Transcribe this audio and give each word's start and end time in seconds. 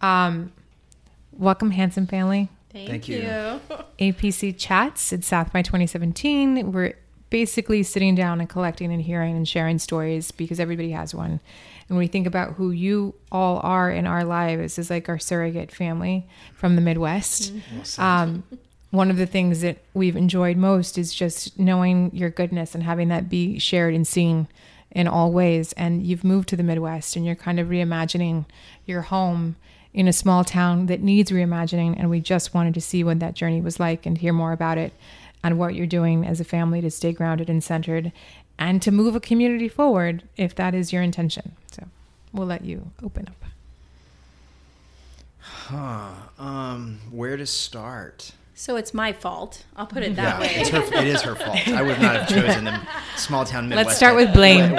Um, 0.00 0.52
welcome, 1.32 1.70
handsome 1.70 2.06
family. 2.06 2.48
Thank, 2.72 2.88
Thank 2.88 3.08
you. 3.08 3.60
APC 3.98 4.54
Chats. 4.58 5.12
It's 5.12 5.26
South 5.26 5.52
by 5.52 5.62
2017. 5.62 6.72
We're 6.72 6.94
basically 7.30 7.82
sitting 7.82 8.14
down 8.14 8.40
and 8.40 8.48
collecting 8.48 8.92
and 8.92 9.02
hearing 9.02 9.36
and 9.36 9.48
sharing 9.48 9.78
stories 9.78 10.30
because 10.30 10.60
everybody 10.60 10.90
has 10.92 11.14
one. 11.14 11.30
And 11.30 11.40
when 11.88 11.98
we 11.98 12.06
think 12.06 12.26
about 12.26 12.54
who 12.54 12.70
you 12.70 13.14
all 13.32 13.60
are 13.62 13.90
in 13.90 14.06
our 14.06 14.24
lives 14.24 14.78
as 14.78 14.90
like 14.90 15.08
our 15.08 15.18
surrogate 15.18 15.72
family 15.72 16.26
from 16.54 16.76
the 16.76 16.82
Midwest. 16.82 17.52
Um, 17.98 18.44
one 18.90 19.10
of 19.10 19.16
the 19.16 19.26
things 19.26 19.60
that 19.60 19.78
we've 19.94 20.16
enjoyed 20.16 20.56
most 20.56 20.98
is 20.98 21.14
just 21.14 21.58
knowing 21.58 22.10
your 22.12 22.30
goodness 22.30 22.74
and 22.74 22.82
having 22.82 23.08
that 23.08 23.28
be 23.28 23.58
shared 23.58 23.94
and 23.94 24.06
seen 24.06 24.48
in 24.90 25.06
all 25.06 25.30
ways. 25.32 25.72
And 25.74 26.04
you've 26.04 26.24
moved 26.24 26.48
to 26.48 26.56
the 26.56 26.64
Midwest 26.64 27.14
and 27.14 27.24
you're 27.24 27.36
kind 27.36 27.60
of 27.60 27.68
reimagining 27.68 28.46
your 28.86 29.02
home 29.02 29.56
in 29.92 30.06
a 30.08 30.12
small 30.12 30.44
town 30.44 30.86
that 30.86 31.00
needs 31.02 31.30
reimagining. 31.30 31.94
And 31.98 32.08
we 32.10 32.20
just 32.20 32.54
wanted 32.54 32.74
to 32.74 32.80
see 32.80 33.02
what 33.04 33.20
that 33.20 33.34
journey 33.34 33.60
was 33.60 33.80
like 33.80 34.06
and 34.06 34.18
hear 34.18 34.32
more 34.32 34.52
about 34.52 34.78
it 34.78 34.92
and 35.42 35.58
what 35.58 35.74
you're 35.74 35.86
doing 35.86 36.24
as 36.26 36.40
a 36.40 36.44
family 36.44 36.80
to 36.80 36.90
stay 36.90 37.12
grounded 37.12 37.48
and 37.50 37.62
centered 37.64 38.12
and 38.58 38.80
to 38.82 38.90
move 38.90 39.16
a 39.16 39.20
community 39.20 39.68
forward 39.68 40.22
if 40.36 40.54
that 40.54 40.74
is 40.74 40.92
your 40.92 41.02
intention. 41.02 41.52
So 41.72 41.84
we'll 42.32 42.46
let 42.46 42.64
you 42.64 42.90
open 43.02 43.26
up. 43.28 43.34
Huh. 45.38 46.10
Um, 46.38 47.00
where 47.10 47.36
to 47.36 47.46
start? 47.46 48.32
So 48.54 48.76
it's 48.76 48.92
my 48.92 49.12
fault. 49.12 49.64
I'll 49.74 49.86
put 49.86 50.02
it 50.02 50.16
that 50.16 50.34
Yeah, 50.34 50.40
way. 50.40 50.52
it's 50.56 50.68
her, 50.68 50.82
it 50.82 51.06
is 51.06 51.22
her 51.22 51.34
fault. 51.34 51.66
I 51.68 51.80
would 51.82 52.00
not 52.00 52.16
have 52.16 52.28
chosen 52.28 52.64
the 52.64 52.80
small 53.16 53.44
town 53.46 53.68
Midwest. 53.70 53.86
Let's 53.86 53.96
start 53.96 54.16
with 54.16 54.32
blame. 54.34 54.74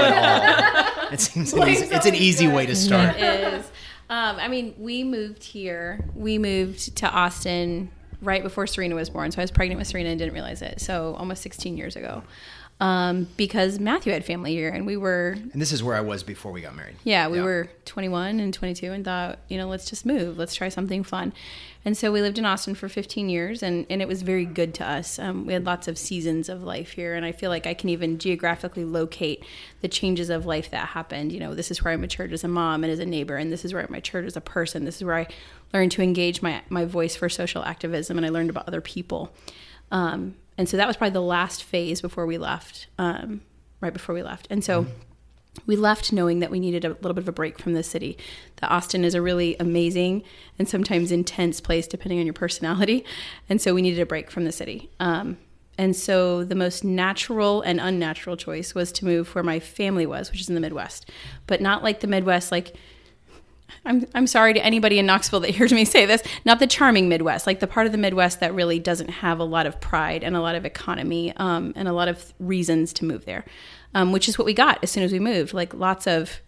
It 1.11 1.19
seems 1.19 1.51
an 1.53 1.67
easy, 1.67 1.85
it's 1.87 2.05
an 2.05 2.15
easy 2.15 2.47
way 2.47 2.65
to 2.67 2.75
start. 2.75 3.17
is. 3.17 3.65
Um, 4.11 4.37
I 4.39 4.47
mean, 4.49 4.75
we 4.77 5.03
moved 5.05 5.41
here. 5.43 6.03
We 6.13 6.37
moved 6.37 6.97
to 6.97 7.09
Austin 7.09 7.89
right 8.21 8.43
before 8.43 8.67
Serena 8.67 8.93
was 8.93 9.09
born. 9.09 9.31
So 9.31 9.39
I 9.39 9.43
was 9.43 9.51
pregnant 9.51 9.79
with 9.79 9.87
Serena 9.87 10.09
and 10.09 10.19
didn't 10.19 10.33
realize 10.33 10.61
it. 10.61 10.81
So 10.81 11.15
almost 11.17 11.41
16 11.41 11.77
years 11.77 11.95
ago. 11.95 12.21
Um, 12.81 13.27
because 13.37 13.79
Matthew 13.79 14.11
had 14.11 14.25
family 14.25 14.51
here 14.53 14.69
and 14.69 14.85
we 14.87 14.97
were, 14.97 15.37
And 15.53 15.61
this 15.61 15.71
is 15.71 15.81
where 15.83 15.95
I 15.95 16.01
was 16.01 16.23
before 16.23 16.51
we 16.51 16.61
got 16.61 16.75
married. 16.75 16.95
yeah, 17.03 17.27
we 17.29 17.37
Yeah. 17.37 17.43
were 17.43 17.69
21 17.85 18.39
and 18.39 18.53
22 18.53 18.91
and 18.91 19.05
thought, 19.05 19.39
you 19.47 19.57
know, 19.57 19.69
let's 19.69 19.89
just 19.89 20.05
move. 20.05 20.37
Let's 20.37 20.55
try 20.55 20.67
something 20.69 21.03
fun. 21.03 21.31
And 21.83 21.97
so 21.97 22.11
we 22.11 22.21
lived 22.21 22.37
in 22.37 22.45
Austin 22.45 22.75
for 22.75 22.87
15 22.87 23.27
years 23.27 23.63
and, 23.63 23.87
and 23.89 24.01
it 24.01 24.07
was 24.07 24.21
very 24.21 24.45
good 24.45 24.73
to 24.75 24.87
us. 24.87 25.17
Um, 25.17 25.47
we 25.47 25.53
had 25.53 25.65
lots 25.65 25.87
of 25.87 25.97
seasons 25.97 26.47
of 26.47 26.61
life 26.61 26.91
here. 26.91 27.15
And 27.15 27.25
I 27.25 27.31
feel 27.31 27.49
like 27.49 27.65
I 27.65 27.73
can 27.73 27.89
even 27.89 28.19
geographically 28.19 28.85
locate 28.85 29.43
the 29.81 29.87
changes 29.87 30.29
of 30.29 30.45
life 30.45 30.69
that 30.69 30.89
happened. 30.89 31.31
You 31.31 31.39
know, 31.39 31.55
this 31.55 31.71
is 31.71 31.83
where 31.83 31.93
I 31.93 31.97
matured 31.97 32.33
as 32.33 32.43
a 32.43 32.47
mom 32.47 32.83
and 32.83 32.93
as 32.93 32.99
a 32.99 33.05
neighbor. 33.05 33.35
And 33.35 33.51
this 33.51 33.65
is 33.65 33.73
where 33.73 33.83
I 33.83 33.87
matured 33.89 34.25
as 34.25 34.37
a 34.37 34.41
person. 34.41 34.85
This 34.85 34.97
is 34.97 35.03
where 35.03 35.17
I 35.17 35.27
learned 35.73 35.91
to 35.93 36.03
engage 36.03 36.41
my, 36.43 36.61
my 36.69 36.85
voice 36.85 37.15
for 37.15 37.29
social 37.29 37.63
activism 37.63 38.17
and 38.17 38.25
I 38.25 38.29
learned 38.29 38.51
about 38.51 38.67
other 38.67 38.81
people. 38.81 39.33
Um, 39.91 40.35
and 40.57 40.69
so 40.69 40.77
that 40.77 40.87
was 40.87 40.97
probably 40.97 41.13
the 41.13 41.21
last 41.21 41.63
phase 41.63 42.01
before 42.01 42.27
we 42.27 42.37
left, 42.37 42.87
um, 42.99 43.41
right 43.79 43.93
before 43.93 44.13
we 44.13 44.21
left. 44.21 44.47
And 44.51 44.63
so 44.63 44.85
we 45.65 45.75
left 45.75 46.13
knowing 46.13 46.39
that 46.39 46.49
we 46.49 46.59
needed 46.59 46.85
a 46.85 46.89
little 46.89 47.13
bit 47.13 47.23
of 47.23 47.27
a 47.27 47.33
break 47.33 47.59
from 47.59 47.73
the 47.73 47.83
city. 47.83 48.17
That 48.57 48.71
Austin 48.71 49.03
is 49.03 49.13
a 49.13 49.21
really 49.21 49.55
amazing 49.59 50.23
and 50.57 50.67
sometimes 50.67 51.11
intense 51.11 51.59
place, 51.59 51.87
depending 51.87 52.19
on 52.19 52.25
your 52.25 52.33
personality. 52.33 53.05
And 53.49 53.61
so 53.61 53.73
we 53.73 53.81
needed 53.81 53.99
a 53.99 54.05
break 54.05 54.31
from 54.31 54.45
the 54.45 54.51
city. 54.51 54.89
Um, 54.99 55.37
and 55.77 55.93
so 55.95 56.45
the 56.45 56.55
most 56.55 56.85
natural 56.85 57.61
and 57.61 57.81
unnatural 57.81 58.37
choice 58.37 58.73
was 58.73 58.93
to 58.93 59.05
move 59.05 59.35
where 59.35 59.43
my 59.43 59.59
family 59.59 60.05
was, 60.05 60.31
which 60.31 60.39
is 60.39 60.47
in 60.47 60.55
the 60.55 60.61
Midwest, 60.61 61.09
but 61.47 61.59
not 61.59 61.83
like 61.83 61.99
the 61.99 62.07
Midwest, 62.07 62.51
like 62.51 62.75
I'm, 63.85 64.05
I'm 64.13 64.27
sorry 64.27 64.53
to 64.53 64.63
anybody 64.63 64.99
in 64.99 65.05
Knoxville 65.05 65.41
that 65.41 65.49
hears 65.55 65.73
me 65.73 65.85
say 65.85 66.05
this, 66.05 66.21
not 66.45 66.59
the 66.59 66.67
charming 66.67 67.09
Midwest, 67.09 67.47
like 67.47 67.59
the 67.59 67.67
part 67.67 67.85
of 67.85 67.91
the 67.91 67.97
Midwest 67.97 68.39
that 68.39 68.53
really 68.53 68.79
doesn't 68.79 69.09
have 69.09 69.39
a 69.39 69.43
lot 69.43 69.65
of 69.65 69.79
pride 69.81 70.23
and 70.23 70.35
a 70.35 70.41
lot 70.41 70.55
of 70.55 70.65
economy 70.65 71.33
um, 71.37 71.73
and 71.75 71.87
a 71.87 71.93
lot 71.93 72.07
of 72.07 72.33
reasons 72.39 72.93
to 72.93 73.05
move 73.05 73.25
there, 73.25 73.45
um, 73.93 74.11
which 74.11 74.29
is 74.29 74.37
what 74.37 74.45
we 74.45 74.53
got 74.53 74.79
as 74.83 74.91
soon 74.91 75.03
as 75.03 75.11
we 75.11 75.19
moved. 75.19 75.53
Like 75.53 75.73
lots 75.73 76.07
of, 76.07 76.41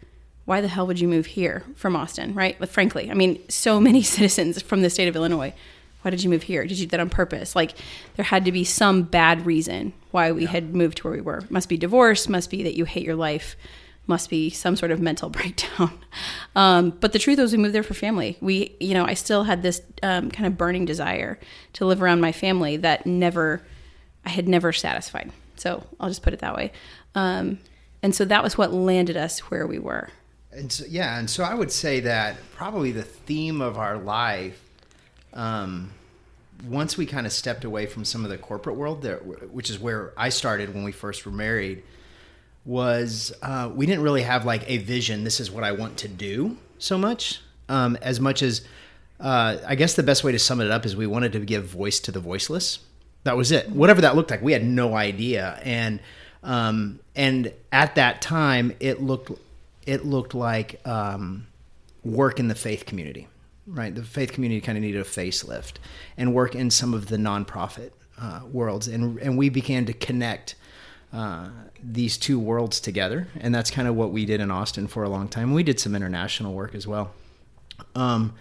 why 0.46 0.62
the 0.62 0.68
hell 0.68 0.88
would 0.88 1.00
you 1.00 1.08
move 1.08 1.26
here 1.26 1.64
from 1.76 1.96
Austin, 1.96 2.34
right? 2.34 2.58
But 2.60 2.70
frankly, 2.70 3.10
I 3.10 3.14
mean, 3.14 3.40
so 3.50 3.80
many 3.90 4.02
citizens 4.02 4.62
from 4.62 4.82
the 4.82 4.90
state 4.90 5.08
of 5.08 5.16
Illinois. 5.16 5.54
Why 6.02 6.12
did 6.12 6.22
you 6.22 6.30
move 6.30 6.44
here? 6.44 6.66
Did 6.66 6.80
you 6.80 6.86
do 6.86 6.92
that 6.92 7.00
on 7.00 7.10
purpose? 7.10 7.56
Like, 7.56 7.76
there 8.18 8.26
had 8.26 8.44
to 8.44 8.52
be 8.52 8.66
some 8.66 9.04
bad 9.04 9.46
reason 9.46 9.94
why 10.12 10.34
we 10.34 10.46
had 10.46 10.76
moved 10.76 10.98
to 10.98 11.04
where 11.06 11.14
we 11.14 11.22
were. 11.22 11.44
Must 11.50 11.70
be 11.70 11.78
divorce, 11.78 12.28
must 12.28 12.50
be 12.50 12.62
that 12.64 12.76
you 12.76 12.84
hate 12.84 13.06
your 13.06 13.16
life, 13.16 13.56
must 14.06 14.30
be 14.30 14.50
some 14.50 14.76
sort 14.76 14.92
of 14.92 15.00
mental 15.00 15.30
breakdown. 15.30 15.98
Um, 16.58 16.90
but 16.90 17.14
the 17.14 17.20
truth 17.20 17.40
was, 17.40 17.54
we 17.54 17.58
moved 17.58 17.74
there 17.74 17.84
for 17.84 17.94
family. 17.94 18.38
We, 18.42 18.76
you 18.82 18.94
know, 18.94 19.06
I 19.06 19.14
still 19.14 19.46
had 19.46 19.64
this 19.64 19.82
um, 20.02 20.30
kind 20.30 20.46
of 20.46 20.58
burning 20.58 20.84
desire 20.84 21.40
to 21.74 21.86
live 21.86 22.02
around 22.02 22.20
my 22.20 22.34
family 22.34 22.76
that 22.78 23.06
never, 23.06 23.66
I 24.26 24.30
had 24.30 24.50
never 24.50 24.74
satisfied. 24.74 25.32
So 25.56 25.86
I'll 26.00 26.10
just 26.10 26.22
put 26.22 26.34
it 26.34 26.40
that 26.40 26.56
way. 26.56 26.74
Um, 27.16 27.60
and 28.02 28.14
so 28.14 28.26
that 28.26 28.44
was 28.44 28.58
what 28.58 28.74
landed 28.74 29.18
us 29.18 29.40
where 29.40 29.66
we 29.66 29.80
were. 29.80 30.10
And 30.52 30.72
so, 30.72 30.86
yeah, 30.88 31.18
and 31.18 31.30
so 31.30 31.44
I 31.44 31.54
would 31.54 31.72
say 31.72 32.02
that 32.02 32.38
probably 32.56 32.92
the 32.92 33.04
theme 33.04 33.62
of 33.62 33.78
our 33.78 33.98
life, 33.98 34.62
um, 35.34 35.92
once 36.68 36.98
we 36.98 37.06
kind 37.06 37.26
of 37.26 37.34
stepped 37.34 37.64
away 37.64 37.86
from 37.86 38.06
some 38.06 38.24
of 38.24 38.30
the 38.30 38.38
corporate 38.38 38.76
world, 38.76 39.02
that, 39.02 39.52
which 39.52 39.70
is 39.70 39.80
where 39.80 40.14
I 40.16 40.30
started 40.30 40.74
when 40.74 40.84
we 40.84 40.92
first 40.92 41.26
were 41.26 41.32
married, 41.32 41.84
was 42.66 43.34
uh, 43.42 43.70
we 43.74 43.86
didn't 43.86 44.04
really 44.04 44.22
have 44.22 44.46
like 44.46 44.70
a 44.70 44.78
vision. 44.78 45.24
This 45.24 45.40
is 45.40 45.50
what 45.50 45.64
I 45.64 45.72
want 45.72 45.98
to 45.98 46.08
do 46.08 46.58
so 46.78 46.98
much, 46.98 47.42
um, 47.68 47.98
as 48.02 48.20
much 48.20 48.42
as 48.42 48.62
uh, 49.20 49.58
I 49.66 49.76
guess 49.76 49.94
the 49.96 50.04
best 50.04 50.24
way 50.24 50.32
to 50.32 50.40
sum 50.40 50.62
it 50.62 50.70
up 50.70 50.86
is 50.86 50.96
we 50.96 51.08
wanted 51.08 51.32
to 51.34 51.40
give 51.40 51.66
voice 51.66 52.00
to 52.02 52.12
the 52.12 52.20
voiceless. 52.20 52.80
That 53.24 53.38
was 53.38 53.52
it. 53.52 53.70
Whatever 53.70 54.02
that 54.02 54.16
looked 54.16 54.32
like, 54.32 54.42
we 54.42 54.52
had 54.52 54.66
no 54.66 54.96
idea. 54.96 55.60
And 55.64 56.00
um, 56.44 57.00
and 57.16 57.54
at 57.72 57.96
that 57.96 58.22
time, 58.22 58.74
it 58.80 59.02
looked 59.02 59.32
it 59.86 60.06
looked 60.06 60.34
like 60.34 60.86
um, 60.88 61.48
work 62.04 62.40
in 62.40 62.48
the 62.48 62.56
faith 62.56 62.86
community, 62.86 63.28
right? 63.68 63.94
The 63.94 64.04
faith 64.04 64.32
community 64.32 64.62
kind 64.62 64.78
of 64.78 64.82
needed 64.82 65.02
a 65.02 65.06
facelift 65.06 65.74
and 66.18 66.34
work 66.34 66.56
in 66.56 66.70
some 66.70 66.94
of 66.94 67.08
the 67.08 67.18
nonprofit 67.18 67.92
uh, 68.20 68.42
worlds, 68.52 68.88
and 68.88 69.18
and 69.20 69.38
we 69.38 69.50
began 69.50 69.86
to 69.86 69.94
connect 69.94 70.56
uh, 71.14 71.50
these 71.82 72.18
two 72.18 72.40
worlds 72.40 72.80
together, 72.80 73.28
and 73.40 73.54
that's 73.56 73.72
kind 73.72 73.88
of 73.88 73.96
what 73.96 74.12
we 74.12 74.26
did 74.26 74.42
in 74.42 74.52
Austin 74.52 74.88
for 74.88 75.04
a 75.04 75.10
long 75.10 75.28
time. 75.28 75.54
We 75.54 75.64
did 75.64 75.80
some 75.80 75.96
international 75.96 76.54
work 76.54 76.76
as 76.76 76.88
well. 76.88 77.12
Um, 77.96 78.34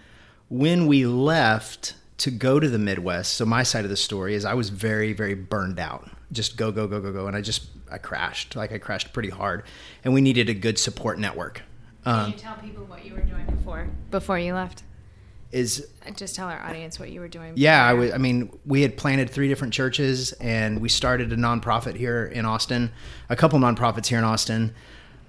when 0.49 0.87
we 0.87 1.05
left 1.05 1.95
to 2.17 2.31
go 2.31 2.59
to 2.59 2.69
the 2.69 2.77
Midwest, 2.77 3.33
so 3.33 3.45
my 3.45 3.63
side 3.63 3.85
of 3.85 3.89
the 3.89 3.97
story 3.97 4.35
is 4.35 4.45
I 4.45 4.53
was 4.53 4.69
very, 4.69 5.13
very 5.13 5.33
burned 5.33 5.79
out. 5.79 6.09
Just 6.31 6.57
go, 6.57 6.71
go, 6.71 6.87
go, 6.87 6.99
go, 6.99 7.11
go, 7.11 7.27
and 7.27 7.35
I 7.35 7.41
just 7.41 7.67
I 7.91 7.97
crashed. 7.97 8.55
Like 8.55 8.71
I 8.71 8.77
crashed 8.77 9.13
pretty 9.13 9.29
hard, 9.29 9.63
and 10.03 10.13
we 10.13 10.21
needed 10.21 10.49
a 10.49 10.53
good 10.53 10.79
support 10.79 11.19
network. 11.19 11.61
Can 12.03 12.31
you 12.31 12.37
tell 12.37 12.55
people 12.55 12.83
what 12.85 13.05
you 13.05 13.13
were 13.13 13.21
doing 13.21 13.45
before 13.45 13.87
before 14.11 14.39
you 14.39 14.53
left? 14.53 14.83
Is 15.51 15.87
Just 16.15 16.35
tell 16.35 16.47
our 16.47 16.59
audience 16.63 16.99
what 16.99 17.11
you 17.11 17.19
were 17.19 17.27
doing. 17.27 17.53
yeah, 17.55 17.85
I, 17.85 17.93
was, 17.93 18.11
I 18.11 18.17
mean, 18.17 18.49
we 18.65 18.81
had 18.81 18.97
planted 18.97 19.29
three 19.29 19.47
different 19.47 19.71
churches, 19.71 20.31
and 20.33 20.81
we 20.81 20.89
started 20.89 21.31
a 21.31 21.35
nonprofit 21.35 21.95
here 21.95 22.25
in 22.25 22.43
Austin, 22.43 22.91
a 23.29 23.35
couple 23.35 23.59
nonprofits 23.59 24.07
here 24.07 24.17
in 24.17 24.23
Austin, 24.23 24.73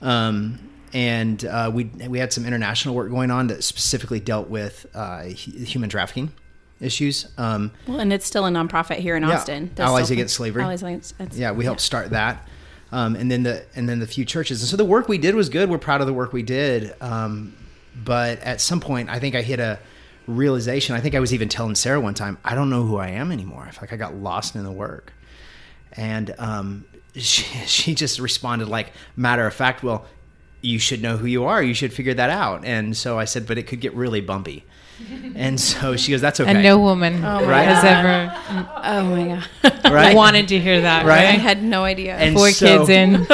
um, 0.01 0.71
and 0.95 1.45
uh, 1.45 1.71
we 1.73 1.85
we 2.09 2.19
had 2.19 2.33
some 2.33 2.47
international 2.47 2.95
work 2.95 3.11
going 3.11 3.31
on 3.31 3.49
that 3.49 3.63
specifically 3.63 4.19
dealt 4.19 4.49
with 4.49 4.87
uh, 4.95 5.25
human 5.25 5.91
trafficking 5.91 6.33
issues. 6.81 7.29
Um, 7.39 7.71
Well, 7.87 8.01
and 8.01 8.13
it's 8.13 8.27
still 8.27 8.47
a 8.47 8.51
nonprofit 8.51 8.97
here 8.97 9.17
in 9.17 9.23
Yeah. 9.23 9.37
Austin. 9.37 9.71
There's 9.75 9.87
Allies 9.89 10.11
Against 10.11 10.35
Slavery. 10.35 10.63
Allies 10.63 10.83
Against 10.83 11.15
yeah, 11.33 11.53
we 11.53 11.65
helped 11.65 11.81
start 11.81 12.11
that, 12.11 12.47
um, 12.93 13.17
and 13.17 13.31
then 13.31 13.43
the 13.43 13.65
and 13.77 13.89
then 13.89 14.01
the 14.01 14.07
few 14.07 14.25
churches, 14.25 14.61
and 14.63 14.69
so 14.69 14.77
the 14.77 14.85
work 14.85 15.09
we 15.09 15.19
did 15.19 15.35
was 15.35 15.49
good. 15.49 15.71
We're 15.71 15.79
proud 15.79 16.01
of 16.01 16.07
the 16.07 16.13
work 16.13 16.33
we 16.33 16.43
did, 16.43 16.95
um, 17.01 17.55
but 18.05 18.39
at 18.41 18.61
some 18.61 18.81
point, 18.81 19.09
I 19.09 19.19
think 19.19 19.35
I 19.35 19.43
hit 19.43 19.61
a 19.61 19.79
realization. 20.27 20.95
I 20.97 21.01
think 21.01 21.15
I 21.15 21.21
was 21.21 21.33
even 21.35 21.49
telling 21.49 21.75
Sarah 21.75 22.01
one 22.01 22.15
time, 22.15 22.39
I 22.45 22.55
don't 22.55 22.71
know 22.71 22.83
who 22.85 22.97
I 22.97 23.09
am 23.09 23.31
anymore. 23.31 23.65
I 23.67 23.71
feel 23.71 23.81
like 23.83 23.93
I 23.93 23.97
got 23.97 24.15
lost 24.17 24.57
in 24.57 24.65
the 24.65 24.73
work, 24.73 25.13
and 25.93 26.35
um, 26.39 26.85
she 27.17 27.45
she 27.67 27.95
just 27.95 28.19
responded 28.19 28.69
like 28.69 28.93
matter 29.17 29.47
of 29.47 29.55
fact, 29.55 29.83
well. 29.83 30.07
You 30.65 30.79
should 30.79 31.03
know 31.03 31.17
who 31.17 31.27
you 31.27 31.45
are. 31.45 31.63
You 31.63 31.75
should 31.75 31.93
figure 31.93 32.15
that 32.15 32.31
out. 32.31 32.65
And 32.65 32.97
so 32.97 33.19
I 33.19 33.25
said, 33.27 33.47
but 33.47 33.59
it 33.59 33.65
could 33.67 33.81
get 33.81 33.95
really 33.95 34.21
bumpy. 34.21 34.65
And 35.35 35.61
so 35.61 35.97
she 35.97 36.13
goes, 36.13 36.21
"That's 36.21 36.39
okay." 36.39 36.49
And 36.49 36.63
no 36.63 36.79
woman 36.79 37.25
oh 37.25 37.45
Right. 37.45 37.65
has 37.67 37.83
ever 37.83 38.33
Oh 38.85 39.03
my 39.05 39.41
god! 39.63 39.93
Right? 39.93 40.15
wanted 40.25 40.47
to 40.49 40.61
hear 40.61 40.83
that, 40.83 41.05
Right. 41.05 41.27
I 41.27 41.33
had 41.33 41.65
no 41.65 41.83
idea. 41.83 42.15
And 42.15 42.37
Four 42.37 42.51
so- 42.53 42.65
kids 42.87 42.89
in, 42.91 43.27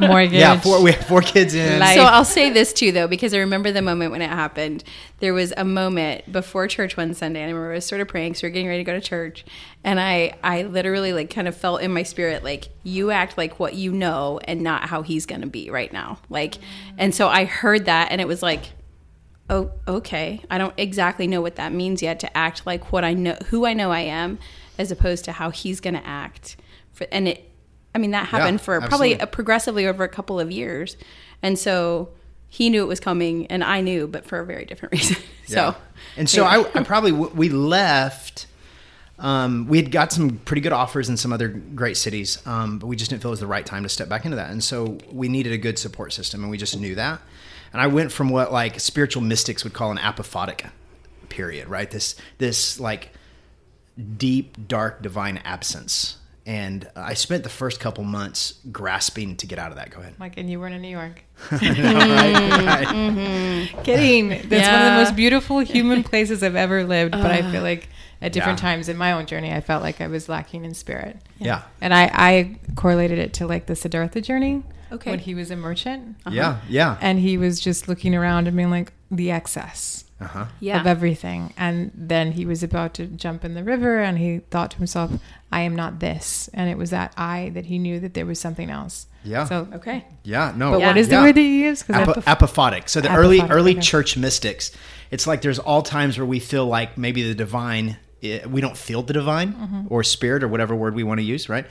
mortgage. 0.00 0.32
Yeah, 0.38 0.60
four, 0.60 0.80
we 0.80 0.92
have 0.92 1.04
four 1.04 1.20
kids 1.20 1.54
in. 1.54 1.80
Life. 1.80 1.96
So 1.96 2.02
I'll 2.04 2.24
say 2.24 2.50
this 2.50 2.72
too, 2.72 2.92
though, 2.92 3.08
because 3.08 3.34
I 3.34 3.38
remember 3.38 3.72
the 3.72 3.82
moment 3.82 4.12
when 4.12 4.22
it 4.22 4.30
happened. 4.30 4.84
There 5.20 5.34
was 5.34 5.52
a 5.56 5.64
moment 5.64 6.30
before 6.30 6.68
church 6.68 6.96
one 6.96 7.12
Sunday, 7.14 7.40
and 7.40 7.48
I 7.48 7.52
remember 7.52 7.72
I 7.72 7.74
was 7.76 7.86
sort 7.86 8.00
of 8.00 8.08
praying, 8.08 8.34
so 8.34 8.46
we 8.46 8.50
are 8.50 8.52
getting 8.52 8.68
ready 8.68 8.84
to 8.84 8.84
go 8.84 8.92
to 8.92 9.00
church, 9.00 9.44
and 9.82 9.98
I, 9.98 10.34
I 10.44 10.62
literally 10.62 11.12
like 11.12 11.30
kind 11.30 11.48
of 11.48 11.56
felt 11.56 11.82
in 11.82 11.92
my 11.92 12.04
spirit 12.04 12.44
like 12.44 12.68
you 12.84 13.10
act 13.10 13.36
like 13.36 13.58
what 13.58 13.74
you 13.74 13.92
know 13.92 14.38
and 14.44 14.60
not 14.62 14.84
how 14.84 15.02
he's 15.02 15.26
going 15.26 15.40
to 15.40 15.48
be 15.48 15.70
right 15.70 15.92
now, 15.92 16.18
like, 16.30 16.54
and 16.96 17.14
so 17.14 17.28
I 17.28 17.46
heard 17.46 17.86
that, 17.86 18.12
and 18.12 18.20
it 18.20 18.28
was 18.28 18.42
like, 18.42 18.70
oh, 19.50 19.72
okay, 19.86 20.42
I 20.50 20.58
don't 20.58 20.74
exactly 20.76 21.26
know 21.26 21.40
what 21.40 21.56
that 21.56 21.72
means 21.72 22.02
yet 22.02 22.20
to 22.20 22.36
act 22.36 22.66
like 22.66 22.92
what 22.92 23.04
I 23.04 23.14
know, 23.14 23.36
who 23.46 23.66
I 23.66 23.72
know 23.72 23.90
I 23.90 24.00
am, 24.00 24.38
as 24.78 24.90
opposed 24.90 25.24
to 25.24 25.32
how 25.32 25.50
he's 25.50 25.80
going 25.80 25.94
to 25.94 26.06
act. 26.06 26.56
For, 26.92 27.06
and 27.10 27.28
it, 27.28 27.50
I 27.94 27.98
mean, 27.98 28.10
that 28.12 28.28
happened 28.28 28.60
Yeah, 28.60 28.64
for 28.64 28.80
probably 28.82 29.14
a 29.14 29.26
progressively 29.26 29.86
over 29.86 30.04
a 30.04 30.08
couple 30.08 30.38
of 30.38 30.52
years. 30.52 30.96
And 31.42 31.58
so 31.58 32.10
he 32.48 32.70
knew 32.70 32.82
it 32.82 32.88
was 32.88 33.00
coming 33.00 33.46
and 33.48 33.62
I 33.62 33.80
knew, 33.80 34.06
but 34.06 34.24
for 34.24 34.40
a 34.40 34.46
very 34.46 34.64
different 34.64 34.92
reason. 34.98 35.16
Yeah. 35.46 35.72
so, 35.72 35.76
and 36.16 36.30
so 36.30 36.42
yeah. 36.42 36.64
I, 36.74 36.80
I 36.80 36.82
probably 36.82 37.12
we 37.12 37.48
left. 37.48 38.46
Um, 39.18 39.66
we 39.66 39.78
had 39.78 39.90
got 39.90 40.12
some 40.12 40.38
pretty 40.38 40.60
good 40.60 40.72
offers 40.72 41.08
in 41.08 41.16
some 41.16 41.32
other 41.32 41.48
great 41.48 41.96
cities, 41.96 42.40
um, 42.46 42.78
but 42.78 42.86
we 42.86 42.94
just 42.94 43.10
didn't 43.10 43.20
feel 43.20 43.30
it 43.30 43.32
was 43.32 43.40
the 43.40 43.48
right 43.48 43.66
time 43.66 43.82
to 43.82 43.88
step 43.88 44.08
back 44.08 44.24
into 44.24 44.36
that. 44.36 44.50
And 44.50 44.62
so 44.62 44.98
we 45.10 45.28
needed 45.28 45.52
a 45.52 45.58
good 45.58 45.76
support 45.76 46.12
system, 46.12 46.42
and 46.42 46.50
we 46.50 46.56
just 46.56 46.78
knew 46.78 46.94
that. 46.94 47.20
And 47.72 47.82
I 47.82 47.88
went 47.88 48.12
from 48.12 48.28
what 48.28 48.52
like 48.52 48.78
spiritual 48.78 49.22
mystics 49.22 49.64
would 49.64 49.72
call 49.72 49.90
an 49.90 49.98
apophatic 49.98 50.70
period, 51.28 51.68
right? 51.68 51.90
This 51.90 52.14
this 52.38 52.78
like 52.78 53.10
deep, 54.16 54.68
dark, 54.68 55.02
divine 55.02 55.38
absence. 55.38 56.16
And 56.48 56.88
I 56.96 57.12
spent 57.12 57.42
the 57.42 57.50
first 57.50 57.78
couple 57.78 58.04
months 58.04 58.54
grasping 58.72 59.36
to 59.36 59.46
get 59.46 59.58
out 59.58 59.70
of 59.70 59.76
that. 59.76 59.90
Go 59.90 60.00
ahead. 60.00 60.14
Mike, 60.18 60.38
and 60.38 60.48
you 60.48 60.58
weren't 60.58 60.74
in 60.74 60.80
New 60.80 60.88
York. 60.88 61.22
Right, 61.52 61.60
mm-hmm. 61.60 62.66
right. 62.66 62.86
Mm-hmm. 62.86 63.82
Kidding. 63.82 64.28
That's 64.48 64.66
one 64.66 64.80
of 64.82 64.92
the 64.94 65.04
most 65.04 65.14
beautiful 65.14 65.58
human 65.58 66.02
places 66.02 66.42
I've 66.42 66.56
ever 66.56 66.84
lived. 66.84 67.12
But 67.12 67.30
I 67.30 67.52
feel 67.52 67.60
like 67.60 67.90
at 68.22 68.32
different 68.32 68.60
Yeah. 68.60 68.70
times 68.70 68.88
in 68.88 68.96
my 68.96 69.12
own 69.12 69.26
journey, 69.26 69.52
I 69.52 69.60
felt 69.60 69.82
like 69.82 70.00
I 70.00 70.06
was 70.06 70.26
lacking 70.30 70.64
in 70.64 70.72
spirit. 70.72 71.18
Yeah. 71.38 71.64
And 71.82 71.92
I, 71.92 72.10
I 72.14 72.56
correlated 72.76 73.18
it 73.18 73.34
to 73.34 73.46
like 73.46 73.66
the 73.66 73.76
Siddhartha 73.76 74.22
journey. 74.22 74.62
Okay. 74.92 75.10
When 75.10 75.18
he 75.18 75.34
was 75.34 75.50
a 75.50 75.56
merchant. 75.56 76.16
Yeah. 76.30 76.58
Yeah. 76.68 76.96
And 77.00 77.18
he 77.18 77.36
was 77.38 77.60
just 77.60 77.88
looking 77.88 78.14
around 78.14 78.46
and 78.48 78.56
being 78.56 78.70
like, 78.70 78.92
the 79.10 79.30
excess 79.30 80.04
Uh 80.20 80.26
huh. 80.26 80.44
yeah. 80.60 80.80
of 80.80 80.86
everything. 80.86 81.54
And 81.56 81.90
then 81.94 82.32
he 82.32 82.44
was 82.44 82.62
about 82.62 82.92
to 82.94 83.06
jump 83.06 83.42
in 83.44 83.54
the 83.54 83.64
river 83.64 84.00
and 84.00 84.18
he 84.18 84.40
thought 84.50 84.70
to 84.72 84.76
himself, 84.76 85.10
I 85.50 85.60
am 85.62 85.74
not 85.74 85.98
this. 86.00 86.50
And 86.52 86.68
it 86.68 86.76
was 86.76 86.90
that 86.90 87.14
I 87.16 87.50
that 87.54 87.64
he 87.66 87.78
knew 87.78 88.00
that 88.00 88.12
there 88.14 88.26
was 88.26 88.38
something 88.38 88.68
else. 88.70 89.06
Yeah. 89.24 89.44
So, 89.46 89.66
okay. 89.74 90.04
Yeah. 90.24 90.52
No. 90.56 90.72
but 90.72 90.80
Yeah. 90.80 90.86
what 90.88 90.96
is 90.98 91.08
the 91.08 91.14
Yeah. 91.14 91.22
word 91.22 91.34
that 91.36 91.40
you 91.40 91.48
use? 91.48 91.82
Because 91.82 92.08
Apo- 92.08 92.20
apophatic. 92.46 92.88
So 92.90 93.00
the 93.00 93.14
early 93.14 93.38
Apophatic, 93.40 93.50
early 93.50 93.72
okay. 93.72 93.80
church 93.80 94.16
mystics, 94.18 94.70
it's 95.10 95.26
like 95.26 95.40
there's 95.42 95.58
all 95.58 95.80
times 95.82 96.18
where 96.18 96.26
we 96.26 96.38
feel 96.38 96.66
like 96.66 96.98
maybe 96.98 97.22
the 97.26 97.34
divine, 97.34 97.96
eh, 98.22 98.44
we 98.46 98.60
don't 98.60 98.76
feel 98.76 99.02
the 99.02 99.14
divine 99.14 99.54
Mm-hmm. 99.54 99.82
or 99.88 100.02
spirit 100.04 100.42
or 100.42 100.48
whatever 100.48 100.74
word 100.76 100.94
we 100.94 101.02
want 101.02 101.18
to 101.20 101.24
use, 101.24 101.48
right? 101.48 101.64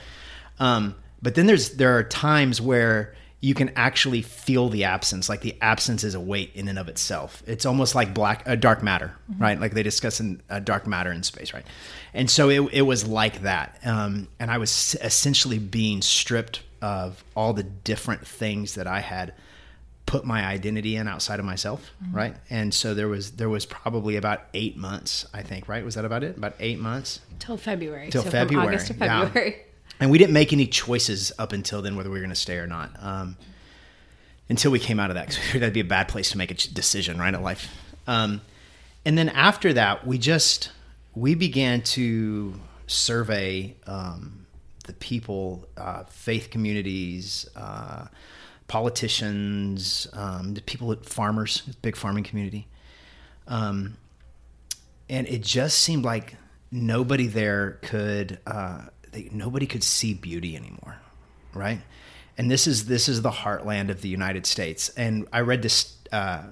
Um, 0.58 0.96
but 1.22 1.34
then 1.34 1.46
there's 1.46 1.70
there 1.70 1.96
are 1.98 2.02
times 2.04 2.60
where 2.60 3.14
you 3.40 3.54
can 3.54 3.70
actually 3.76 4.20
feel 4.20 4.68
the 4.68 4.82
absence, 4.82 5.28
like 5.28 5.42
the 5.42 5.56
absence 5.60 6.02
is 6.02 6.14
a 6.16 6.20
weight 6.20 6.50
in 6.56 6.66
and 6.66 6.76
of 6.76 6.88
itself. 6.88 7.40
It's 7.46 7.64
almost 7.64 7.94
like 7.94 8.12
black, 8.12 8.42
uh, 8.48 8.56
dark 8.56 8.82
matter, 8.82 9.14
Mm-hmm. 9.30 9.42
right? 9.42 9.60
Like 9.60 9.74
they 9.74 9.84
discuss 9.84 10.18
in 10.18 10.42
uh, 10.50 10.58
dark 10.58 10.88
matter 10.88 11.12
in 11.12 11.22
space, 11.22 11.54
right? 11.54 11.64
And 12.14 12.28
so 12.28 12.48
it, 12.50 12.60
it 12.72 12.82
was 12.82 13.06
like 13.06 13.42
that, 13.42 13.78
um, 13.84 14.26
and 14.40 14.50
I 14.50 14.58
was 14.58 14.96
essentially 15.02 15.58
being 15.60 16.02
stripped 16.02 16.62
of 16.82 17.22
all 17.36 17.52
the 17.52 17.62
different 17.62 18.26
things 18.26 18.74
that 18.74 18.86
I 18.88 19.00
had 19.00 19.34
put 20.06 20.24
my 20.24 20.44
identity 20.44 20.96
in 20.96 21.06
outside 21.06 21.38
of 21.38 21.44
myself, 21.44 21.92
right? 22.10 22.34
And 22.50 22.72
so 22.74 22.94
there 22.94 23.08
was 23.08 23.32
there 23.32 23.48
was 23.50 23.66
probably 23.66 24.16
about 24.16 24.42
eight 24.54 24.76
months, 24.76 25.26
I 25.34 25.42
think, 25.42 25.68
right? 25.68 25.84
Was 25.84 25.94
that 25.96 26.04
about 26.06 26.24
it? 26.24 26.36
About 26.38 26.54
eight 26.60 26.78
months 26.80 27.20
Till 27.38 27.56
February. 27.58 28.10
till 28.10 28.22
so 28.24 28.30
February. 28.30 28.66
August 28.68 28.86
to 28.88 28.94
yeah. 28.94 29.50
And 30.00 30.10
we 30.10 30.18
didn't 30.18 30.32
make 30.32 30.52
any 30.52 30.66
choices 30.66 31.32
up 31.38 31.52
until 31.52 31.82
then 31.82 31.96
whether 31.96 32.08
we 32.08 32.14
were 32.14 32.20
going 32.20 32.30
to 32.30 32.36
stay 32.36 32.56
or 32.56 32.66
not. 32.66 32.90
Um, 33.00 33.36
until 34.48 34.70
we 34.70 34.78
came 34.78 34.98
out 34.98 35.10
of 35.10 35.14
that, 35.14 35.28
because 35.28 35.52
that'd 35.52 35.72
be 35.72 35.80
a 35.80 35.84
bad 35.84 36.08
place 36.08 36.30
to 36.30 36.38
make 36.38 36.50
a 36.50 36.54
decision, 36.54 37.18
right? 37.18 37.34
In 37.34 37.42
life. 37.42 37.68
Um, 38.06 38.40
and 39.04 39.16
then 39.16 39.28
after 39.28 39.72
that, 39.74 40.06
we 40.06 40.18
just 40.18 40.72
we 41.14 41.34
began 41.34 41.82
to 41.82 42.54
survey 42.86 43.74
um, 43.86 44.46
the 44.86 44.92
people, 44.94 45.66
uh, 45.76 46.04
faith 46.04 46.50
communities, 46.50 47.48
uh, 47.56 48.06
politicians, 48.68 50.06
um, 50.12 50.54
the 50.54 50.62
people, 50.62 50.94
farmers, 51.02 51.62
big 51.82 51.96
farming 51.96 52.24
community. 52.24 52.68
Um, 53.46 53.96
and 55.08 55.26
it 55.26 55.42
just 55.42 55.78
seemed 55.78 56.04
like 56.04 56.36
nobody 56.70 57.26
there 57.26 57.78
could 57.82 58.38
uh, 58.46 58.82
they, 59.12 59.28
nobody 59.32 59.66
could 59.66 59.82
see 59.82 60.14
beauty 60.14 60.56
anymore 60.56 60.98
right? 61.54 61.80
And 62.38 62.50
this 62.50 62.66
is 62.66 62.86
this 62.86 63.08
is 63.08 63.22
the 63.22 63.30
heartland 63.30 63.90
of 63.90 64.00
the 64.00 64.08
united 64.08 64.46
states. 64.46 64.88
And 64.90 65.26
i 65.32 65.40
read 65.40 65.62
this 65.62 65.96
uh, 66.12 66.44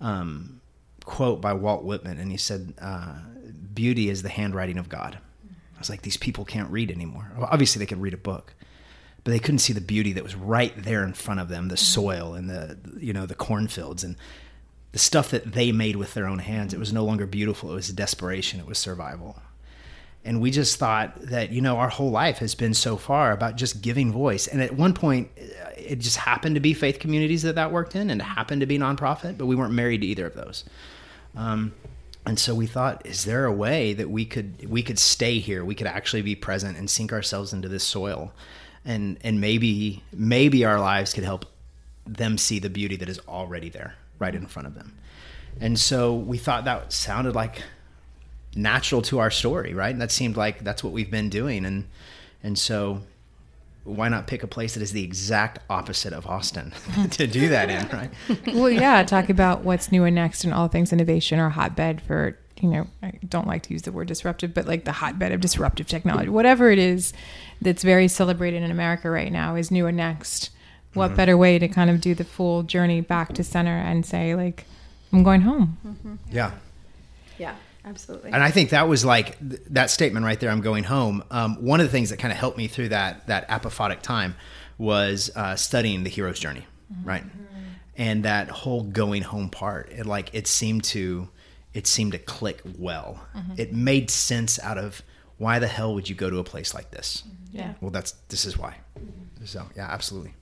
um, 0.00 0.60
quote 1.04 1.40
by 1.40 1.52
walt 1.52 1.84
whitman 1.84 2.18
and 2.18 2.30
he 2.30 2.38
said 2.38 2.74
uh, 2.80 3.14
beauty 3.74 4.08
is 4.08 4.22
the 4.22 4.28
handwriting 4.28 4.78
of 4.78 4.88
god. 4.88 5.18
I 5.76 5.78
was 5.78 5.90
like 5.90 6.02
these 6.02 6.16
people 6.16 6.44
can't 6.44 6.70
read 6.70 6.90
anymore. 6.90 7.30
Well, 7.36 7.48
obviously 7.50 7.80
they 7.80 7.86
could 7.86 8.00
read 8.00 8.14
a 8.14 8.18
book 8.18 8.54
but 9.24 9.30
they 9.30 9.38
couldn't 9.38 9.60
see 9.60 9.72
the 9.72 9.80
beauty 9.80 10.12
that 10.14 10.24
was 10.24 10.34
right 10.34 10.72
there 10.76 11.04
in 11.04 11.12
front 11.12 11.38
of 11.38 11.48
them 11.48 11.68
the 11.68 11.76
soil 11.76 12.34
and 12.34 12.48
the 12.48 12.78
you 12.98 13.12
know 13.12 13.26
the 13.26 13.34
cornfields 13.34 14.02
and 14.02 14.16
the 14.92 14.98
stuff 14.98 15.30
that 15.30 15.52
they 15.52 15.72
made 15.72 15.96
with 15.96 16.12
their 16.12 16.26
own 16.26 16.38
hands. 16.38 16.74
It 16.74 16.78
was 16.78 16.92
no 16.92 17.02
longer 17.02 17.26
beautiful. 17.26 17.70
It 17.72 17.74
was 17.76 17.88
desperation. 17.88 18.60
It 18.60 18.66
was 18.66 18.76
survival 18.76 19.40
and 20.24 20.40
we 20.40 20.50
just 20.50 20.78
thought 20.78 21.20
that 21.20 21.50
you 21.50 21.60
know 21.60 21.78
our 21.78 21.88
whole 21.88 22.10
life 22.10 22.38
has 22.38 22.54
been 22.54 22.74
so 22.74 22.96
far 22.96 23.32
about 23.32 23.56
just 23.56 23.82
giving 23.82 24.12
voice. 24.12 24.46
And 24.46 24.62
at 24.62 24.74
one 24.74 24.94
point 24.94 25.30
uh, 25.38 25.70
it 25.76 25.98
just 25.98 26.16
happened 26.16 26.54
to 26.54 26.60
be 26.60 26.74
faith 26.74 26.98
communities 26.98 27.42
that 27.42 27.56
that 27.56 27.72
worked 27.72 27.96
in 27.96 28.10
and 28.10 28.20
it 28.20 28.24
happened 28.24 28.60
to 28.60 28.66
be 28.66 28.78
nonprofit 28.78 29.36
but 29.36 29.46
we 29.46 29.56
weren't 29.56 29.74
married 29.74 30.02
to 30.02 30.06
either 30.06 30.26
of 30.26 30.34
those. 30.34 30.64
Um, 31.36 31.72
and 32.24 32.38
so 32.38 32.54
we 32.54 32.66
thought 32.66 33.04
is 33.04 33.24
there 33.24 33.46
a 33.46 33.52
way 33.52 33.94
that 33.94 34.10
we 34.10 34.24
could 34.24 34.68
we 34.68 34.82
could 34.82 34.98
stay 34.98 35.38
here? 35.38 35.64
We 35.64 35.74
could 35.74 35.88
actually 35.88 36.22
be 36.22 36.36
present 36.36 36.78
and 36.78 36.88
sink 36.88 37.12
ourselves 37.12 37.52
into 37.52 37.68
this 37.68 37.84
soil. 37.84 38.32
And 38.84 39.18
and 39.22 39.40
maybe 39.40 40.02
maybe 40.12 40.64
our 40.64 40.78
lives 40.78 41.12
could 41.12 41.24
help 41.24 41.46
them 42.06 42.38
see 42.38 42.58
the 42.58 42.70
beauty 42.70 42.96
that 42.96 43.08
is 43.08 43.20
already 43.28 43.68
there 43.68 43.94
right 44.18 44.34
in 44.34 44.46
front 44.46 44.68
of 44.68 44.74
them. 44.74 44.96
And 45.60 45.78
so 45.78 46.14
we 46.14 46.38
thought 46.38 46.64
that 46.64 46.92
sounded 46.92 47.34
like 47.34 47.62
natural 48.54 49.02
to 49.02 49.18
our 49.18 49.30
story 49.30 49.74
right? 49.74 49.90
And 49.90 50.00
that 50.00 50.10
seemed 50.10 50.36
like 50.36 50.64
that's 50.64 50.84
what 50.84 50.92
we've 50.92 51.10
been 51.10 51.28
doing. 51.28 51.64
And 51.64 51.88
and 52.42 52.58
so 52.58 53.02
why 53.84 54.08
not 54.08 54.26
pick 54.26 54.42
a 54.42 54.46
place 54.46 54.74
that 54.74 54.82
is 54.82 54.92
the 54.92 55.02
exact 55.02 55.58
opposite 55.68 56.12
of 56.12 56.24
austin 56.26 56.72
to 57.10 57.26
do 57.26 57.48
that 57.48 57.68
in 57.68 57.88
right? 57.96 58.10
Well, 58.54 58.70
yeah, 58.70 59.02
talk 59.02 59.28
about 59.28 59.64
what's 59.64 59.90
new 59.90 60.04
and 60.04 60.14
next 60.14 60.44
and 60.44 60.54
all 60.54 60.68
things 60.68 60.92
innovation 60.92 61.40
or 61.40 61.48
hotbed 61.48 62.00
for, 62.00 62.38
you 62.60 62.68
know, 62.68 62.86
I 63.02 63.18
don't 63.28 63.46
like 63.46 63.62
to 63.64 63.72
use 63.72 63.82
the 63.82 63.92
word 63.92 64.08
disruptive, 64.08 64.54
but 64.54 64.66
like 64.66 64.84
the 64.84 64.92
hotbed 64.92 65.32
of 65.32 65.40
disruptive 65.40 65.88
technology, 65.88 66.28
whatever 66.28 66.70
it 66.70 66.78
is 66.78 67.12
that's 67.60 67.82
very 67.82 68.06
celebrated 68.06 68.62
in 68.62 68.70
America 68.70 69.10
right 69.10 69.32
now 69.32 69.56
is 69.56 69.70
new 69.70 69.86
and 69.86 69.96
next. 69.96 70.50
What 70.94 71.08
mm-hmm. 71.08 71.16
better 71.16 71.36
way 71.36 71.58
to 71.58 71.68
kind 71.68 71.88
of 71.90 72.00
do 72.00 72.14
the 72.14 72.24
full 72.24 72.62
journey 72.62 73.00
back 73.00 73.32
to 73.34 73.42
center 73.42 73.76
and 73.76 74.04
say, 74.04 74.34
like, 74.34 74.66
I'm 75.12 75.22
going 75.22 75.40
home? 75.40 75.78
yeah 76.30 76.52
Yeah, 76.52 76.52
absolutely. 77.84 78.32
and 78.32 78.42
I 78.42 78.50
think 78.50 78.70
that 78.70 78.88
was 78.88 79.04
like 79.04 79.38
th- 79.38 79.62
that 79.70 79.90
statement 79.90 80.24
right 80.24 80.38
there. 80.38 80.50
I'm 80.50 80.60
going 80.60 80.84
home. 80.84 81.22
Um, 81.30 81.56
one 81.64 81.80
of 81.80 81.86
the 81.86 81.92
things 81.92 82.10
that 82.10 82.18
kind 82.18 82.32
of 82.32 82.38
helped 82.38 82.58
me 82.58 82.68
through 82.68 82.90
that 82.90 83.26
that 83.26 83.48
apophatic 83.48 84.02
time 84.02 84.34
was 84.78 85.30
uh, 85.36 85.56
studying 85.56 86.04
the 86.04 86.10
hero's 86.10 86.38
journey, 86.38 86.66
right? 87.04 87.24
And 87.96 88.24
that 88.24 88.48
whole 88.48 88.82
going 88.82 89.22
home 89.22 89.50
part, 89.50 89.90
it 89.90 90.06
like 90.06 90.30
it 90.34 90.46
seemed 90.46 90.84
to 90.84 91.28
it 91.74 91.86
seemed 91.86 92.12
to 92.12 92.18
click 92.18 92.62
well. 92.78 93.20
It 93.56 93.72
made 93.72 94.10
sense 94.10 94.58
out 94.58 94.78
of 94.78 95.02
why 95.38 95.58
the 95.58 95.66
hell 95.66 95.94
would 95.94 96.08
you 96.08 96.14
go 96.14 96.30
to 96.30 96.38
a 96.38 96.44
place 96.44 96.74
like 96.74 96.90
this? 96.90 97.22
Yeah. 97.50 97.74
Well, 97.80 97.90
that's 97.90 98.12
this 98.28 98.44
is 98.44 98.56
why. 98.56 98.76
So 99.44 99.66
yeah, 99.76 99.88
absolutely. 99.90 100.34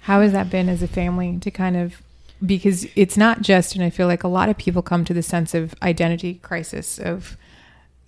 How 0.00 0.20
has 0.20 0.32
that 0.32 0.50
been 0.50 0.68
as 0.68 0.82
a 0.82 0.88
family 0.88 1.38
to 1.40 1.50
kind 1.50 1.76
of 1.76 2.02
because 2.44 2.86
it's 2.96 3.16
not 3.16 3.42
just, 3.42 3.74
and 3.74 3.84
I 3.84 3.90
feel 3.90 4.06
like 4.06 4.24
a 4.24 4.28
lot 4.28 4.48
of 4.48 4.56
people 4.56 4.82
come 4.82 5.04
to 5.04 5.14
the 5.14 5.22
sense 5.22 5.54
of 5.54 5.74
identity 5.82 6.34
crisis 6.34 6.98
of 6.98 7.36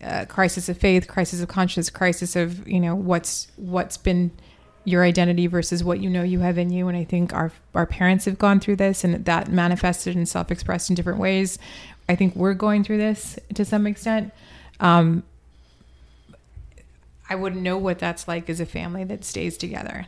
uh, 0.02 0.26
crisis 0.26 0.68
of 0.68 0.76
faith, 0.76 1.08
crisis 1.08 1.40
of 1.40 1.48
conscience, 1.48 1.88
crisis 1.90 2.36
of 2.36 2.66
you 2.68 2.80
know 2.80 2.94
what's 2.94 3.48
what's 3.56 3.96
been 3.96 4.30
your 4.84 5.02
identity 5.02 5.46
versus 5.46 5.82
what 5.82 6.00
you 6.00 6.10
know 6.10 6.22
you 6.22 6.40
have 6.40 6.58
in 6.58 6.70
you. 6.70 6.88
And 6.88 6.96
I 6.96 7.04
think 7.04 7.32
our 7.32 7.52
our 7.74 7.86
parents 7.86 8.24
have 8.26 8.38
gone 8.38 8.60
through 8.60 8.76
this, 8.76 9.04
and 9.04 9.24
that 9.24 9.48
manifested 9.50 10.16
and 10.16 10.28
self 10.28 10.50
expressed 10.50 10.90
in 10.90 10.96
different 10.96 11.18
ways. 11.18 11.58
I 12.08 12.14
think 12.14 12.36
we're 12.36 12.54
going 12.54 12.84
through 12.84 12.98
this 12.98 13.38
to 13.54 13.64
some 13.64 13.86
extent. 13.86 14.32
Um, 14.80 15.22
I 17.28 17.34
wouldn't 17.34 17.62
know 17.62 17.78
what 17.78 17.98
that's 17.98 18.28
like 18.28 18.48
as 18.48 18.60
a 18.60 18.66
family 18.66 19.02
that 19.04 19.24
stays 19.24 19.56
together 19.56 20.06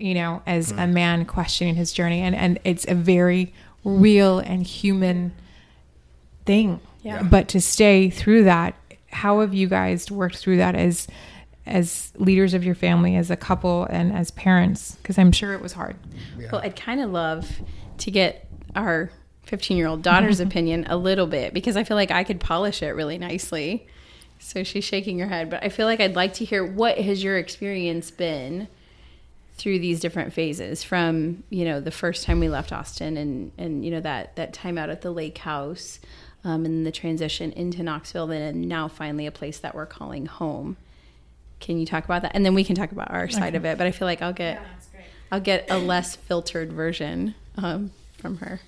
you 0.00 0.14
know, 0.14 0.42
as 0.46 0.72
a 0.72 0.74
mm. 0.74 0.92
man 0.92 1.24
questioning 1.24 1.74
his 1.74 1.92
journey. 1.92 2.20
And, 2.20 2.34
and 2.34 2.58
it's 2.64 2.86
a 2.88 2.94
very 2.94 3.52
real 3.84 4.38
and 4.38 4.62
human 4.62 5.32
thing. 6.46 6.80
Yeah. 7.02 7.22
But 7.22 7.48
to 7.48 7.60
stay 7.60 8.10
through 8.10 8.44
that, 8.44 8.74
how 9.10 9.40
have 9.40 9.54
you 9.54 9.68
guys 9.68 10.10
worked 10.10 10.38
through 10.38 10.58
that 10.58 10.74
as 10.74 11.06
as 11.66 12.12
leaders 12.16 12.54
of 12.54 12.64
your 12.64 12.74
family, 12.74 13.14
as 13.16 13.30
a 13.30 13.36
couple, 13.36 13.84
and 13.90 14.12
as 14.12 14.30
parents? 14.30 14.96
Because 14.96 15.18
I'm 15.18 15.32
sure 15.32 15.52
it 15.52 15.60
was 15.60 15.74
hard. 15.74 15.96
Well, 16.50 16.60
I'd 16.62 16.74
kind 16.74 17.00
of 17.00 17.10
love 17.10 17.60
to 17.98 18.10
get 18.10 18.48
our 18.74 19.10
15 19.44 19.76
year 19.76 19.86
old 19.86 20.02
daughter's 20.02 20.40
opinion 20.48 20.86
a 20.88 20.96
little 20.96 21.26
bit 21.26 21.52
because 21.52 21.76
I 21.76 21.84
feel 21.84 21.96
like 21.96 22.10
I 22.10 22.24
could 22.24 22.40
polish 22.40 22.82
it 22.82 22.90
really 22.90 23.18
nicely. 23.18 23.86
So 24.38 24.64
she's 24.64 24.84
shaking 24.84 25.18
her 25.18 25.26
head, 25.26 25.50
but 25.50 25.62
I 25.62 25.68
feel 25.68 25.86
like 25.86 26.00
I'd 26.00 26.16
like 26.16 26.32
to 26.34 26.46
hear 26.46 26.64
what 26.64 26.96
has 26.96 27.22
your 27.22 27.36
experience 27.36 28.10
been 28.10 28.68
through 29.60 29.78
these 29.78 30.00
different 30.00 30.32
phases 30.32 30.82
from, 30.82 31.44
you 31.50 31.66
know, 31.66 31.80
the 31.80 31.90
first 31.90 32.24
time 32.24 32.40
we 32.40 32.48
left 32.48 32.72
Austin 32.72 33.18
and 33.18 33.52
and 33.58 33.84
you 33.84 33.90
know 33.90 34.00
that 34.00 34.34
that 34.36 34.54
time 34.54 34.78
out 34.78 34.88
at 34.88 35.02
the 35.02 35.10
lake 35.10 35.36
house 35.38 36.00
um, 36.44 36.64
and 36.64 36.86
the 36.86 36.90
transition 36.90 37.52
into 37.52 37.82
Knoxville 37.82 38.30
and 38.30 38.66
now 38.66 38.88
finally 38.88 39.26
a 39.26 39.30
place 39.30 39.58
that 39.58 39.74
we're 39.74 39.84
calling 39.86 40.24
home. 40.24 40.78
Can 41.60 41.78
you 41.78 41.84
talk 41.84 42.06
about 42.06 42.22
that? 42.22 42.32
And 42.34 42.44
then 42.44 42.54
we 42.54 42.64
can 42.64 42.74
talk 42.74 42.90
about 42.90 43.10
our 43.10 43.28
side 43.28 43.54
of 43.54 43.66
it, 43.66 43.76
but 43.76 43.86
I 43.86 43.90
feel 43.90 44.06
like 44.06 44.22
I'll 44.22 44.32
get 44.32 44.62
I'll 45.30 45.40
get 45.40 45.70
a 45.70 45.78
less 45.78 46.16
filtered 46.16 46.72
version 46.72 47.34
um, 47.58 47.92
from 48.16 48.38
her. 48.38 48.60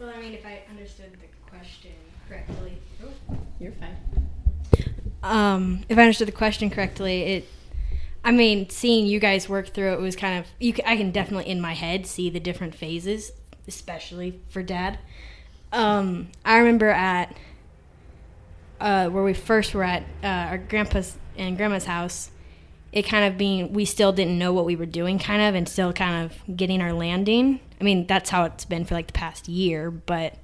Well, 0.00 0.10
I 0.10 0.20
mean, 0.20 0.32
if 0.32 0.44
I 0.44 0.62
understood 0.68 1.12
the 1.12 1.48
question 1.48 1.92
correctly, 2.28 2.78
You're 3.60 3.72
fine. 3.72 3.96
um, 5.22 5.84
if 5.88 5.96
I 5.96 6.02
understood 6.02 6.26
the 6.28 6.32
question 6.32 6.70
correctly, 6.70 7.22
it, 7.22 7.48
I 8.22 8.32
mean, 8.32 8.68
seeing 8.68 9.06
you 9.06 9.18
guys 9.18 9.48
work 9.48 9.68
through 9.68 9.94
it 9.94 10.00
was 10.00 10.14
kind 10.14 10.38
of, 10.38 10.46
you, 10.58 10.74
I 10.84 10.96
can 10.96 11.10
definitely 11.10 11.50
in 11.50 11.60
my 11.60 11.72
head 11.72 12.06
see 12.06 12.28
the 12.28 12.40
different 12.40 12.74
phases, 12.74 13.32
especially 13.66 14.40
for 14.48 14.62
dad. 14.62 14.98
Um, 15.72 16.28
I 16.44 16.58
remember 16.58 16.90
at, 16.90 17.34
uh, 18.78 19.08
where 19.08 19.22
we 19.22 19.34
first 19.34 19.74
were 19.74 19.84
at, 19.84 20.02
uh, 20.22 20.26
our 20.26 20.58
grandpa's 20.58 21.16
and 21.36 21.56
grandma's 21.56 21.86
house, 21.86 22.30
it 22.92 23.02
kind 23.02 23.24
of 23.24 23.38
being, 23.38 23.72
we 23.72 23.84
still 23.84 24.12
didn't 24.12 24.38
know 24.38 24.52
what 24.52 24.64
we 24.64 24.76
were 24.76 24.86
doing 24.86 25.18
kind 25.18 25.40
of, 25.40 25.54
and 25.54 25.68
still 25.68 25.92
kind 25.92 26.24
of 26.24 26.56
getting 26.56 26.82
our 26.82 26.92
landing. 26.92 27.60
I 27.80 27.84
mean, 27.84 28.06
that's 28.06 28.30
how 28.30 28.44
it's 28.44 28.64
been 28.64 28.84
for 28.84 28.94
like 28.94 29.06
the 29.06 29.12
past 29.14 29.48
year, 29.48 29.90
but 29.90 30.34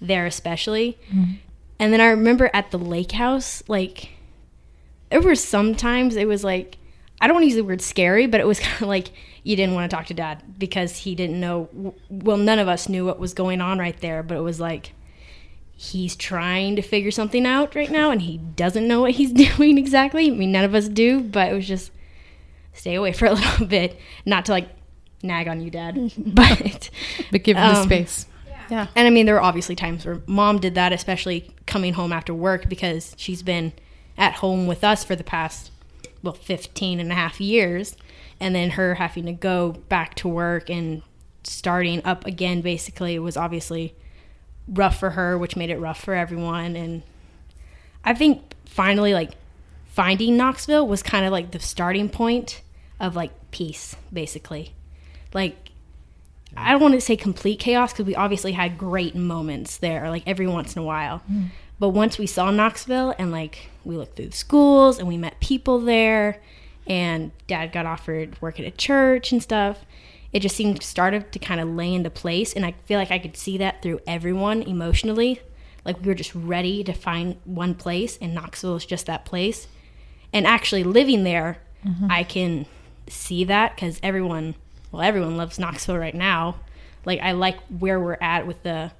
there 0.00 0.24
especially. 0.24 0.96
And 1.78 1.92
then 1.92 2.00
I 2.00 2.06
remember 2.06 2.50
at 2.54 2.70
the 2.70 2.78
lake 2.78 3.12
house, 3.12 3.62
like 3.68 4.10
there 5.10 5.20
were 5.20 5.34
sometimes 5.34 6.16
it 6.16 6.28
was 6.28 6.44
like 6.44 6.76
I 7.24 7.26
don't 7.26 7.34
want 7.36 7.44
to 7.44 7.46
use 7.48 7.56
the 7.56 7.64
word 7.64 7.80
scary, 7.80 8.26
but 8.26 8.38
it 8.40 8.46
was 8.46 8.60
kind 8.66 8.82
of 8.82 8.88
like 8.88 9.10
you 9.42 9.56
didn't 9.56 9.74
want 9.74 9.90
to 9.90 9.96
talk 9.96 10.06
to 10.06 10.14
dad 10.14 10.42
because 10.58 10.98
he 10.98 11.14
didn't 11.14 11.40
know. 11.40 11.94
Well, 12.10 12.36
none 12.36 12.58
of 12.58 12.68
us 12.68 12.88
knew 12.88 13.06
what 13.06 13.18
was 13.18 13.32
going 13.34 13.60
on 13.60 13.78
right 13.78 13.98
there, 14.00 14.22
but 14.22 14.36
it 14.36 14.40
was 14.42 14.60
like 14.60 14.92
he's 15.76 16.14
trying 16.16 16.76
to 16.76 16.82
figure 16.82 17.10
something 17.10 17.46
out 17.46 17.74
right 17.74 17.90
now, 17.90 18.10
and 18.10 18.22
he 18.22 18.38
doesn't 18.38 18.86
know 18.86 19.00
what 19.00 19.12
he's 19.12 19.32
doing 19.56 19.78
exactly. 19.78 20.30
I 20.30 20.34
mean, 20.34 20.52
none 20.52 20.64
of 20.64 20.74
us 20.74 20.88
do, 20.88 21.20
but 21.20 21.50
it 21.50 21.54
was 21.54 21.66
just 21.66 21.90
stay 22.72 22.94
away 22.94 23.12
for 23.12 23.26
a 23.26 23.32
little 23.34 23.66
bit, 23.66 23.98
not 24.26 24.44
to 24.46 24.52
like 24.52 24.68
nag 25.22 25.48
on 25.48 25.60
you, 25.60 25.70
dad, 25.70 26.12
but 26.16 26.90
But 27.32 27.42
give 27.42 27.56
them 27.56 27.72
the 27.74 27.80
Um, 27.80 27.86
space. 27.86 28.26
Yeah. 28.70 28.86
and 28.96 29.06
I 29.06 29.10
mean, 29.10 29.26
there 29.26 29.34
were 29.34 29.42
obviously 29.42 29.74
times 29.76 30.06
where 30.06 30.20
mom 30.26 30.58
did 30.58 30.74
that, 30.74 30.92
especially 30.92 31.50
coming 31.66 31.92
home 31.94 32.12
after 32.12 32.32
work 32.32 32.68
because 32.68 33.14
she's 33.18 33.42
been 33.42 33.72
at 34.16 34.34
home 34.34 34.66
with 34.66 34.82
us 34.84 35.02
for 35.04 35.14
the 35.16 35.24
past, 35.24 35.70
well, 36.24 36.34
15 36.34 36.98
and 36.98 37.12
a 37.12 37.14
half 37.14 37.40
years. 37.40 37.96
And 38.40 38.54
then 38.54 38.70
her 38.70 38.94
having 38.94 39.26
to 39.26 39.32
go 39.32 39.72
back 39.72 40.14
to 40.16 40.28
work 40.28 40.68
and 40.68 41.02
starting 41.44 42.04
up 42.04 42.26
again 42.26 42.62
basically 42.62 43.18
was 43.18 43.36
obviously 43.36 43.94
rough 44.66 44.98
for 44.98 45.10
her, 45.10 45.38
which 45.38 45.56
made 45.56 45.70
it 45.70 45.78
rough 45.78 46.02
for 46.02 46.14
everyone. 46.14 46.74
And 46.74 47.02
I 48.04 48.14
think 48.14 48.54
finally, 48.64 49.14
like, 49.14 49.32
finding 49.86 50.36
Knoxville 50.36 50.88
was 50.88 51.02
kind 51.02 51.24
of 51.24 51.30
like 51.30 51.52
the 51.52 51.60
starting 51.60 52.08
point 52.08 52.62
of 52.98 53.14
like 53.14 53.30
peace, 53.50 53.94
basically. 54.12 54.74
Like, 55.32 55.56
I 56.56 56.72
don't 56.72 56.80
want 56.80 56.94
to 56.94 57.00
say 57.00 57.16
complete 57.16 57.58
chaos 57.58 57.92
because 57.92 58.06
we 58.06 58.14
obviously 58.14 58.52
had 58.52 58.78
great 58.78 59.14
moments 59.14 59.76
there, 59.78 60.08
like 60.10 60.22
every 60.26 60.46
once 60.46 60.74
in 60.74 60.82
a 60.82 60.84
while. 60.84 61.22
Mm. 61.30 61.48
But 61.78 61.90
once 61.90 62.18
we 62.18 62.26
saw 62.26 62.50
Knoxville 62.50 63.14
and 63.18 63.32
like 63.32 63.70
we 63.84 63.96
looked 63.96 64.16
through 64.16 64.28
the 64.28 64.36
schools 64.36 64.98
and 64.98 65.08
we 65.08 65.16
met 65.16 65.40
people 65.40 65.80
there, 65.80 66.40
and 66.86 67.32
dad 67.46 67.72
got 67.72 67.86
offered 67.86 68.40
work 68.42 68.60
at 68.60 68.66
a 68.66 68.70
church 68.70 69.32
and 69.32 69.42
stuff, 69.42 69.84
it 70.32 70.40
just 70.40 70.56
seemed 70.56 70.82
started 70.82 71.32
to 71.32 71.38
kind 71.38 71.60
of 71.60 71.68
lay 71.68 71.92
into 71.92 72.10
place. 72.10 72.52
And 72.52 72.64
I 72.64 72.74
feel 72.84 72.98
like 72.98 73.10
I 73.10 73.18
could 73.18 73.36
see 73.36 73.58
that 73.58 73.82
through 73.82 74.00
everyone 74.06 74.62
emotionally. 74.62 75.40
Like 75.84 76.00
we 76.00 76.06
were 76.06 76.14
just 76.14 76.34
ready 76.34 76.82
to 76.84 76.92
find 76.92 77.36
one 77.44 77.74
place, 77.74 78.18
and 78.20 78.34
Knoxville 78.34 78.76
is 78.76 78.86
just 78.86 79.06
that 79.06 79.24
place. 79.24 79.66
And 80.32 80.46
actually 80.46 80.82
living 80.82 81.24
there, 81.24 81.58
mm-hmm. 81.86 82.10
I 82.10 82.24
can 82.24 82.66
see 83.06 83.44
that 83.44 83.74
because 83.74 84.00
everyone, 84.02 84.54
well, 84.90 85.02
everyone 85.02 85.36
loves 85.36 85.58
Knoxville 85.58 85.98
right 85.98 86.14
now. 86.14 86.56
Like 87.04 87.20
I 87.20 87.32
like 87.32 87.58
where 87.68 88.00
we're 88.00 88.18
at 88.20 88.46
with 88.46 88.62
the 88.62 88.92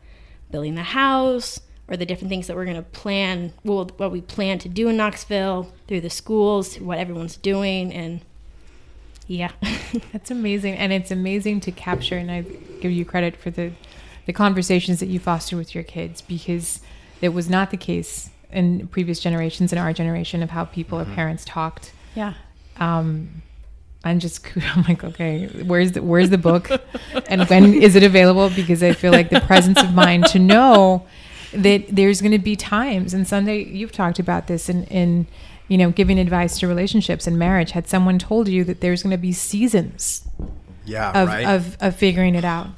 building 0.50 0.74
the 0.74 0.82
house 0.82 1.60
or 1.88 1.96
the 1.96 2.06
different 2.06 2.30
things 2.30 2.46
that 2.46 2.56
we're 2.56 2.64
going 2.64 2.76
to 2.76 2.82
plan. 2.82 3.52
Well, 3.64 3.90
what 3.96 4.10
we 4.10 4.20
plan 4.20 4.58
to 4.60 4.68
do 4.68 4.88
in 4.88 4.96
Knoxville 4.96 5.72
through 5.86 6.00
the 6.00 6.10
schools, 6.10 6.78
what 6.80 6.98
everyone's 6.98 7.36
doing, 7.36 7.92
and 7.92 8.20
yeah, 9.26 9.52
That's 10.12 10.30
amazing, 10.30 10.74
and 10.74 10.92
it's 10.92 11.10
amazing 11.10 11.60
to 11.60 11.72
capture. 11.72 12.16
And 12.16 12.30
I 12.30 12.42
give 12.80 12.92
you 12.92 13.04
credit 13.04 13.36
for 13.36 13.50
the 13.50 13.72
the 14.26 14.32
conversations 14.32 15.00
that 15.00 15.06
you 15.06 15.18
foster 15.18 15.56
with 15.56 15.74
your 15.74 15.84
kids 15.84 16.22
because 16.22 16.80
it 17.20 17.28
was 17.30 17.48
not 17.48 17.70
the 17.70 17.76
case 17.76 18.30
in 18.50 18.86
previous 18.88 19.20
generations 19.20 19.72
in 19.72 19.78
our 19.78 19.92
generation 19.92 20.42
of 20.42 20.50
how 20.50 20.64
people 20.64 20.98
or 20.98 21.04
parents 21.04 21.44
talked. 21.44 21.92
Yeah. 22.14 22.34
Um, 22.78 23.42
I'm 24.02 24.18
just 24.18 24.46
I'm 24.76 24.84
like, 24.84 25.04
okay, 25.04 25.46
where's 25.64 25.92
the 25.92 26.02
where's 26.02 26.30
the 26.30 26.38
book, 26.38 26.70
and 27.28 27.48
when 27.48 27.74
is 27.74 27.96
it 27.96 28.02
available? 28.02 28.50
Because 28.50 28.82
I 28.82 28.92
feel 28.92 29.12
like 29.12 29.30
the 29.30 29.40
presence 29.40 29.82
of 29.82 29.94
mind 29.94 30.26
to 30.26 30.38
know 30.38 31.06
that 31.54 31.86
there's 31.88 32.20
going 32.20 32.32
to 32.32 32.38
be 32.38 32.56
times. 32.56 33.14
And 33.14 33.26
Sunday, 33.26 33.64
you've 33.64 33.92
talked 33.92 34.18
about 34.18 34.46
this 34.46 34.68
in 34.68 34.84
in 34.84 35.26
you 35.68 35.78
know 35.78 35.90
giving 35.90 36.18
advice 36.18 36.58
to 36.60 36.68
relationships 36.68 37.26
and 37.26 37.38
marriage. 37.38 37.72
Had 37.72 37.88
someone 37.88 38.18
told 38.18 38.48
you 38.48 38.64
that 38.64 38.80
there's 38.80 39.02
going 39.02 39.12
to 39.12 39.18
be 39.18 39.32
seasons 39.32 40.26
Yeah, 40.84 41.10
of, 41.22 41.28
right. 41.28 41.46
of 41.46 41.76
of 41.80 41.96
figuring 41.96 42.34
it 42.34 42.44
out. 42.44 42.68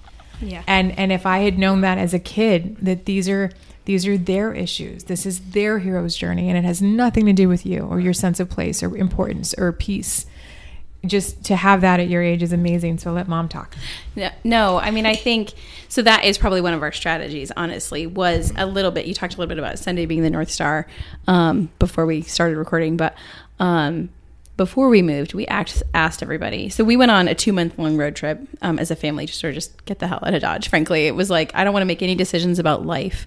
yeah, 0.41 0.63
And 0.67 0.97
and 0.99 1.11
if 1.13 1.27
I 1.27 1.39
had 1.39 1.59
known 1.59 1.81
that 1.81 1.99
as 1.99 2.15
a 2.15 2.19
kid, 2.19 2.77
that 2.83 3.07
these 3.07 3.29
are 3.29 3.51
these 3.87 4.07
are 4.07 4.19
their 4.19 4.53
issues. 4.53 5.05
This 5.05 5.25
is 5.27 5.39
their 5.51 5.79
hero's 5.79 6.17
journey, 6.17 6.49
and 6.49 6.59
it 6.59 6.65
has 6.65 6.83
nothing 6.83 7.25
to 7.27 7.33
do 7.33 7.49
with 7.49 7.65
you 7.65 7.81
or 7.83 8.01
your 8.01 8.13
sense 8.13 8.41
of 8.41 8.51
place 8.51 8.83
or 8.83 8.97
importance 8.97 9.55
or 9.57 9.73
peace. 9.73 10.27
Just 11.07 11.45
to 11.45 11.57
have 11.57 11.81
that 11.81 12.01
at 12.01 12.09
your 12.09 12.23
age 12.23 12.43
is 12.43 12.53
amazing. 12.53 12.99
So 12.99 13.13
let 13.13 13.29
mom 13.29 13.49
talk. 13.49 13.75
No, 14.15 14.31
no, 14.45 14.79
I 14.79 14.91
mean, 14.91 15.07
I 15.07 15.15
think 15.15 15.53
so. 15.89 16.03
That 16.03 16.25
is 16.25 16.39
probably 16.39 16.61
one 16.61 16.75
of 16.75 16.83
our 16.83 16.93
strategies. 16.93 17.53
Honestly, 17.57 18.07
was 18.07 18.53
a 18.57 18.67
little 18.67 18.91
bit. 18.91 19.07
You 19.07 19.15
talked 19.15 19.35
a 19.35 19.39
little 19.39 19.49
bit 19.49 19.59
about 19.59 19.79
Sunday 19.79 20.07
being 20.07 20.23
the 20.23 20.31
North 20.31 20.51
Star 20.51 20.87
um, 21.27 21.71
before 21.79 22.07
we 22.07 22.23
started 22.23 22.57
recording, 22.57 22.97
but 22.97 23.15
um, 23.59 24.11
before 24.57 24.89
we 24.89 25.03
moved, 25.03 25.35
we 25.35 25.47
asked, 25.47 25.83
everybody. 25.95 26.69
So 26.71 26.83
we 26.83 26.97
went 26.97 27.11
on 27.11 27.29
a 27.29 27.35
two 27.35 27.53
month 27.53 27.79
long 27.79 27.97
road 27.97 28.17
trip 28.17 28.41
um, 28.63 28.79
as 28.79 28.91
a 28.91 28.97
family, 28.97 29.27
to 29.27 29.33
sort 29.33 29.51
of 29.51 29.55
just 29.57 29.85
get 29.85 29.99
the 29.99 30.09
hell 30.09 30.21
out 30.23 30.35
of 30.35 30.41
Dodge. 30.41 30.69
Frankly, 30.69 31.07
it 31.07 31.15
was 31.15 31.31
like 31.31 31.51
I 31.55 31.65
don't 31.65 31.73
want 31.73 31.83
to 31.83 31.87
make 31.87 32.03
any 32.03 32.15
decisions 32.15 32.59
about 32.59 32.87
life 32.87 33.27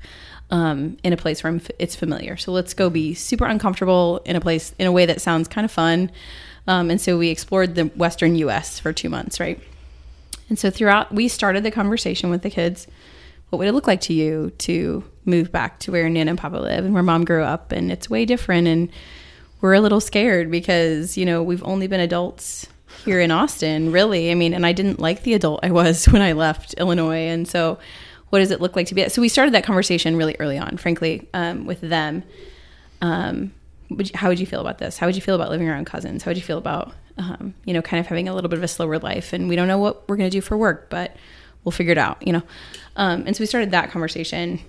um, 0.50 0.98
in 1.04 1.14
a 1.14 1.18
place 1.18 1.44
where 1.44 1.56
f- 1.56 1.70
it's 1.78 1.96
familiar. 1.96 2.36
So 2.38 2.52
let's 2.52 2.74
go 2.74 2.90
be 2.90 3.14
super 3.14 3.46
uncomfortable 3.46 4.22
in 4.26 4.36
a 4.36 4.42
place 4.42 4.74
in 4.80 4.88
a 4.88 4.92
way 4.92 5.06
that 5.06 5.22
sounds 5.22 5.48
kind 5.48 5.66
of 5.66 5.72
fun. 5.72 6.12
Um, 6.70 6.92
and 6.92 7.02
so 7.02 7.18
we 7.18 7.30
explored 7.30 7.74
the 7.74 7.86
Western 7.86 8.36
U.S. 8.36 8.80
for 8.80 8.94
two 8.94 9.10
months, 9.10 9.40
right? 9.40 9.60
And 10.50 10.60
so 10.60 10.70
throughout, 10.70 11.12
we 11.12 11.28
started 11.28 11.64
the 11.64 11.72
conversation 11.72 12.30
with 12.30 12.44
the 12.44 12.52
kids. 12.52 12.86
What 13.50 13.58
would 13.58 13.68
it 13.68 13.72
look 13.72 13.88
like 13.88 14.02
to 14.02 14.14
you 14.14 14.52
to 14.60 15.04
move 15.26 15.52
back 15.52 15.80
to 15.80 15.92
where 15.92 16.08
Nana 16.08 16.30
and 16.30 16.40
Papa 16.40 16.58
live 16.58 16.86
and 16.86 16.94
where 16.94 17.02
Mom 17.02 17.26
grew 17.26 17.42
up? 17.44 17.72
And 17.72 17.92
it's 17.92 18.08
way 18.08 18.24
different. 18.24 18.68
And 18.68 18.90
we're 19.62 19.74
a 19.74 19.82
little 19.82 20.00
scared 20.00 20.52
because 20.52 21.18
you 21.18 21.26
know 21.26 21.42
we've 21.42 21.64
only 21.64 21.88
been 21.88 22.00
adults 22.00 22.68
here 23.04 23.20
in 23.20 23.32
Austin, 23.32 23.92
really. 23.92 24.30
I 24.30 24.36
mean, 24.36 24.54
and 24.54 24.64
I 24.64 24.72
didn't 24.72 25.00
like 25.00 25.24
the 25.24 25.34
adult 25.34 25.62
I 25.64 25.72
was 25.72 26.06
when 26.10 26.22
I 26.22 26.34
left 26.34 26.76
Illinois. 26.76 27.30
And 27.30 27.48
so, 27.48 27.80
what 28.30 28.40
does 28.40 28.52
it 28.52 28.62
look 28.62 28.76
like 28.76 28.86
to 28.88 28.96
be? 28.96 29.10
So 29.10 29.24
we 29.24 29.30
started 29.30 29.56
that 29.56 29.64
conversation 29.64 30.16
really 30.16 30.36
early 30.38 30.60
on, 30.60 30.78
frankly, 30.78 31.28
um, 31.34 31.66
with 31.66 31.82
them. 31.82 32.22
Um, 33.02 33.54
would 33.90 34.10
you, 34.10 34.18
how 34.18 34.30
would 34.30 34.40
you 34.40 34.46
feel 34.46 34.62
about 34.62 34.78
this? 34.78 34.98
How 34.98 35.06
would 35.08 35.16
you 35.16 35.22
feel 35.22 35.36
about 35.36 35.50
living 35.50 35.68
around 35.68 35.86
cousins? 35.86 36.24
How 36.24 36.30
would 36.30 36.38
you 36.38 36.44
feel 36.44 36.58
about, 36.58 36.94
um, 37.18 37.54
you 37.66 37.74
know, 37.74 37.82
kind 37.82 38.00
of 38.00 38.08
having 38.08 38.28
a 38.28 38.36
little 38.36 38.50
bit 38.50 38.58
of 38.58 38.64
a 38.64 38.68
slower 38.68 39.00
life? 39.00 39.34
And 39.34 39.50
we 39.50 39.56
don't 39.56 39.68
know 39.68 39.78
what 39.80 40.08
we're 40.08 40.18
going 40.18 40.30
to 40.30 40.36
do 40.36 40.42
for 40.42 40.58
work, 40.58 40.90
but 40.90 41.16
we'll 41.64 41.72
figure 41.72 41.92
it 41.92 41.98
out, 41.98 42.26
you 42.26 42.34
know? 42.34 42.44
Um, 42.96 43.24
and 43.26 43.36
so 43.36 43.42
we 43.42 43.46
started 43.46 43.72
that 43.72 43.92
conversation 43.92 44.60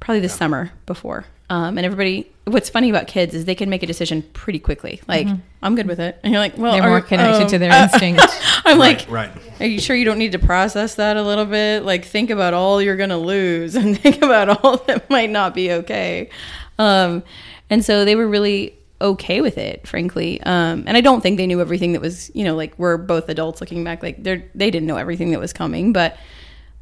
probably 0.00 0.20
this 0.20 0.34
summer 0.34 0.72
before. 0.86 1.24
Um, 1.50 1.76
and 1.76 1.84
everybody, 1.84 2.30
what's 2.44 2.70
funny 2.70 2.88
about 2.88 3.06
kids 3.06 3.34
is 3.34 3.44
they 3.44 3.54
can 3.54 3.68
make 3.68 3.82
a 3.82 3.86
decision 3.86 4.22
pretty 4.32 4.58
quickly. 4.58 5.00
Like, 5.06 5.28
I'm 5.62 5.74
good 5.74 5.86
with 5.86 6.00
it. 6.00 6.18
And 6.22 6.32
you're 6.32 6.40
like, 6.40 6.56
well, 6.56 6.72
Mm-hmm. 6.72 6.80
They're 6.80 6.90
more 6.90 7.00
connected 7.02 7.42
um, 7.42 7.48
to 7.48 7.58
their 7.58 7.70
uh, 7.70 7.82
instinct. 7.84 8.22
I'm 8.64 8.78
like, 8.78 9.06
right. 9.10 9.30
are 9.60 9.66
you 9.66 9.78
sure 9.78 9.94
you 9.94 10.06
don't 10.06 10.18
need 10.18 10.32
to 10.32 10.38
process 10.38 10.94
that 10.94 11.18
a 11.18 11.22
little 11.22 11.44
bit? 11.44 11.84
Like, 11.84 12.06
think 12.06 12.30
about 12.30 12.54
all 12.54 12.80
you're 12.80 12.96
going 12.96 13.10
to 13.10 13.18
lose 13.18 13.74
and 13.74 13.98
think 14.00 14.22
about 14.22 14.64
all 14.64 14.78
that 14.78 15.10
might 15.10 15.30
not 15.30 15.54
be 15.54 15.70
okay. 15.72 16.30
Um, 16.78 17.22
and 17.70 17.84
so 17.84 18.04
they 18.04 18.14
were 18.16 18.28
really 18.28 18.74
okay 19.00 19.40
with 19.40 19.58
it, 19.58 19.86
frankly. 19.86 20.40
Um, 20.42 20.84
and 20.86 20.96
I 20.96 21.00
don't 21.00 21.20
think 21.20 21.36
they 21.36 21.46
knew 21.46 21.60
everything 21.60 21.92
that 21.92 22.00
was, 22.00 22.30
you 22.34 22.44
know, 22.44 22.54
like 22.54 22.78
we're 22.78 22.96
both 22.96 23.28
adults 23.28 23.60
looking 23.60 23.84
back, 23.84 24.02
like 24.02 24.22
they're, 24.22 24.44
they 24.54 24.70
didn't 24.70 24.86
know 24.86 24.96
everything 24.96 25.30
that 25.32 25.40
was 25.40 25.52
coming, 25.52 25.92
but, 25.92 26.16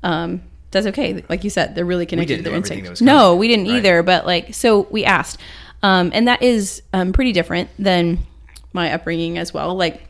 um, 0.03 0.43
that's 0.71 0.87
okay. 0.87 1.23
Like 1.29 1.45
you 1.45 1.51
said, 1.51 1.75
they're 1.75 1.85
really 1.85 2.07
connected 2.07 2.37
didn't 2.37 2.45
to 2.45 2.51
their 2.51 2.57
instincts. 2.59 3.01
No, 3.03 3.37
we 3.37 3.47
didn't 3.49 3.67
Right. 3.67 3.77
either. 3.77 4.03
But 4.03 4.25
like, 4.25 4.55
so 4.55 4.87
we 4.91 5.05
asked, 5.05 5.39
um, 5.83 6.11
and 6.15 6.29
that 6.29 6.43
is 6.43 6.83
um, 6.93 7.13
pretty 7.13 7.33
different 7.33 7.69
than 7.79 8.21
my 8.73 8.93
upbringing 8.93 9.37
as 9.37 9.53
well. 9.53 9.75
Like, 9.75 10.03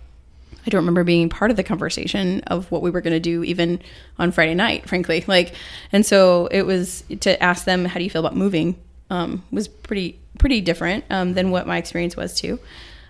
I 0.65 0.71
don't 0.71 0.83
remember 0.83 1.03
being 1.03 1.29
part 1.29 1.51
of 1.51 1.57
the 1.57 1.65
conversation 1.65 2.43
of 2.47 2.71
what 2.71 2.83
we 2.83 2.91
were 2.91 3.01
going 3.01 3.15
to 3.15 3.21
do 3.21 3.43
even 3.43 3.81
on 4.21 4.31
Friday 4.31 4.55
night, 4.55 4.89
frankly. 4.89 5.25
Like, 5.27 5.55
and 5.91 6.07
so 6.07 6.47
it 6.53 6.63
was 6.63 7.03
to 7.21 7.43
ask 7.43 7.65
them, 7.65 7.85
"How 7.85 7.99
do 7.99 8.05
you 8.05 8.11
feel 8.11 8.25
about 8.25 8.37
moving?" 8.37 8.77
Um, 9.11 9.43
was 9.51 9.67
pretty 9.67 10.21
pretty 10.39 10.61
different 10.61 11.05
um, 11.11 11.35
than 11.35 11.51
what 11.51 11.67
my 11.67 11.77
experience 11.77 12.17
was 12.17 12.35
too. 12.35 12.59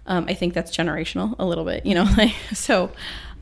Um, 0.06 0.26
I 0.28 0.34
think 0.34 0.54
that's 0.54 0.76
generational 0.76 1.36
a 1.38 1.44
little 1.44 1.64
bit, 1.64 1.86
you 1.86 1.94
know. 1.94 2.06
Like, 2.16 2.34
so 2.52 2.90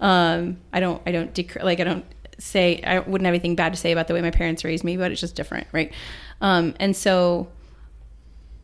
um, 0.00 0.58
I 0.72 0.80
don't 0.80 1.02
I 1.06 1.12
don't 1.12 1.32
dec- 1.34 1.62
like 1.62 1.80
I 1.80 1.84
don't 1.84 2.04
say 2.38 2.82
I 2.82 3.00
wouldn't 3.00 3.26
have 3.26 3.32
anything 3.32 3.54
bad 3.54 3.72
to 3.72 3.78
say 3.78 3.92
about 3.92 4.08
the 4.08 4.14
way 4.14 4.20
my 4.20 4.30
parents 4.30 4.64
raised 4.64 4.84
me, 4.84 4.96
but 4.96 5.10
it's 5.12 5.20
just 5.20 5.34
different, 5.34 5.66
right? 5.72 5.92
Um, 6.40 6.74
and 6.80 6.96
so 6.96 7.48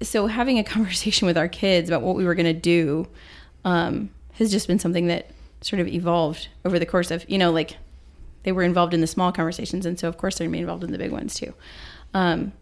so 0.02 0.26
having 0.26 0.58
a 0.58 0.64
conversation 0.74 1.26
with 1.26 1.38
our 1.38 1.48
kids 1.48 1.88
about 1.88 2.02
what 2.02 2.16
we 2.16 2.24
were 2.24 2.34
going 2.34 2.46
to 2.46 2.52
do 2.52 3.06
um, 3.64 4.10
has 4.34 4.50
just 4.50 4.66
been 4.66 4.78
something 4.78 5.06
that 5.06 5.30
sort 5.60 5.80
of 5.80 5.88
evolved 5.88 6.48
over 6.64 6.78
the 6.78 6.86
course 6.86 7.10
of 7.10 7.28
you 7.28 7.38
know 7.38 7.50
like 7.50 7.76
they 8.42 8.52
were 8.52 8.62
involved 8.62 8.94
in 8.94 9.00
the 9.00 9.06
small 9.06 9.32
conversations 9.32 9.86
and 9.86 9.98
so 9.98 10.06
of 10.06 10.16
course 10.16 10.38
they're 10.38 10.44
going 10.44 10.52
to 10.52 10.56
be 10.58 10.60
involved 10.60 10.84
in 10.84 10.92
the 10.92 10.98
big 10.98 11.10
ones 11.10 11.34
too 11.34 11.52
um, 12.14 12.52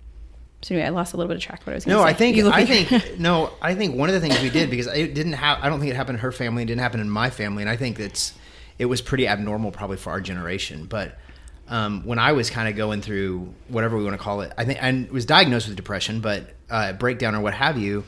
so 0.64 0.74
anyway 0.74 0.86
i 0.86 0.90
lost 0.90 1.14
a 1.14 1.16
little 1.16 1.28
bit 1.28 1.36
of 1.36 1.42
track 1.42 1.60
of 1.60 1.66
what 1.66 1.72
i 1.72 1.76
was 1.76 1.84
going 1.84 1.96
to 1.96 2.02
No, 2.02 2.04
say 2.06 2.10
I 2.10 2.14
think 2.14 2.38
I 2.44 2.64
think 2.88 3.18
no, 3.20 3.52
I 3.62 3.74
think 3.74 3.96
one 3.96 4.08
of 4.08 4.14
the 4.14 4.20
things 4.20 4.40
we 4.42 4.50
did 4.50 4.70
because 4.70 4.86
it 4.88 5.14
didn't 5.14 5.34
have 5.34 5.58
I 5.62 5.68
don't 5.68 5.78
think 5.78 5.90
it 5.92 5.96
happened 5.96 6.16
in 6.18 6.22
her 6.22 6.32
family, 6.32 6.62
it 6.62 6.66
didn't 6.66 6.80
happen 6.80 7.00
in 7.00 7.08
my 7.10 7.30
family, 7.30 7.62
and 7.62 7.70
I 7.70 7.76
think 7.76 7.98
that's 7.98 8.32
it 8.78 8.86
was 8.86 9.00
pretty 9.00 9.28
abnormal 9.28 9.70
probably 9.70 9.96
for 9.98 10.10
our 10.10 10.20
generation. 10.20 10.86
But 10.86 11.16
um, 11.68 12.04
when 12.04 12.18
I 12.18 12.32
was 12.32 12.50
kind 12.50 12.68
of 12.68 12.76
going 12.76 13.00
through 13.02 13.54
whatever 13.68 13.96
we 13.96 14.04
want 14.04 14.16
to 14.16 14.22
call 14.22 14.40
it, 14.40 14.52
I 14.58 14.64
think 14.64 14.82
I 14.82 15.06
was 15.12 15.24
diagnosed 15.24 15.68
with 15.68 15.76
depression, 15.76 16.20
but 16.20 16.50
uh, 16.68 16.92
breakdown 16.94 17.34
or 17.34 17.40
what 17.40 17.54
have 17.54 17.78
you, 17.78 18.04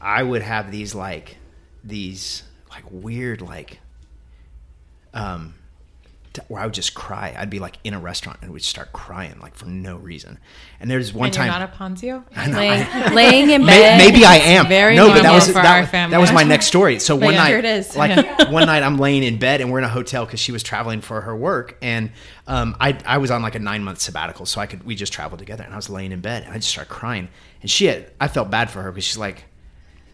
I 0.00 0.22
would 0.22 0.42
have 0.42 0.70
these 0.70 0.94
like 0.94 1.36
these 1.82 2.42
like 2.70 2.84
weird 2.90 3.40
like 3.42 3.80
um 5.14 5.54
t- 6.36 6.42
where 6.48 6.62
I 6.62 6.64
would 6.66 6.74
just 6.74 6.94
cry. 6.94 7.34
I'd 7.36 7.50
be 7.50 7.58
like 7.58 7.78
in 7.84 7.94
a 7.94 7.98
restaurant 7.98 8.38
and 8.42 8.52
we'd 8.52 8.62
start 8.62 8.92
crying 8.92 9.38
like 9.40 9.54
for 9.54 9.66
no 9.66 9.96
reason. 9.96 10.38
And 10.80 10.90
there's 10.90 11.12
one 11.12 11.26
and 11.26 11.34
time 11.34 11.46
you're 11.46 11.58
not 11.58 11.62
a 11.62 11.76
Ponzio. 11.76 12.24
laying, 12.54 13.14
laying 13.14 13.50
in 13.50 13.62
May- 13.64 13.78
bed 13.78 13.98
Maybe 13.98 14.24
I 14.24 14.36
am. 14.36 14.68
very 14.68 14.96
no, 14.96 15.08
but 15.08 15.22
that 15.22 15.32
was 15.32 15.46
for 15.46 15.54
that, 15.54 15.80
our 15.80 15.86
family. 15.86 16.12
that 16.12 16.20
was 16.20 16.32
my 16.32 16.42
next 16.42 16.66
story. 16.66 16.98
So 16.98 17.16
one 17.16 17.32
yeah, 17.34 17.38
night, 17.38 17.48
here 17.48 17.58
it 17.58 17.64
is. 17.64 17.96
like 17.96 18.48
one 18.50 18.66
night, 18.66 18.82
I'm 18.82 18.98
laying 18.98 19.22
in 19.22 19.38
bed 19.38 19.60
and 19.60 19.70
we're 19.72 19.78
in 19.78 19.84
a 19.84 19.88
hotel 19.88 20.24
because 20.24 20.40
she 20.40 20.52
was 20.52 20.62
traveling 20.62 21.00
for 21.00 21.20
her 21.22 21.34
work, 21.34 21.76
and 21.82 22.10
um, 22.46 22.76
I 22.80 22.98
I 23.04 23.18
was 23.18 23.30
on 23.30 23.42
like 23.42 23.54
a 23.54 23.58
nine 23.60 23.82
month 23.82 24.00
sabbatical, 24.00 24.46
so 24.46 24.60
I 24.60 24.66
could 24.66 24.84
we 24.84 24.94
just 24.94 25.12
traveled 25.12 25.38
together, 25.38 25.64
and 25.64 25.72
I 25.72 25.76
was 25.76 25.90
laying 25.90 26.12
in 26.12 26.20
bed 26.20 26.44
and 26.44 26.52
I 26.52 26.56
just 26.56 26.68
started 26.70 26.90
crying, 26.90 27.28
and 27.62 27.70
she 27.70 27.86
had 27.86 28.10
I 28.20 28.28
felt 28.28 28.50
bad 28.50 28.70
for 28.70 28.82
her 28.82 28.92
because 28.92 29.04
she's 29.04 29.18
like, 29.18 29.44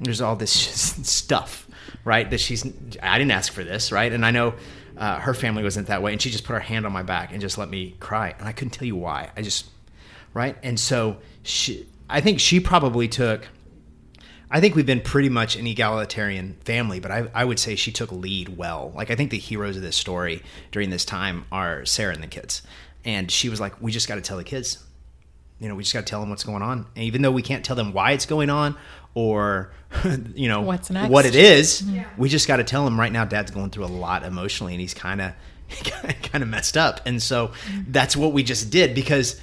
there's 0.00 0.21
all 0.21 0.37
this 0.37 0.50
stuff, 0.52 1.67
right? 2.05 2.29
That 2.31 2.41
she's 2.41 2.64
I 3.02 3.19
didn't 3.19 3.33
ask 3.33 3.52
for 3.52 3.64
this, 3.64 3.93
right? 3.93 4.12
And 4.12 4.25
I 4.25 4.31
know. 4.31 4.55
Uh, 4.96 5.18
her 5.18 5.34
family 5.34 5.62
wasn't 5.62 5.87
that 5.88 6.02
way, 6.02 6.12
and 6.12 6.20
she 6.20 6.30
just 6.30 6.44
put 6.44 6.54
her 6.54 6.61
hand 6.61 6.87
on 6.87 6.92
my 6.92 7.02
back 7.02 7.32
and 7.32 7.40
just 7.40 7.58
let 7.58 7.68
me 7.68 7.96
cry, 8.00 8.34
and 8.38 8.49
I 8.49 8.52
couldn't 8.52 8.72
tell 8.72 8.87
you 8.87 8.96
why. 8.96 9.30
I 9.37 9.42
just, 9.42 9.66
right, 10.34 10.56
and 10.62 10.78
so 10.78 11.18
she, 11.42 11.87
I 12.08 12.20
think 12.20 12.40
she 12.40 12.61
probably 12.61 13.08
took 13.08 13.49
I 14.54 14.61
think 14.61 14.75
we've 14.75 14.84
been 14.84 15.00
pretty 15.00 15.30
much 15.30 15.56
an 15.56 15.66
egalitarian 15.66 16.58
family, 16.64 17.00
but 17.00 17.11
I, 17.11 17.26
I 17.34 17.42
would 17.42 17.58
say 17.58 17.75
she 17.75 17.90
took 17.90 18.12
lead 18.12 18.50
well. 18.50 18.92
Like 18.94 19.11
I 19.11 19.14
think 19.14 19.30
the 19.30 19.38
heroes 19.38 19.76
of 19.76 19.82
this 19.82 19.96
story 19.96 20.42
during 20.70 20.90
this 20.90 21.06
time 21.06 21.46
are 21.50 21.87
Sarah 21.87 22.12
and 22.12 22.22
the 22.22 22.26
kids, 22.26 22.61
and 23.02 23.30
she 23.30 23.49
was 23.49 23.61
like, 23.61 23.80
"We 23.80 23.90
just 23.90 24.08
got 24.08 24.16
to 24.16 24.20
tell 24.20 24.37
the 24.37 24.44
kids, 24.44 24.84
you 25.58 25.68
know, 25.68 25.75
we 25.75 25.84
just 25.84 25.94
got 25.94 26.00
to 26.00 26.11
tell 26.11 26.20
them 26.20 26.28
what's 26.28 26.44
going 26.44 26.61
on, 26.61 26.87
and 26.94 27.04
even 27.04 27.22
though 27.22 27.30
we 27.30 27.40
can't 27.40 27.64
tell 27.64 27.76
them 27.76 27.94
why 27.94 28.12
it's 28.12 28.26
going 28.26 28.50
on 28.50 28.76
or 29.14 29.73
you 30.35 30.49
know 30.49 30.63
What's 30.63 30.91
next. 30.91 31.10
what 31.10 31.26
it 31.26 31.34
is, 31.34 31.82
mm-hmm. 31.82 32.21
we 32.21 32.28
just 32.28 32.49
got 32.49 32.56
to 32.56 32.65
tell 32.65 32.86
him 32.86 32.99
right 32.99 33.13
now. 33.13 33.25
Dad's 33.25 33.50
going 33.50 33.71
through 33.71 33.84
a 33.84 33.86
lot 33.86 34.25
emotionally, 34.25 34.75
and 34.75 34.80
he's 34.80 34.95
kind 34.95 35.21
of 35.21 35.32
kind 36.23 36.43
of 36.43 36.49
messed 36.49 36.76
up, 36.76 37.00
and 37.06 37.23
so 37.23 37.49
mm-hmm. 37.49 37.93
that's 37.93 38.17
what 38.17 38.32
we 38.32 38.43
just 38.43 38.71
did 38.71 38.95
because 38.95 39.41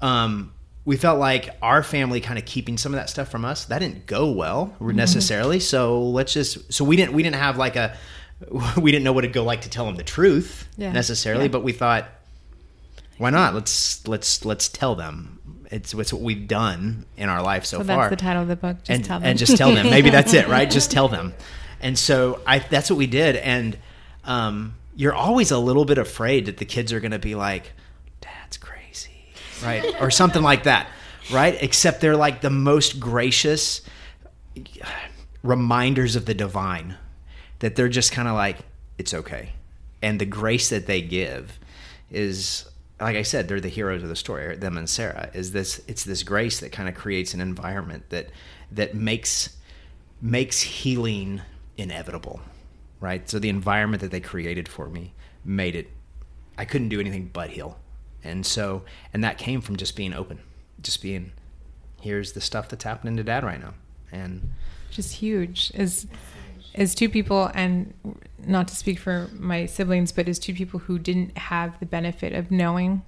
um, 0.00 0.52
we 0.84 0.96
felt 0.96 1.18
like 1.18 1.50
our 1.62 1.82
family 1.82 2.20
kind 2.20 2.38
of 2.38 2.44
keeping 2.44 2.76
some 2.76 2.92
of 2.92 2.98
that 2.98 3.08
stuff 3.08 3.28
from 3.28 3.44
us 3.44 3.66
that 3.66 3.78
didn't 3.78 4.06
go 4.06 4.30
well 4.30 4.74
mm-hmm. 4.74 4.96
necessarily. 4.96 5.60
So 5.60 6.02
let's 6.02 6.32
just 6.32 6.72
so 6.72 6.84
we 6.84 6.96
didn't 6.96 7.12
we 7.12 7.22
didn't 7.22 7.36
have 7.36 7.56
like 7.56 7.76
a 7.76 7.96
we 8.80 8.90
didn't 8.90 9.04
know 9.04 9.12
what 9.12 9.24
it'd 9.24 9.34
go 9.34 9.44
like 9.44 9.62
to 9.62 9.70
tell 9.70 9.86
them 9.86 9.96
the 9.96 10.02
truth 10.02 10.66
Yeah. 10.76 10.90
necessarily 10.90 11.46
but 11.46 11.62
we 11.62 11.70
thought 11.70 12.08
why 13.22 13.30
not? 13.30 13.54
Let's 13.54 14.06
let's 14.08 14.44
let's 14.44 14.68
tell 14.68 14.96
them 14.96 15.38
it's 15.72 15.94
it's 15.94 16.12
what 16.12 16.22
we've 16.22 16.46
done 16.46 17.06
in 17.16 17.28
our 17.28 17.42
life 17.42 17.64
so, 17.64 17.78
So 17.78 17.84
far 17.84 17.96
that's 17.96 18.10
the 18.10 18.16
title 18.16 18.42
of 18.42 18.48
the 18.48 18.56
book. 18.56 18.76
Just 18.78 18.90
and, 18.90 19.04
tell 19.04 19.18
them. 19.18 19.28
and 19.28 19.38
just 19.38 19.56
tell 19.56 19.72
them. 19.72 19.88
Maybe 19.88 20.10
that's 20.18 20.34
it, 20.34 20.46
right? 20.46 20.70
Just 20.70 20.90
tell 20.90 21.08
them. 21.08 21.32
And 21.80 21.98
so 21.98 22.40
I 22.46 22.58
that's 22.58 22.90
what 22.90 22.98
we 22.98 23.06
did. 23.06 23.36
And 23.36 23.78
um, 24.24 24.74
you're 24.94 25.14
always 25.14 25.50
a 25.50 25.58
little 25.58 25.86
bit 25.86 25.98
afraid 25.98 26.46
that 26.46 26.58
the 26.58 26.66
kids 26.66 26.92
are 26.92 27.00
going 27.00 27.12
to 27.12 27.18
be 27.18 27.34
like, 27.34 27.72
"Dad's 28.20 28.58
crazy," 28.58 29.32
right, 29.64 30.00
or 30.00 30.10
something 30.10 30.42
like 30.42 30.64
that, 30.64 30.88
right? 31.32 31.60
Except 31.60 32.00
they're 32.00 32.16
like 32.16 32.42
the 32.42 32.50
most 32.50 33.00
gracious 33.00 33.80
reminders 35.42 36.16
of 36.16 36.26
the 36.26 36.34
divine. 36.34 36.96
That 37.60 37.76
they're 37.76 37.88
just 37.88 38.12
kind 38.12 38.28
of 38.28 38.34
like, 38.34 38.58
"It's 38.98 39.14
okay," 39.14 39.54
and 40.02 40.20
the 40.20 40.26
grace 40.26 40.68
that 40.68 40.86
they 40.86 41.00
give 41.00 41.58
is 42.10 42.66
like 43.02 43.16
I 43.16 43.22
said, 43.22 43.48
they're 43.48 43.60
the 43.60 43.68
heroes 43.68 44.02
of 44.02 44.08
the 44.08 44.16
story. 44.16 44.56
Them 44.56 44.78
and 44.78 44.88
Sarah 44.88 45.30
is 45.34 45.52
this. 45.52 45.82
It's 45.88 46.04
this 46.04 46.22
grace 46.22 46.60
that 46.60 46.70
kind 46.72 46.88
of 46.88 46.94
creates 46.94 47.34
an 47.34 47.40
environment 47.40 48.04
that 48.10 48.30
that 48.70 48.94
makes 48.94 49.56
makes 50.20 50.60
healing 50.60 51.42
inevitable, 51.76 52.40
right? 53.00 53.28
So 53.28 53.38
the 53.38 53.48
environment 53.48 54.02
that 54.02 54.10
they 54.10 54.20
created 54.20 54.68
for 54.68 54.88
me 54.88 55.14
made 55.44 55.74
it. 55.74 55.90
I 56.56 56.64
couldn't 56.64 56.90
do 56.90 57.00
anything 57.00 57.30
but 57.32 57.50
heal, 57.50 57.78
and 58.22 58.46
so 58.46 58.84
and 59.12 59.24
that 59.24 59.36
came 59.36 59.60
from 59.60 59.76
just 59.76 59.96
being 59.96 60.14
open, 60.14 60.40
just 60.80 61.02
being. 61.02 61.32
Here's 62.00 62.32
the 62.32 62.40
stuff 62.40 62.68
that's 62.68 62.84
happening 62.84 63.16
to 63.16 63.24
Dad 63.24 63.44
right 63.44 63.60
now, 63.60 63.74
and 64.10 64.52
just 64.90 65.14
huge 65.14 65.72
as 65.74 66.06
as 66.74 66.94
two 66.94 67.08
people 67.08 67.50
and 67.54 67.92
not 68.44 68.66
to 68.68 68.74
speak 68.74 68.98
for 68.98 69.28
my 69.38 69.66
siblings 69.66 70.10
but 70.12 70.28
as 70.28 70.38
two 70.38 70.54
people 70.54 70.80
who 70.80 70.98
didn't 70.98 71.36
have 71.38 71.78
the 71.80 71.86
benefit 71.86 72.32
of 72.32 72.50
knowing 72.50 73.02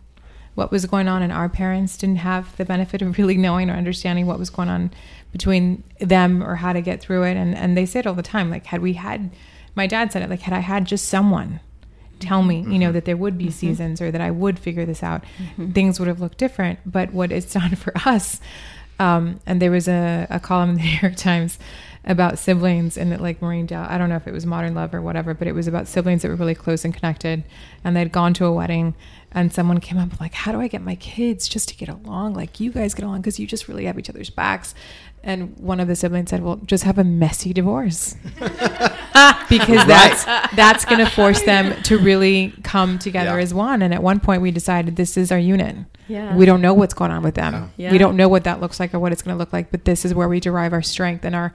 what 0.55 0.71
was 0.71 0.87
going 0.87 1.09
on 1.09 1.23
and 1.23 1.33
our 1.33 1.49
parents 1.49 1.97
didn't 1.97 2.17
have 2.17 2.57
the 2.57 2.65
benefit 2.65 3.03
of 3.03 3.19
really 3.19 3.37
knowing 3.37 3.69
or 3.71 3.75
understanding 3.75 4.27
what 4.27 4.39
was 4.39 4.51
going 4.51 4.69
on 4.69 4.91
between 5.33 5.83
them 5.99 6.43
or 6.43 6.57
how 6.57 6.73
to 6.73 6.81
get 6.81 7.01
through 7.01 7.25
it. 7.25 7.37
And 7.37 7.55
and 7.55 7.77
they 7.77 7.87
say 7.87 8.01
it 8.01 8.07
all 8.07 8.15
the 8.15 8.23
time 8.23 8.51
like 8.51 8.67
had 8.67 8.81
we 8.81 8.95
had 8.95 9.31
my 9.75 9.87
dad 9.87 10.13
said 10.13 10.23
it 10.23 10.31
like 10.31 10.43
had 10.43 10.55
I 10.55 10.61
had 10.61 10.85
just 10.85 11.09
someone 11.09 11.61
tell 12.21 12.43
me 12.43 12.59
you 12.59 12.79
know 12.79 12.87
mm-hmm. 12.87 12.93
that 12.93 13.05
there 13.05 13.17
would 13.17 13.37
be 13.37 13.47
mm-hmm. 13.47 13.53
seasons 13.53 14.01
or 14.01 14.11
that 14.13 14.21
I 14.21 14.31
would 14.31 14.59
figure 14.59 14.87
this 14.87 15.03
out 15.03 15.25
mm-hmm. 15.39 15.73
things 15.73 15.99
would 15.99 16.09
have 16.09 16.21
looked 16.21 16.39
different. 16.39 16.79
But 16.87 17.13
what 17.13 17.33
it's 17.33 17.53
done 17.53 17.75
for 17.75 17.93
us 18.07 18.41
um, 19.01 19.41
and 19.45 19.61
there 19.61 19.73
was 19.73 19.89
a, 19.89 20.27
a 20.31 20.39
column 20.39 20.71
in 20.71 20.77
the 20.77 20.83
New 20.83 20.99
York 21.03 21.17
Times 21.17 21.59
about 22.07 22.39
siblings 22.39 22.99
and 22.99 23.13
it 23.15 23.21
like 23.21 23.41
Maureen 23.41 23.65
Dowd 23.67 23.91
I 23.91 23.97
don't 23.97 24.09
know 24.11 24.17
if 24.17 24.27
it 24.27 24.33
was 24.33 24.45
Modern 24.45 24.75
Love 24.75 24.95
or 24.95 25.01
whatever 25.01 25.33
but 25.33 25.49
it 25.49 25.53
was 25.55 25.67
about 25.67 25.89
siblings 25.89 26.21
that 26.23 26.29
were 26.29 26.35
really 26.37 26.55
close 26.55 26.85
and 26.85 26.93
connected 26.95 27.45
and 27.83 27.97
they'd 27.97 28.13
gone 28.13 28.35
to 28.35 28.45
a 28.45 28.53
wedding 28.53 28.95
and 29.33 29.53
someone 29.53 29.81
came 29.81 29.97
up 29.99 30.21
like 30.21 30.35
how 30.35 30.53
do 30.53 30.61
I 30.61 30.69
get 30.69 30.83
my 30.83 30.97
kids 30.97 31.49
just 31.49 31.69
to 31.71 31.75
get 31.77 31.89
along? 31.89 32.35
Like 32.35 32.61
you 32.61 32.71
guys 32.73 32.93
get 32.95 33.05
along 33.07 33.23
because 33.23 33.41
you 33.41 33.47
just 33.47 33.69
really 33.69 33.87
have 33.87 33.99
each 33.99 34.11
other's 34.11 34.29
backs. 34.31 34.75
And 35.23 35.57
one 35.59 35.81
of 35.81 35.89
the 35.89 35.97
siblings 35.97 36.29
said 36.31 36.43
well 36.43 36.57
just 36.67 36.85
have 36.85 36.99
a 36.99 37.05
messy 37.05 37.53
divorce. 37.53 38.17
Because 39.49 39.87
that's 39.87 40.25
that's 40.57 40.85
going 40.85 41.05
to 41.05 41.11
force 41.11 41.41
them 41.43 41.81
to 41.85 41.99
really 41.99 42.53
come 42.65 42.99
together 42.99 43.37
Yeah. 43.37 43.43
as 43.43 43.55
one 43.55 43.83
and 43.83 43.95
at 43.95 44.03
one 44.03 44.19
point 44.19 44.43
we 44.43 44.51
decided 44.51 44.97
this 44.97 45.17
is 45.17 45.31
our 45.31 45.39
unit. 45.39 45.77
Yeah. 46.09 46.35
we 46.37 46.45
don't 46.45 46.61
know 46.61 46.75
what's 46.75 46.95
going 46.95 47.11
on 47.11 47.23
with 47.23 47.35
them. 47.37 47.73
Yeah. 47.77 47.93
we 47.93 47.99
don't 47.99 48.17
know 48.17 48.29
what 48.29 48.45
that 48.45 48.61
looks 48.61 48.81
like 48.81 48.93
or 48.93 48.99
what 48.99 49.13
it's 49.13 49.23
going 49.23 49.35
to 49.35 49.39
look 49.39 49.53
like 49.53 49.71
but 49.71 49.85
this 49.85 50.05
is 50.05 50.15
where 50.15 50.29
we 50.29 50.41
derive 50.41 50.73
our 50.73 50.83
strength 50.83 51.25
and 51.25 51.35
our 51.35 51.55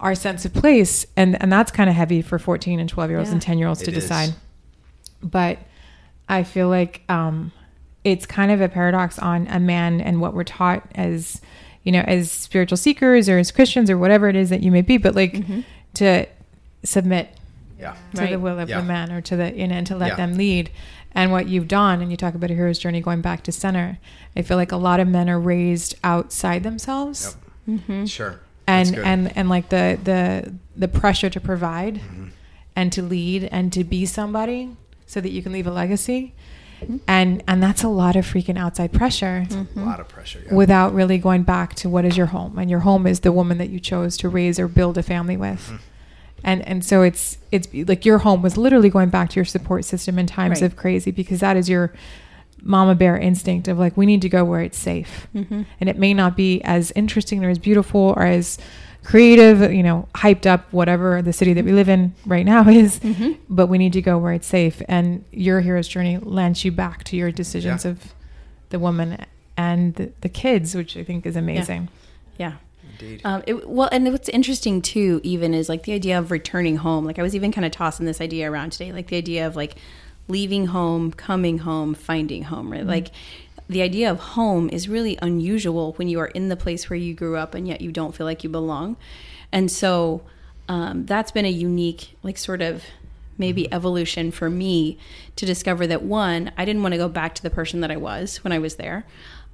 our 0.00 0.14
sense 0.14 0.44
of 0.44 0.52
place 0.52 1.06
and 1.16 1.40
and 1.42 1.50
that's 1.50 1.70
kind 1.72 1.88
of 1.88 1.96
heavy 1.96 2.20
for 2.22 2.38
14 2.38 2.78
and 2.80 2.88
12 2.88 3.10
year 3.10 3.18
olds 3.18 3.30
Yeah. 3.30 3.32
and 3.34 3.42
10 3.42 3.58
year 3.58 3.68
olds 3.68 3.82
to 3.82 3.90
It 3.90 3.96
is. 3.96 4.04
decide 4.04 4.34
but 5.22 5.58
i 6.28 6.42
feel 6.42 6.68
like 6.68 7.02
um 7.08 7.52
it's 8.04 8.26
kind 8.26 8.50
of 8.52 8.60
a 8.60 8.68
paradox 8.68 9.18
on 9.18 9.46
a 9.48 9.58
man 9.58 10.00
and 10.00 10.20
what 10.20 10.34
we're 10.34 10.44
taught 10.44 10.82
as 10.94 11.40
you 11.82 11.92
know 11.92 12.00
as 12.02 12.30
spiritual 12.30 12.76
seekers 12.76 13.28
or 13.28 13.38
as 13.38 13.50
christians 13.50 13.88
or 13.90 13.96
whatever 13.96 14.28
it 14.28 14.36
is 14.36 14.50
that 14.50 14.62
you 14.62 14.70
may 14.70 14.82
be 14.82 14.98
but 14.98 15.14
like 15.14 15.42
to 15.94 16.26
submit 16.84 17.30
yeah, 17.78 17.94
to 18.14 18.22
Right. 18.22 18.30
the 18.30 18.38
will 18.38 18.58
of 18.58 18.68
Yeah. 18.70 18.80
the 18.80 18.86
man 18.86 19.12
or 19.12 19.20
to 19.22 19.36
the 19.36 19.54
you 19.54 19.66
know 19.68 19.74
and 19.76 19.86
to 19.88 19.96
let 19.96 20.08
Yeah. 20.12 20.16
them 20.16 20.34
lead 20.36 20.70
and 21.12 21.30
what 21.32 21.48
you've 21.48 21.68
done 21.68 22.00
and 22.02 22.10
you 22.10 22.16
talk 22.16 22.34
about 22.34 22.50
a 22.50 22.54
hero's 22.54 22.78
journey 22.78 23.00
going 23.00 23.20
back 23.22 23.42
to 23.44 23.52
center 23.52 23.98
i 24.36 24.42
feel 24.42 24.56
like 24.58 24.72
a 24.72 24.76
lot 24.76 25.00
of 25.00 25.08
men 25.08 25.28
are 25.30 25.40
raised 25.40 25.94
outside 26.04 26.62
themselves 26.62 27.36
sure, 28.06 28.40
and 28.66 28.96
and 28.96 29.36
and 29.36 29.48
like 29.48 29.68
the 29.68 29.98
the 30.04 30.52
the 30.76 30.88
pressure 30.88 31.30
to 31.30 31.40
provide 31.40 31.94
Mm-hmm. 31.96 32.26
and 32.74 32.92
to 32.92 33.02
lead 33.02 33.44
and 33.44 33.72
to 33.72 33.84
be 33.84 34.04
somebody 34.06 34.76
so 35.06 35.20
that 35.20 35.30
you 35.30 35.42
can 35.42 35.52
leave 35.52 35.66
a 35.66 35.70
legacy 35.70 36.34
and 37.08 37.42
and 37.48 37.62
that's 37.62 37.82
a 37.82 37.88
lot 37.88 38.16
of 38.16 38.26
freaking 38.26 38.58
outside 38.58 38.92
pressure 38.92 39.46
A 39.76 39.80
lot 39.80 39.98
of 39.98 40.08
pressure. 40.08 40.42
yeah. 40.44 40.54
without 40.54 40.92
really 40.92 41.16
going 41.16 41.42
back 41.42 41.74
to 41.76 41.88
what 41.88 42.04
is 42.04 42.16
your 42.18 42.26
home 42.26 42.58
and 42.58 42.68
your 42.70 42.80
home 42.80 43.06
is 43.06 43.20
the 43.20 43.32
woman 43.32 43.56
that 43.58 43.70
you 43.70 43.80
chose 43.80 44.16
to 44.18 44.28
raise 44.28 44.58
or 44.58 44.68
build 44.68 44.98
a 44.98 45.02
family 45.02 45.36
with 45.38 45.60
Mm-hmm. 45.68 45.76
and 46.44 46.68
and 46.68 46.84
so 46.84 47.02
it's 47.02 47.38
it's 47.50 47.66
like 47.88 48.04
your 48.04 48.18
home 48.18 48.42
was 48.42 48.56
literally 48.58 48.90
going 48.90 49.08
back 49.08 49.30
to 49.30 49.36
your 49.36 49.46
support 49.46 49.84
system 49.86 50.18
in 50.18 50.26
times 50.26 50.60
Right. 50.60 50.66
of 50.70 50.76
crazy 50.76 51.10
because 51.10 51.40
that 51.40 51.56
is 51.56 51.68
your 51.70 51.92
mama 52.62 52.94
bear 52.94 53.16
instinct 53.16 53.68
of 53.68 53.78
like 53.78 53.96
we 53.96 54.06
need 54.06 54.22
to 54.22 54.28
go 54.28 54.44
where 54.44 54.60
it's 54.62 54.78
safe 54.78 55.26
Mm-hmm. 55.34 55.62
and 55.80 55.88
it 55.88 55.96
may 55.98 56.12
not 56.14 56.36
be 56.36 56.60
as 56.62 56.90
interesting 56.96 57.44
or 57.44 57.50
as 57.50 57.58
beautiful 57.58 58.12
or 58.16 58.22
as 58.24 58.58
creative 59.04 59.72
you 59.72 59.82
know 59.82 60.08
hyped 60.14 60.46
up 60.46 60.72
whatever 60.72 61.22
the 61.22 61.32
city 61.32 61.52
that 61.52 61.64
we 61.64 61.72
live 61.72 61.88
in 61.88 62.12
right 62.26 62.44
now 62.44 62.66
is 62.68 62.98
Mm-hmm. 63.00 63.32
but 63.48 63.68
we 63.68 63.78
need 63.78 63.92
to 63.92 64.02
go 64.02 64.18
where 64.18 64.32
it's 64.32 64.46
safe 64.48 64.82
and 64.88 65.24
your 65.30 65.60
hero's 65.60 65.86
journey 65.86 66.18
lands 66.18 66.64
you 66.64 66.72
back 66.72 67.04
to 67.04 67.16
your 67.16 67.30
decisions 67.30 67.84
Yeah. 67.84 67.92
of 67.92 68.14
the 68.70 68.78
woman 68.80 69.24
and 69.56 69.94
the, 69.94 70.10
the 70.22 70.28
kids 70.28 70.74
which 70.74 70.96
i 70.96 71.04
think 71.04 71.24
is 71.26 71.36
amazing 71.36 71.88
Yeah. 72.38 72.54
Indeed. 72.98 73.20
Um, 73.24 73.42
it, 73.46 73.68
well, 73.68 73.90
and 73.92 74.10
what's 74.10 74.28
interesting 74.30 74.80
too, 74.80 75.20
even 75.22 75.52
is 75.52 75.68
like 75.68 75.82
the 75.82 75.92
idea 75.92 76.18
of 76.18 76.30
returning 76.30 76.76
home. 76.78 77.04
Like 77.04 77.18
I 77.18 77.22
was 77.22 77.34
even 77.36 77.52
kind 77.52 77.66
of 77.66 77.70
tossing 77.72 78.06
this 78.06 78.22
idea 78.22 78.50
around 78.50 78.70
today, 78.72 78.90
like 78.90 79.08
the 79.08 79.16
idea 79.18 79.46
of 79.46 79.54
like 79.54 79.76
leaving 80.28 80.66
home, 80.66 81.12
coming 81.12 81.58
home, 81.58 81.94
finding 81.94 82.44
home. 82.44 82.72
Right? 82.72 82.86
Like 82.86 83.08
the 83.68 83.82
idea 83.82 84.10
of 84.10 84.18
home 84.18 84.68
is 84.70 84.88
really 84.88 85.18
unusual 85.22 85.92
when 85.94 86.08
you 86.08 86.20
are 86.20 86.28
in 86.28 86.48
the 86.48 86.56
place 86.56 86.88
where 86.88 86.98
you 86.98 87.14
grew 87.14 87.36
up 87.36 87.54
and 87.54 87.66
yet 87.66 87.80
you 87.80 87.90
don't 87.90 88.14
feel 88.14 88.26
like 88.26 88.44
you 88.44 88.50
belong. 88.50 88.96
And 89.52 89.70
so 89.70 90.22
um, 90.68 91.06
that's 91.06 91.32
been 91.32 91.44
a 91.44 91.50
unique, 91.50 92.16
like 92.22 92.38
sort 92.38 92.62
of 92.62 92.84
maybe 93.38 93.70
evolution 93.72 94.30
for 94.30 94.48
me 94.48 94.98
to 95.36 95.44
discover 95.44 95.86
that 95.86 96.02
one, 96.02 96.50
I 96.56 96.64
didn't 96.64 96.82
want 96.82 96.92
to 96.92 96.98
go 96.98 97.08
back 97.08 97.34
to 97.34 97.42
the 97.42 97.50
person 97.50 97.80
that 97.80 97.90
I 97.90 97.96
was 97.96 98.42
when 98.42 98.52
I 98.52 98.58
was 98.58 98.76
there. 98.76 99.04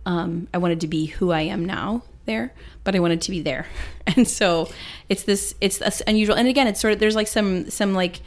Um, 0.06 0.48
I 0.52 0.58
wanted 0.58 0.80
to 0.80 0.88
be 0.88 1.06
who 1.06 1.30
I 1.30 1.42
am 1.42 1.64
now 1.64 2.02
there, 2.24 2.52
but 2.85 2.94
I 2.94 3.00
wanted 3.00 3.20
to 3.22 3.30
be 3.30 3.40
there. 3.40 3.66
And 4.14 4.28
so 4.28 4.68
it's 5.08 5.22
this, 5.22 5.54
it's 5.61 6.02
unusual. 6.06 6.37
And 6.37 6.48
again, 6.48 6.66
it's 6.66 6.80
sort 6.80 6.92
of, 6.92 6.98
there's 6.98 7.14
like 7.14 7.28
some, 7.28 7.70
some 7.70 7.94
like 7.94 8.20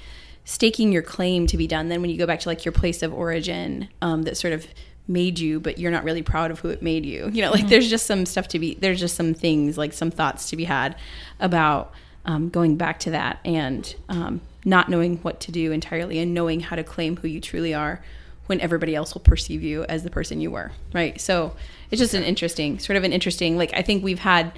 staking 0.45 0.91
your 0.91 1.01
claim 1.01 1.47
to 1.47 1.57
be 1.57 1.67
done. 1.67 1.89
Then 1.89 2.01
when 2.01 2.09
you 2.09 2.17
go 2.17 2.25
back 2.25 2.39
to 2.41 2.49
like 2.49 2.63
your 2.63 2.71
place 2.71 3.03
of 3.03 3.13
origin, 3.13 3.89
um, 4.01 4.23
that 4.23 4.37
sort 4.37 4.53
of 4.53 4.65
made 5.07 5.37
you, 5.39 5.59
but 5.59 5.77
you're 5.77 5.91
not 5.91 6.03
really 6.03 6.21
proud 6.23 6.51
of 6.51 6.59
who 6.59 6.69
it 6.69 6.81
made 6.81 7.05
you. 7.05 7.29
You 7.31 7.41
know, 7.41 7.51
like 7.51 7.67
there's 7.67 7.89
just 7.89 8.05
some 8.05 8.25
stuff 8.25 8.47
to 8.49 8.59
be, 8.59 8.75
there's 8.75 8.99
just 8.99 9.15
some 9.15 9.33
things, 9.33 9.77
like 9.77 9.93
some 9.93 10.11
thoughts 10.11 10.49
to 10.51 10.55
be 10.55 10.63
had 10.63 10.95
about 11.39 11.93
um, 12.25 12.49
going 12.49 12.75
back 12.75 12.99
to 12.99 13.11
that 13.11 13.39
and 13.45 13.95
um, 14.09 14.41
not 14.63 14.89
knowing 14.89 15.17
what 15.17 15.39
to 15.41 15.51
do 15.51 15.71
entirely 15.71 16.19
and 16.19 16.33
knowing 16.33 16.59
how 16.59 16.75
to 16.75 16.83
claim 16.83 17.17
who 17.17 17.27
you 17.27 17.39
truly 17.39 17.73
are 17.73 18.01
when 18.47 18.59
everybody 18.61 18.95
else 18.95 19.13
will 19.13 19.21
perceive 19.21 19.63
you 19.63 19.83
as 19.85 20.03
the 20.03 20.09
person 20.09 20.41
you 20.41 20.51
were. 20.51 20.71
Right. 20.93 21.19
So 21.19 21.55
it's 21.91 21.99
just 21.99 22.13
an 22.13 22.23
interesting, 22.23 22.79
sort 22.79 22.97
of 22.97 23.03
an 23.03 23.13
interesting, 23.13 23.57
like 23.57 23.71
I 23.73 23.81
think 23.81 24.03
we've 24.03 24.19
had 24.19 24.51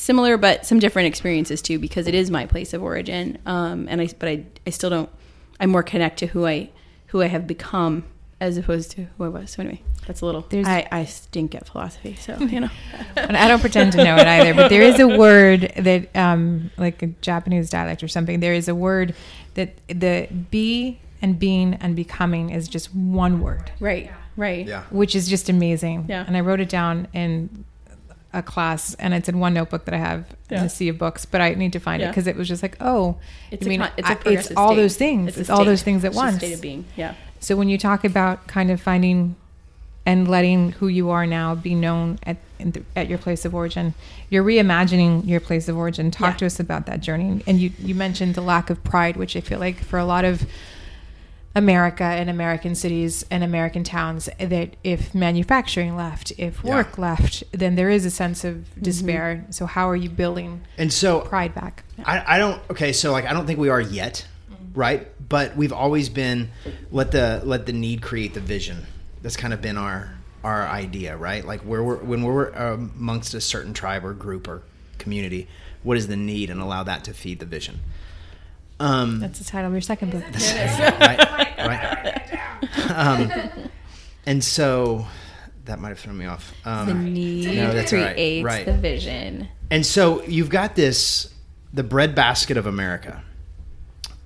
similar 0.00 0.36
but 0.36 0.64
some 0.66 0.78
different 0.78 1.06
experiences 1.06 1.60
too 1.60 1.78
because 1.78 2.06
it 2.06 2.14
is 2.14 2.30
my 2.30 2.46
place 2.46 2.72
of 2.72 2.82
origin 2.82 3.38
um 3.46 3.86
and 3.88 4.00
i 4.00 4.08
but 4.18 4.28
i 4.28 4.44
i 4.66 4.70
still 4.70 4.90
don't 4.90 5.10
I'm 5.58 5.70
more 5.70 5.82
connect 5.82 6.18
to 6.20 6.26
who 6.26 6.46
i 6.46 6.70
who 7.08 7.22
i 7.22 7.26
have 7.26 7.46
become 7.46 8.04
as 8.40 8.56
opposed 8.56 8.90
to 8.92 9.06
who 9.18 9.24
i 9.24 9.28
was 9.28 9.50
so 9.50 9.62
anyway 9.62 9.82
that's 10.06 10.22
a 10.22 10.26
little 10.26 10.40
There's- 10.48 10.66
i 10.66 10.88
i 10.90 11.04
stink 11.04 11.54
at 11.54 11.68
philosophy 11.68 12.16
so 12.16 12.36
you 12.38 12.60
know 12.60 12.70
and 13.16 13.36
I 13.36 13.48
don't 13.48 13.60
pretend 13.60 13.92
to 13.92 14.04
know 14.04 14.16
it 14.16 14.26
either, 14.26 14.54
but 14.54 14.68
there 14.68 14.82
is 14.82 14.98
a 14.98 15.06
word 15.06 15.72
that, 15.76 16.14
um, 16.16 16.70
like 16.76 17.02
a 17.02 17.06
Japanese 17.06 17.70
dialect 17.70 18.02
or 18.02 18.08
something, 18.08 18.40
there 18.40 18.54
is 18.54 18.68
a 18.68 18.74
word 18.74 19.14
that 19.54 19.76
the 19.88 20.28
be 20.50 20.98
and 21.22 21.38
being 21.38 21.74
and 21.74 21.94
becoming 21.96 22.50
is 22.50 22.68
just 22.68 22.94
one 22.94 23.40
word, 23.40 23.70
right 23.80 24.10
right 24.36 24.66
yeah. 24.66 24.84
which 24.90 25.14
is 25.14 25.28
just 25.28 25.48
amazing. 25.48 26.06
Yeah. 26.08 26.24
And 26.26 26.36
I 26.36 26.40
wrote 26.40 26.60
it 26.60 26.68
down 26.68 27.08
in 27.12 27.64
a 28.32 28.42
class, 28.42 28.94
and 28.94 29.12
it's 29.12 29.28
in 29.28 29.40
one 29.40 29.52
notebook 29.54 29.84
that 29.86 29.94
I 29.94 29.98
have 29.98 30.20
in 30.50 30.56
Yeah. 30.58 30.62
the 30.64 30.68
sea 30.68 30.88
of 30.88 30.98
books, 30.98 31.24
but 31.24 31.40
I 31.40 31.54
need 31.54 31.72
to 31.72 31.80
find 31.80 32.00
it 32.02 32.08
because 32.08 32.26
it 32.26 32.36
was 32.36 32.46
just 32.48 32.62
like, 32.62 32.76
oh, 32.80 33.16
it's 33.50 33.66
I 33.66 33.68
mean, 33.68 33.80
con- 33.80 33.90
it's 33.96 34.08
I- 34.08 34.12
a 34.12 34.16
progressive 34.16 34.56
all 34.58 34.74
those 34.76 34.96
things. 34.96 35.28
it's, 35.30 35.38
It's, 35.38 35.50
all 35.50 35.64
those 35.64 35.82
things 35.82 36.04
at 36.04 36.08
It's 36.08 36.16
once. 36.16 36.36
state 36.36 36.52
of 36.54 36.60
being 36.60 36.84
yeah 36.96 37.14
So 37.40 37.56
when 37.56 37.68
you 37.68 37.76
talk 37.78 38.04
about 38.04 38.46
kind 38.46 38.70
of 38.70 38.80
finding 38.80 39.34
and 40.06 40.28
letting 40.28 40.72
who 40.72 40.88
you 40.88 41.10
are 41.10 41.26
now 41.26 41.54
be 41.54 41.74
known 41.74 42.18
at 42.24 42.36
in 42.58 42.72
at 42.94 43.08
your 43.08 43.18
place 43.18 43.44
of 43.44 43.54
origin, 43.54 43.94
you're 44.28 44.44
reimagining 44.44 45.26
your 45.26 45.40
place 45.40 45.66
of 45.68 45.76
origin. 45.76 46.10
Talk 46.10 46.34
Yeah. 46.34 46.38
to 46.38 46.46
us 46.46 46.60
about 46.60 46.86
that 46.86 47.00
journey. 47.00 47.42
And 47.46 47.58
you 47.58 47.70
you 47.78 47.94
mentioned 47.94 48.34
the 48.34 48.42
lack 48.42 48.70
of 48.70 48.82
pride, 48.84 49.16
which 49.16 49.34
I 49.36 49.40
feel 49.40 49.58
like 49.58 49.78
for 49.82 49.98
a 49.98 50.04
lot 50.04 50.24
of 50.24 50.46
America 51.56 52.04
and 52.04 52.30
American 52.30 52.74
cities 52.76 53.24
and 53.30 53.42
American 53.42 53.82
towns, 53.82 54.28
that 54.38 54.76
if 54.84 55.14
manufacturing 55.14 55.96
left, 55.96 56.32
if 56.38 56.60
Yeah. 56.62 56.70
work 56.76 56.96
left, 56.96 57.42
then 57.52 57.74
there 57.74 57.90
is 57.90 58.04
a 58.06 58.10
sense 58.10 58.44
of 58.44 58.54
Mm-hmm. 58.56 58.82
despair. 58.82 59.44
So 59.50 59.66
how 59.66 59.88
are 59.90 59.96
you 59.96 60.08
building 60.10 60.60
And 60.78 60.92
so 60.92 61.20
pride 61.22 61.54
back? 61.54 61.84
I, 62.04 62.36
I 62.36 62.38
don't 62.38 62.62
okay 62.70 62.92
so 62.94 63.12
like 63.12 63.26
i 63.26 63.34
don't 63.34 63.46
think 63.46 63.58
we 63.58 63.68
are 63.68 63.80
yet 63.80 64.26
right 64.74 65.06
but 65.28 65.54
we've 65.54 65.72
always 65.72 66.08
been 66.08 66.48
let 66.90 67.10
the 67.10 67.42
let 67.44 67.66
the 67.66 67.74
need 67.74 68.00
create 68.00 68.32
the 68.32 68.40
vision 68.40 68.86
that's 69.20 69.36
kind 69.36 69.52
of 69.52 69.60
been 69.60 69.76
our 69.76 70.14
our 70.42 70.66
idea 70.66 71.14
right 71.14 71.44
like 71.44 71.60
where 71.60 71.82
we're 71.84 71.96
when 71.98 72.22
we're 72.22 72.48
amongst 72.48 73.34
a 73.34 73.40
certain 73.40 73.74
tribe 73.74 74.02
or 74.02 74.14
group 74.14 74.48
or 74.48 74.62
community 74.96 75.46
what 75.82 75.98
is 75.98 76.06
the 76.08 76.16
need 76.16 76.48
and 76.48 76.58
allow 76.62 76.82
that 76.82 77.04
to 77.04 77.12
feed 77.12 77.38
the 77.38 77.44
vision 77.44 77.80
um 78.80 79.20
That's 79.20 79.38
the 79.38 79.44
title 79.44 79.68
of 79.68 79.72
your 79.72 79.80
second 79.80 80.10
book. 80.10 80.24
right 80.24 81.18
right 81.58 82.38
um 82.90 83.30
and 84.26 84.42
so 84.42 85.06
that 85.66 85.78
might 85.78 85.90
have 85.90 85.98
thrown 86.00 86.18
me 86.18 86.26
off 86.26 86.52
um 86.64 86.86
the 86.88 86.94
need 86.94 87.56
no, 87.56 87.68
all 87.70 87.74
right. 87.76 87.86
creates 87.88 88.44
Right. 88.44 88.66
the 88.66 88.72
vision 88.72 89.48
And 89.70 89.86
so 89.86 90.22
you've 90.24 90.50
got 90.50 90.74
this 90.74 91.32
the 91.72 91.84
breadbasket 91.84 92.56
of 92.56 92.66
America. 92.66 93.22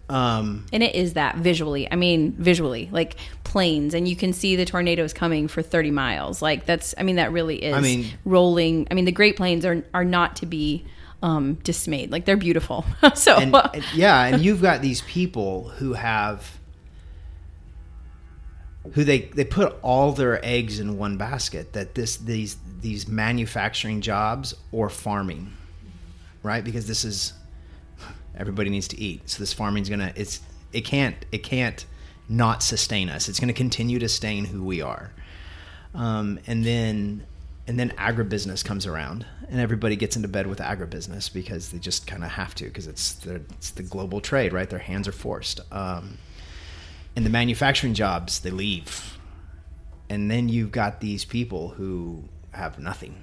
Um, 0.09 0.65
And 0.73 0.83
it 0.83 0.95
is 0.95 1.15
that 1.15 1.37
visually. 1.37 1.91
I 1.91 1.97
mean, 1.97 2.33
visually, 2.39 2.89
like 2.93 3.17
planes, 3.43 3.93
and 3.95 4.07
you 4.09 4.17
can 4.17 4.33
see 4.35 4.55
the 4.57 4.65
tornadoes 4.67 5.13
coming 5.15 5.49
for 5.49 5.61
30 5.63 5.91
miles. 5.91 6.41
Like 6.43 6.65
that's, 6.67 6.95
I 6.99 7.03
mean, 7.03 7.17
that 7.17 7.33
really 7.33 7.57
is 7.63 7.75
I 7.75 7.81
mean- 7.81 8.07
rolling. 8.25 8.87
I 8.91 8.95
mean, 8.95 9.05
the 9.07 9.13
Great 9.13 9.37
Plains 9.37 9.65
are 9.65 9.83
are 9.95 10.05
not 10.05 10.37
to 10.37 10.47
be 10.47 10.85
um, 11.25 11.55
dismayed. 11.65 12.13
Like 12.13 12.27
they're 12.27 12.37
beautiful. 12.37 12.85
so 13.15 13.37
and, 13.37 13.57
and- 13.57 13.85
yeah, 13.95 14.27
and 14.27 14.45
you've 14.45 14.61
got 14.63 14.83
these 14.83 15.01
people 15.03 15.71
who 15.71 15.95
have 15.95 16.59
who 18.93 19.03
they 19.03 19.21
they 19.35 19.45
put 19.45 19.77
all 19.83 20.13
their 20.13 20.45
eggs 20.45 20.79
in 20.79 20.99
one 20.99 21.17
basket 21.17 21.73
that 21.73 21.95
this 21.95 22.19
these 22.19 22.59
these 22.83 23.09
manufacturing 23.09 24.03
jobs 24.03 24.55
or 24.73 24.91
farming 24.91 25.51
right 26.43 26.63
because 26.63 26.87
this 26.87 27.03
is 27.03 27.33
everybody 28.37 28.69
needs 28.69 28.87
to 28.87 29.01
eat 29.01 29.23
so 29.31 29.39
this 29.39 29.55
farming's 29.55 29.89
gonna 29.89 30.13
it's 30.17 30.41
it 30.75 30.83
can't 30.83 31.17
it 31.33 31.39
can't 31.39 31.87
not 32.29 32.63
sustain 32.63 33.09
us 33.09 33.27
it's 33.27 33.41
gonna 33.41 33.55
continue 33.55 33.99
to 33.99 34.07
sustain 34.07 34.45
who 34.45 34.63
we 34.63 34.83
are 34.83 35.11
um, 35.95 36.39
and 36.47 36.63
then 36.63 37.25
and 37.67 37.79
then 37.79 37.91
agribusiness 37.91 38.65
comes 38.65 38.87
around 38.87 39.27
and 39.49 39.61
everybody 39.61 39.97
gets 39.97 40.17
into 40.17 40.29
bed 40.29 40.47
with 40.47 40.59
agribusiness 40.59 41.33
because 41.33 41.71
they 41.71 41.79
just 41.79 42.07
kind 42.07 42.23
of 42.23 42.31
have 42.31 42.55
to 42.57 42.65
because 42.65 42.87
it's 42.87 43.15
the 43.15 43.37
it's 43.53 43.71
the 43.71 43.83
global 43.83 44.21
trade 44.21 44.53
right? 44.53 44.69
Their 44.69 44.79
hands 44.79 45.09
are 45.09 45.13
forced. 45.13 45.61
Um, 45.73 46.19
and 47.17 47.25
the 47.25 47.31
manufacturing 47.31 47.95
jobs 47.95 48.41
they 48.41 48.51
leave. 48.51 49.19
And 50.11 50.31
then 50.31 50.49
you've 50.49 50.73
got 50.73 51.01
these 51.01 51.25
people 51.25 51.71
who 51.71 52.25
have 52.51 52.79
nothing. 52.79 53.23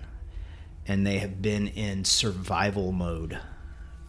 And 0.88 1.06
they 1.06 1.20
have 1.20 1.42
been 1.42 1.68
in 1.68 2.06
survival 2.06 2.92
mode 2.92 3.38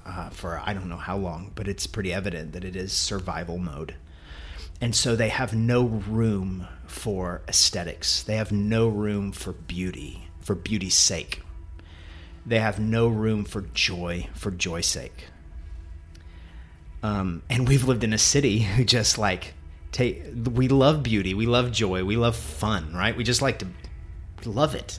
uh, 0.07 0.31
for 0.31 0.61
I 0.65 0.73
don't 0.73 0.89
know 0.89 0.97
how 0.97 1.17
long, 1.17 1.53
but 1.55 1.69
it's 1.69 1.87
pretty 1.87 2.13
evident 2.13 2.53
that 2.53 2.65
it 2.65 2.75
is 2.75 2.93
survival 2.93 3.59
mode. 3.59 3.95
And 4.83 4.97
so 4.97 5.15
they 5.15 5.29
have 5.29 5.55
no 5.55 5.85
room 5.85 6.67
for 6.89 7.43
aesthetics. 7.47 8.25
They 8.25 8.35
have 8.35 8.51
no 8.51 8.89
room 8.89 9.31
for 9.31 9.53
beauty, 9.53 10.29
for 10.41 10.57
beauty's 10.57 10.97
sake. 10.97 11.41
They 12.45 12.59
have 12.59 12.81
no 12.81 13.07
room 13.07 13.45
for 13.45 13.61
joy, 13.61 14.27
for 14.35 14.51
joy's 14.51 14.87
sake. 14.87 15.29
Um, 17.01 17.43
and 17.49 17.69
we've 17.69 17.85
lived 17.85 18.03
in 18.03 18.13
a 18.13 18.19
city 18.19 18.59
who 18.75 18.85
just 18.85 19.19
like 19.19 19.55
take. 19.93 20.25
We 20.35 20.67
love 20.67 21.05
beauty, 21.05 21.33
we 21.33 21.47
love 21.47 21.71
joy, 21.71 22.05
we 22.05 22.17
love 22.17 22.35
fun, 22.35 22.93
right? 22.93 23.17
We 23.17 23.23
just 23.23 23.41
like 23.41 23.61
to 23.61 23.69
love 24.45 24.75
it. 24.75 24.99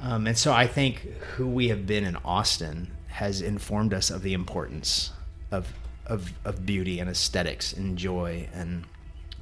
Um, 0.00 0.26
and 0.26 0.38
so 0.38 0.50
I 0.54 0.66
think 0.66 1.00
who 1.34 1.46
we 1.46 1.68
have 1.68 1.86
been 1.86 2.04
in 2.04 2.16
Austin 2.24 2.96
has 3.08 3.42
informed 3.42 3.92
us 3.92 4.08
of 4.08 4.22
the 4.22 4.32
importance 4.32 5.12
of 5.50 5.74
of, 6.08 6.32
of 6.44 6.64
beauty 6.66 6.98
and 7.00 7.08
aesthetics 7.10 7.72
and 7.72 7.96
joy 7.98 8.48
and 8.54 8.84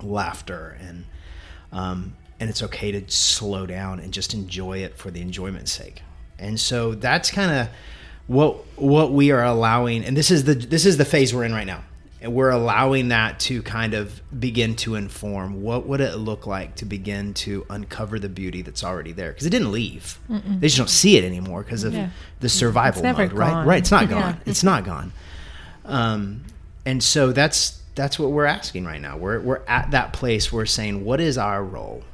laughter 0.03 0.77
and 0.81 1.05
um, 1.73 2.15
and 2.39 2.51
it's 2.51 2.63
okay 2.63 2.93
to 2.93 3.11
slow 3.11 3.67
down 3.67 3.99
and 4.01 4.13
just 4.13 4.35
enjoy 4.35 4.79
it 4.79 4.97
for 4.99 5.11
the 5.11 5.21
enjoyment's 5.21 5.73
sake. 5.73 6.03
And 6.39 6.61
so 6.61 6.95
that's 6.95 7.31
kind 7.31 7.51
of 7.51 7.69
what 8.27 8.57
what 8.79 9.13
we 9.13 9.31
are 9.31 9.43
allowing. 9.45 10.05
And 10.05 10.17
this 10.17 10.31
is 10.31 10.45
the 10.45 10.55
this 10.55 10.85
is 10.87 10.97
the 10.97 11.05
phase 11.05 11.35
we're 11.35 11.45
in 11.45 11.53
right 11.53 11.67
now. 11.67 11.83
and 12.21 12.35
we're 12.35 12.51
allowing 12.51 13.09
that 13.09 13.39
to 13.41 13.63
kind 13.63 13.95
of 13.95 14.21
begin 14.41 14.75
to 14.77 14.95
inform 14.97 15.63
what 15.63 15.87
would 15.87 16.01
it 16.01 16.17
look 16.17 16.47
like 16.47 16.75
to 16.77 16.85
begin 16.87 17.35
to 17.35 17.65
uncover 17.71 18.19
the 18.19 18.29
beauty 18.29 18.63
that's 18.63 18.83
already 18.83 19.13
there 19.13 19.31
because 19.33 19.47
it 19.47 19.51
didn't 19.51 19.71
leave 19.71 20.19
they 20.29 20.67
just 20.67 20.79
don't 20.79 20.89
see 20.91 21.19
it 21.19 21.25
anymore 21.25 21.63
because 21.63 21.85
of 21.85 21.93
Yeah. 21.93 22.09
the 22.41 22.49
survival 22.49 23.03
mode 23.03 23.33
right 23.35 23.51
gone. 23.53 23.67
right 23.67 23.79
it's 23.79 23.91
not 23.91 24.05
Yeah. 24.11 24.21
gone 24.21 24.41
it's 24.47 24.65
not 24.65 24.85
gone 24.85 25.13
um, 25.85 26.43
and 26.87 27.03
so 27.03 27.33
that's 27.33 27.83
that's 27.97 28.19
what 28.19 28.31
we're 28.31 28.45
asking 28.47 28.85
right 28.85 29.01
now. 29.01 29.17
We're, 29.17 29.41
we're 29.41 29.63
at 29.67 29.91
that 29.91 30.13
place 30.13 30.53
where 30.53 30.61
we're 30.61 30.67
saying 30.67 31.05
what 31.05 31.21
is 31.21 31.37
our 31.37 31.63
role? 31.65 32.05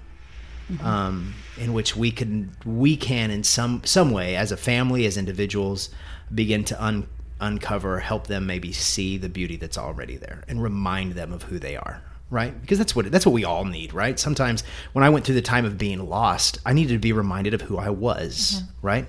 Um, 0.80 1.35
in 1.58 1.74
which 1.74 1.94
we 1.96 2.11
can 2.11 2.56
we 2.64 2.96
can 2.96 3.30
in 3.30 3.44
some 3.44 3.82
some 3.85 4.11
way 4.11 4.37
as 4.37 4.52
a 4.52 4.56
family 4.56 5.04
as 5.04 5.18
individuals 5.18 5.90
begin 6.35 6.64
to 6.64 6.82
un, 6.82 7.06
uncover 7.40 8.00
help 8.00 8.26
them 8.26 8.46
maybe 8.46 8.72
see 8.72 9.18
the 9.18 9.28
beauty 9.28 9.56
that's 9.56 9.76
already 9.76 10.16
there 10.16 10.44
and 10.48 10.62
remind 10.62 11.12
them 11.12 11.30
of 11.30 11.42
who 11.42 11.58
they 11.58 11.76
are 11.76 12.02
right? 12.30 12.58
Because 12.62 12.78
that's 12.78 12.96
what 12.96 13.12
that's 13.12 13.26
what 13.26 13.32
we 13.32 13.44
all 13.44 13.66
need 13.66 13.92
right? 13.92 14.18
Sometimes 14.18 14.64
when 14.94 15.04
i 15.04 15.11
went 15.11 15.26
through 15.26 15.35
the 15.35 15.42
time 15.42 15.66
of 15.66 15.76
being 15.76 16.08
lost 16.08 16.58
i 16.64 16.72
needed 16.72 16.94
to 16.94 16.98
be 16.98 17.12
reminded 17.12 17.52
of 17.52 17.61
who 17.61 17.76
i 17.76 17.90
was 17.90 18.62
right 18.80 19.06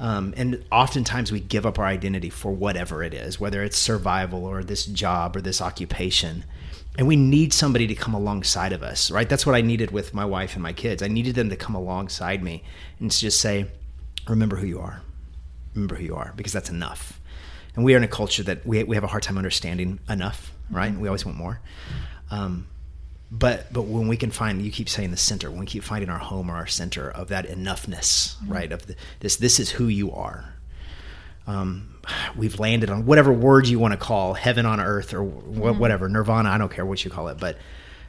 um, 0.00 0.32
and 0.34 0.64
oftentimes 0.72 1.30
we 1.30 1.40
give 1.40 1.66
up 1.66 1.78
our 1.78 1.84
identity 1.84 2.30
for 2.30 2.50
whatever 2.50 3.02
it 3.02 3.12
is, 3.12 3.38
whether 3.38 3.62
it's 3.62 3.76
survival 3.76 4.46
or 4.46 4.64
this 4.64 4.86
job 4.86 5.36
or 5.36 5.42
this 5.42 5.60
occupation. 5.60 6.44
And 6.96 7.06
we 7.06 7.16
need 7.16 7.52
somebody 7.52 7.86
to 7.86 7.94
come 7.94 8.14
alongside 8.14 8.72
of 8.72 8.82
us, 8.82 9.10
right? 9.10 9.28
That's 9.28 9.44
what 9.44 9.54
I 9.54 9.60
needed 9.60 9.90
with 9.90 10.14
my 10.14 10.24
wife 10.24 10.54
and 10.54 10.62
my 10.62 10.72
kids. 10.72 11.02
I 11.02 11.08
needed 11.08 11.34
them 11.34 11.50
to 11.50 11.56
come 11.56 11.74
alongside 11.74 12.42
me 12.42 12.64
and 12.98 13.10
to 13.10 13.18
just 13.20 13.40
say, 13.40 13.66
remember 14.26 14.56
who 14.56 14.66
you 14.66 14.80
are. 14.80 15.02
Remember 15.74 15.96
who 15.96 16.04
you 16.04 16.16
are, 16.16 16.32
because 16.34 16.54
that's 16.54 16.70
enough. 16.70 17.20
And 17.76 17.84
we 17.84 17.92
are 17.92 17.98
in 17.98 18.02
a 18.02 18.08
culture 18.08 18.42
that 18.44 18.66
we, 18.66 18.82
we 18.84 18.96
have 18.96 19.04
a 19.04 19.08
hard 19.08 19.22
time 19.22 19.36
understanding 19.36 20.00
enough, 20.08 20.52
right? 20.70 20.94
We 20.94 21.08
always 21.08 21.26
want 21.26 21.36
more. 21.36 21.60
Um, 22.30 22.68
but 23.30 23.72
but 23.72 23.82
when 23.82 24.08
we 24.08 24.16
can 24.16 24.30
find 24.30 24.60
you 24.60 24.70
keep 24.70 24.88
saying 24.88 25.10
the 25.10 25.16
center 25.16 25.50
when 25.50 25.60
we 25.60 25.66
keep 25.66 25.84
finding 25.84 26.10
our 26.10 26.18
home 26.18 26.50
or 26.50 26.54
our 26.54 26.66
center 26.66 27.10
of 27.10 27.28
that 27.28 27.46
enoughness 27.46 28.34
right 28.46 28.72
of 28.72 28.86
the, 28.86 28.96
this 29.20 29.36
this 29.36 29.60
is 29.60 29.70
who 29.70 29.86
you 29.86 30.10
are. 30.12 30.54
Um, 31.46 31.96
we've 32.36 32.60
landed 32.60 32.90
on 32.90 33.06
whatever 33.06 33.32
word 33.32 33.66
you 33.66 33.78
want 33.78 33.92
to 33.92 33.98
call 33.98 34.34
heaven 34.34 34.66
on 34.66 34.78
earth 34.78 35.12
or 35.14 35.24
wh- 35.24 35.78
whatever 35.78 36.08
nirvana 36.08 36.48
i 36.48 36.58
don't 36.58 36.70
care 36.70 36.86
what 36.86 37.04
you 37.04 37.10
call 37.10 37.28
it 37.28 37.38
but 37.38 37.56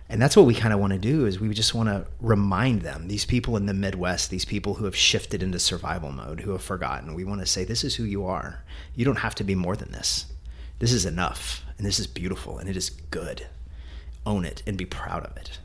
and 0.10 0.22
that's 0.22 0.36
what 0.36 0.46
we 0.46 0.54
kind 0.54 0.74
of 0.74 0.80
want 0.80 0.92
to 0.92 1.00
do 1.00 1.26
is 1.26 1.40
we 1.40 1.50
just 1.54 1.74
want 1.74 1.88
to 1.88 2.06
remind 2.20 2.82
them 2.82 3.08
these 3.08 3.24
people 3.24 3.56
in 3.56 3.66
the 3.66 3.74
midwest 3.74 4.30
these 4.30 4.44
people 4.44 4.76
who 4.76 4.86
have 4.86 4.96
shifted 4.96 5.42
into 5.42 5.58
survival 5.58 6.12
mode 6.12 6.42
who 6.42 6.52
have 6.52 6.62
forgotten 6.62 7.16
we 7.16 7.24
want 7.24 7.40
to 7.40 7.48
say 7.48 7.64
this 7.64 7.84
is 7.84 7.96
who 7.96 8.04
you 8.04 8.26
are. 8.26 8.64
You 8.94 9.06
don't 9.06 9.20
have 9.20 9.36
to 9.36 9.44
be 9.44 9.56
more 9.56 9.78
than 9.78 9.92
this. 9.94 10.26
This 10.80 10.92
is 10.92 11.06
enough 11.06 11.64
and 11.78 11.88
this 11.88 11.98
is 11.98 12.08
beautiful 12.08 12.60
and 12.60 12.70
it 12.70 12.76
is 12.76 12.90
good 12.90 13.48
own 14.26 14.46
it 14.46 14.62
and 14.68 14.78
be 14.78 14.86
proud 14.86 15.26
of 15.26 15.36
it 15.38 15.60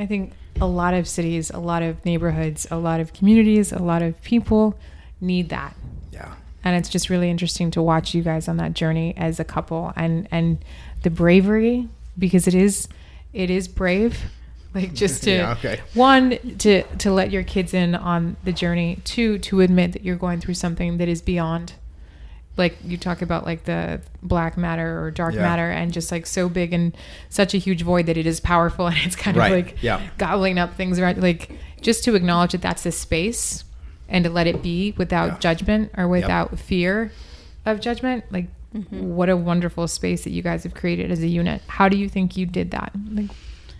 I 0.00 0.06
think 0.06 0.32
a 0.60 0.66
lot 0.66 0.94
of 0.94 1.08
cities, 1.08 1.50
a 1.50 1.58
lot 1.58 1.82
of 1.82 2.04
neighborhoods, 2.04 2.68
a 2.70 2.76
lot 2.76 3.00
of 3.00 3.12
communities, 3.12 3.72
a 3.72 3.80
lot 3.82 4.00
of 4.00 4.20
people 4.22 4.78
need 5.20 5.48
that. 5.48 5.74
yeah 6.12 6.34
And 6.64 6.76
it's 6.76 6.88
just 6.88 7.10
really 7.10 7.30
interesting 7.30 7.70
to 7.72 7.82
watch 7.82 8.14
you 8.14 8.22
guys 8.22 8.46
on 8.48 8.58
that 8.58 8.74
journey 8.74 9.12
as 9.16 9.40
a 9.40 9.44
couple 9.44 9.92
and 9.96 10.28
and 10.30 10.58
the 11.02 11.10
bravery 11.10 11.88
because 12.16 12.46
it 12.46 12.54
is 12.54 12.88
it 13.32 13.50
is 13.50 13.66
brave 13.68 14.20
like 14.74 14.94
just 14.94 15.24
to 15.24 15.30
Yeah, 15.32 15.52
okay. 15.52 15.80
one 15.94 16.38
to 16.58 16.82
to 16.98 17.10
let 17.12 17.30
your 17.32 17.42
kids 17.42 17.74
in 17.74 17.94
on 17.96 18.36
the 18.44 18.52
journey 18.52 18.98
two 19.04 19.38
to 19.40 19.60
admit 19.62 19.92
that 19.92 20.04
you're 20.04 20.16
going 20.16 20.40
through 20.40 20.54
something 20.54 20.98
that 20.98 21.08
is 21.08 21.22
beyond 21.22 21.72
like 22.58 22.76
you 22.84 22.96
talk 22.96 23.22
about 23.22 23.44
like 23.46 23.64
the 23.64 24.00
black 24.22 24.56
matter 24.56 25.00
or 25.02 25.10
dark 25.10 25.34
Yeah. 25.34 25.42
matter 25.42 25.70
and 25.70 25.92
just 25.92 26.10
like 26.12 26.26
so 26.26 26.48
big 26.48 26.72
and 26.72 26.96
such 27.28 27.54
a 27.54 27.58
huge 27.58 27.82
void 27.82 28.06
that 28.06 28.16
it 28.16 28.26
is 28.26 28.40
powerful 28.40 28.86
and 28.88 28.96
it's 28.98 29.16
kind 29.16 29.36
Right. 29.36 29.52
of 29.52 29.66
like 29.66 29.82
Yeah. 29.82 30.00
gobbling 30.18 30.58
up 30.58 30.74
things 30.74 30.98
around 30.98 31.22
like 31.22 31.50
just 31.80 32.04
to 32.04 32.14
acknowledge 32.14 32.52
that 32.52 32.62
that's 32.62 32.82
the 32.82 32.92
space 32.92 33.64
and 34.08 34.24
to 34.24 34.30
let 34.30 34.46
it 34.46 34.62
be 34.62 34.94
without 34.96 35.26
Yeah. 35.32 35.38
judgment 35.38 35.90
or 35.96 36.08
without 36.08 36.58
fear 36.58 37.12
of 37.64 37.80
judgment 37.80 38.24
like 38.30 38.46
Mm-hmm. 38.76 39.14
what 39.14 39.30
a 39.30 39.36
wonderful 39.36 39.88
space 39.88 40.24
that 40.24 40.30
you 40.30 40.42
guys 40.42 40.62
have 40.64 40.74
created 40.74 41.10
as 41.10 41.20
a 41.22 41.26
unit 41.26 41.62
how 41.68 41.88
do 41.88 41.96
you 41.96 42.06
think 42.06 42.36
you 42.36 42.44
did 42.44 42.70
that 42.72 42.92
like 43.12 43.30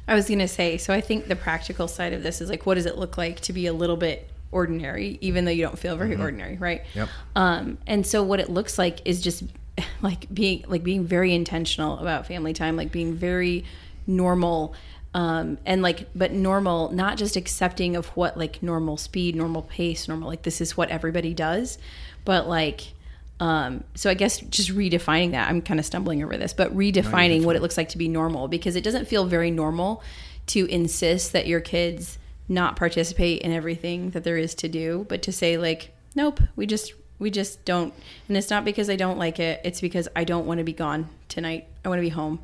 I 0.07 0.15
was 0.15 0.27
going 0.29 0.39
to 0.39 0.49
say, 0.49 0.79
so 0.79 0.95
I 0.95 1.03
think 1.03 1.29
the 1.29 1.37
practical 1.37 1.87
side 1.87 2.15
of 2.15 2.23
this 2.23 2.41
is 2.41 2.49
like, 2.49 2.65
what 2.65 2.77
does 2.77 2.87
it 2.87 2.97
look 2.97 3.19
like 3.19 3.41
to 3.41 3.53
be 3.53 3.67
a 3.67 3.75
little 3.75 3.99
bit 3.99 4.27
ordinary, 4.51 5.19
even 5.21 5.45
though 5.45 5.51
you 5.51 5.63
don't 5.63 5.79
feel 5.79 5.97
very 5.97 6.17
ordinary, 6.17 6.57
right? 6.57 6.83
Yep. 6.95 7.09
Um, 7.37 7.79
and 7.87 8.07
so 8.07 8.23
what 8.23 8.41
it 8.41 8.49
looks 8.49 8.79
like 8.79 9.01
is 9.05 9.21
just 9.21 9.45
like 10.03 10.33
being 10.33 10.65
like 10.69 10.83
being 10.83 11.05
very 11.05 11.35
intentional 11.35 11.99
about 11.99 12.27
family 12.27 12.53
time, 12.53 12.77
like 12.77 12.93
being 12.93 13.15
very 13.15 13.65
normal. 14.07 14.75
Um, 15.15 15.59
and 15.65 15.83
like, 15.83 16.07
but 16.15 16.33
normal, 16.33 16.91
not 16.93 17.17
just 17.17 17.37
accepting 17.37 17.97
of 17.97 18.07
what 18.09 18.37
like 18.37 18.63
normal 18.63 18.97
speed, 18.97 19.35
normal 19.35 19.63
pace, 19.63 20.07
normal, 20.07 20.29
like 20.29 20.43
this 20.43 20.61
is 20.61 20.77
what 20.77 20.91
everybody 20.91 21.35
does, 21.35 21.79
but 22.25 22.49
like, 22.49 22.93
um, 23.41 23.85
so 23.95 24.11
I 24.11 24.15
guess 24.15 24.41
just 24.41 24.71
redefining 24.71 25.31
that. 25.31 25.49
I'm 25.49 25.63
kind 25.63 25.79
of 25.79 25.87
stumbling 25.87 26.23
over 26.23 26.37
this, 26.37 26.53
but 26.53 26.77
redefining 26.77 27.45
what 27.45 27.55
it 27.55 27.63
looks 27.63 27.77
like 27.77 27.89
to 27.91 27.99
be 27.99 28.09
normal 28.09 28.49
because 28.49 28.75
it 28.77 28.83
doesn't 28.83 29.07
feel 29.07 29.27
very 29.27 29.51
normal 29.51 30.03
to 30.49 30.67
insist 30.67 31.33
that 31.33 31.47
your 31.47 31.61
kids 31.61 32.19
not 32.49 32.77
participate 32.77 33.43
in 33.43 33.53
everything 33.53 34.11
that 34.11 34.25
there 34.25 34.39
is 34.39 34.55
to 34.57 34.69
do, 34.69 35.07
but 35.09 35.23
to 35.23 35.33
say 35.33 35.57
like, 35.57 35.95
nope, 36.15 36.41
we 36.57 36.67
just 36.67 36.95
we 37.19 37.31
just 37.31 37.65
don't. 37.65 37.93
And 38.29 38.37
it's 38.37 38.51
not 38.51 38.65
because 38.65 38.89
I 38.89 38.97
don't 38.97 39.19
like 39.19 39.41
it. 39.41 39.61
It's 39.65 39.81
because 39.81 40.09
I 40.15 40.25
don't 40.25 40.47
want 40.47 40.59
to 40.59 40.65
be 40.65 40.73
gone 40.73 41.09
tonight. 41.29 41.67
I 41.85 41.89
want 41.89 41.99
to 41.99 42.03
be 42.03 42.11
home. 42.11 42.39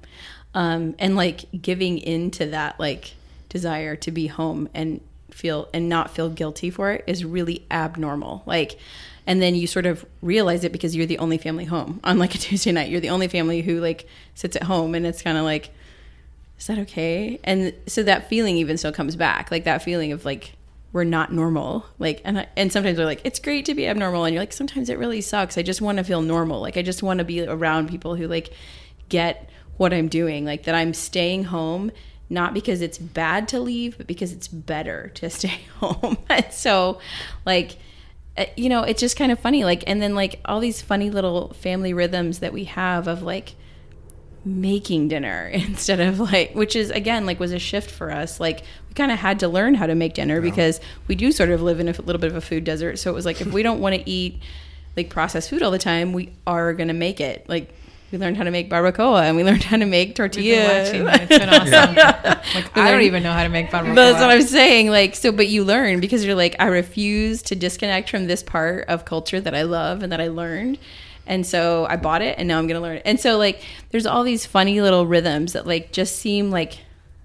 Um, 0.52 0.94
and 0.98 1.16
like 1.16 1.44
giving 1.60 1.98
into 1.98 2.46
that 2.46 2.78
like 2.78 3.14
desire 3.48 3.96
to 3.96 4.10
be 4.10 4.26
home 4.26 4.68
and 4.74 5.00
feel 5.30 5.68
and 5.74 5.88
not 5.88 6.10
feel 6.12 6.28
guilty 6.28 6.70
for 6.70 6.92
it 6.92 7.04
is 7.06 7.24
really 7.24 7.66
abnormal. 7.70 8.42
Like 8.46 8.78
and 9.26 9.40
then 9.40 9.54
you 9.54 9.66
sort 9.66 9.86
of 9.86 10.04
realize 10.20 10.64
it 10.64 10.72
because 10.72 10.94
you're 10.94 11.06
the 11.06 11.18
only 11.18 11.38
family 11.38 11.64
home 11.64 12.00
on 12.04 12.18
like 12.18 12.34
a 12.34 12.38
Tuesday 12.46 12.72
night. 12.72 12.90
You're 12.90 13.00
the 13.00 13.10
only 13.10 13.28
family 13.28 13.62
who 13.62 13.80
like 13.80 14.06
sits 14.34 14.56
at 14.56 14.64
home 14.64 14.94
and 14.94 15.06
it's 15.06 15.22
kind 15.22 15.38
of 15.38 15.44
like 15.44 15.70
is 16.58 16.66
that 16.66 16.78
okay? 16.78 17.40
And 17.44 17.74
so 17.86 18.02
that 18.02 18.28
feeling 18.28 18.56
even 18.56 18.76
still 18.76 18.92
comes 18.92 19.16
back. 19.16 19.50
Like 19.50 19.64
that 19.64 19.82
feeling 19.82 20.12
of 20.12 20.24
like 20.24 20.52
we're 20.92 21.04
not 21.04 21.32
normal. 21.32 21.84
Like 21.98 22.20
and 22.24 22.40
I, 22.40 22.46
and 22.56 22.72
sometimes 22.72 22.98
we're 22.98 23.04
like 23.04 23.20
it's 23.24 23.38
great 23.38 23.66
to 23.66 23.74
be 23.74 23.86
abnormal 23.86 24.24
and 24.24 24.34
you're 24.34 24.42
like 24.42 24.52
sometimes 24.52 24.88
it 24.88 24.98
really 24.98 25.20
sucks. 25.20 25.58
I 25.58 25.62
just 25.62 25.80
want 25.80 25.98
to 25.98 26.04
feel 26.04 26.22
normal. 26.22 26.60
Like 26.60 26.76
I 26.76 26.82
just 26.82 27.02
want 27.02 27.18
to 27.18 27.24
be 27.24 27.46
around 27.46 27.88
people 27.88 28.14
who 28.14 28.28
like 28.28 28.52
get 29.08 29.50
what 29.76 29.92
I'm 29.92 30.08
doing. 30.08 30.44
Like 30.44 30.64
that 30.64 30.74
I'm 30.74 30.94
staying 30.94 31.44
home 31.44 31.90
not 32.30 32.54
because 32.54 32.80
it's 32.80 32.96
bad 32.96 33.48
to 33.48 33.60
leave, 33.60 33.98
but 33.98 34.06
because 34.06 34.32
it's 34.32 34.48
better 34.48 35.10
to 35.14 35.28
stay 35.30 35.60
home. 35.78 36.16
so 36.50 37.00
like 37.44 37.76
uh, 38.36 38.46
you 38.56 38.68
know, 38.68 38.82
it's 38.82 39.00
just 39.00 39.16
kind 39.16 39.30
of 39.30 39.38
funny. 39.38 39.64
Like, 39.64 39.84
and 39.86 40.02
then 40.02 40.14
like 40.14 40.40
all 40.44 40.60
these 40.60 40.82
funny 40.82 41.10
little 41.10 41.52
family 41.54 41.94
rhythms 41.94 42.40
that 42.40 42.52
we 42.52 42.64
have 42.64 43.06
of 43.06 43.22
like 43.22 43.54
making 44.44 45.08
dinner 45.08 45.46
instead 45.52 46.00
of 46.00 46.20
like, 46.20 46.54
which 46.54 46.76
is 46.76 46.90
again 46.90 47.26
like 47.26 47.40
was 47.40 47.52
a 47.52 47.58
shift 47.58 47.90
for 47.90 48.10
us. 48.10 48.40
Like, 48.40 48.62
we 48.88 48.94
kind 48.94 49.10
of 49.12 49.18
had 49.18 49.40
to 49.40 49.48
learn 49.48 49.74
how 49.74 49.86
to 49.86 49.94
make 49.94 50.14
dinner 50.14 50.40
because 50.40 50.80
we 51.08 51.14
do 51.14 51.32
sort 51.32 51.50
of 51.50 51.62
live 51.62 51.80
in 51.80 51.88
a 51.88 51.92
little 51.92 52.20
bit 52.20 52.30
of 52.30 52.36
a 52.36 52.40
food 52.40 52.64
desert. 52.64 52.98
So 52.98 53.10
it 53.10 53.14
was 53.14 53.24
like 53.26 53.40
if 53.40 53.48
we 53.52 53.62
don't 53.62 53.80
want 53.80 53.94
to 53.94 54.08
eat 54.08 54.40
like 54.96 55.10
processed 55.10 55.50
food 55.50 55.62
all 55.62 55.70
the 55.70 55.78
time, 55.78 56.12
we 56.12 56.32
are 56.46 56.72
going 56.74 56.88
to 56.88 56.94
make 56.94 57.20
it. 57.20 57.48
Like, 57.48 57.72
we 58.12 58.18
learned 58.18 58.36
how 58.36 58.44
to 58.44 58.52
make 58.52 58.70
barbacoa 58.70 59.22
and 59.22 59.36
we 59.36 59.42
learned 59.42 59.64
how 59.64 59.76
to 59.76 59.86
make 59.86 60.10
We've 60.10 60.14
been 60.16 60.30
tortillas. 60.30 60.86
watching 60.92 61.08
and 61.08 61.22
it's 61.22 61.38
been 61.38 61.48
awesome. 61.48 61.94
Like 62.54 62.76
I 62.76 62.92
don't 62.92 63.02
even 63.02 63.24
know 63.24 63.32
how 63.32 63.42
to 63.42 63.48
make 63.48 63.70
barbacoa. 63.70 63.94
That's 63.96 64.20
what 64.20 64.30
I'm 64.30 64.42
saying. 64.42 64.90
Like, 64.90 65.16
so, 65.16 65.32
but 65.32 65.48
you 65.48 65.64
learn 65.64 65.98
because 65.98 66.24
you're 66.24 66.36
like, 66.36 66.54
I 66.60 66.66
refuse 66.66 67.42
to 67.44 67.56
disconnect 67.56 68.10
from 68.10 68.26
this 68.28 68.44
part 68.44 68.86
of 68.88 69.04
culture 69.04 69.40
that 69.40 69.52
I 69.54 69.62
love 69.62 70.04
and 70.04 70.12
that 70.12 70.20
I 70.20 70.28
learned. 70.28 70.78
And 71.26 71.46
so 71.46 71.86
I 71.88 71.96
bought 71.96 72.22
it 72.22 72.38
and 72.38 72.48
now 72.48 72.58
I'm 72.58 72.66
going 72.66 72.80
to 72.80 72.82
learn 72.82 72.96
it. 72.96 73.02
And 73.04 73.18
so, 73.18 73.38
like, 73.38 73.62
there's 73.90 74.06
all 74.06 74.22
these 74.22 74.46
funny 74.46 74.80
little 74.80 75.06
rhythms 75.06 75.54
that, 75.54 75.66
like, 75.66 75.92
just 75.92 76.16
seem 76.16 76.50
like 76.50 76.78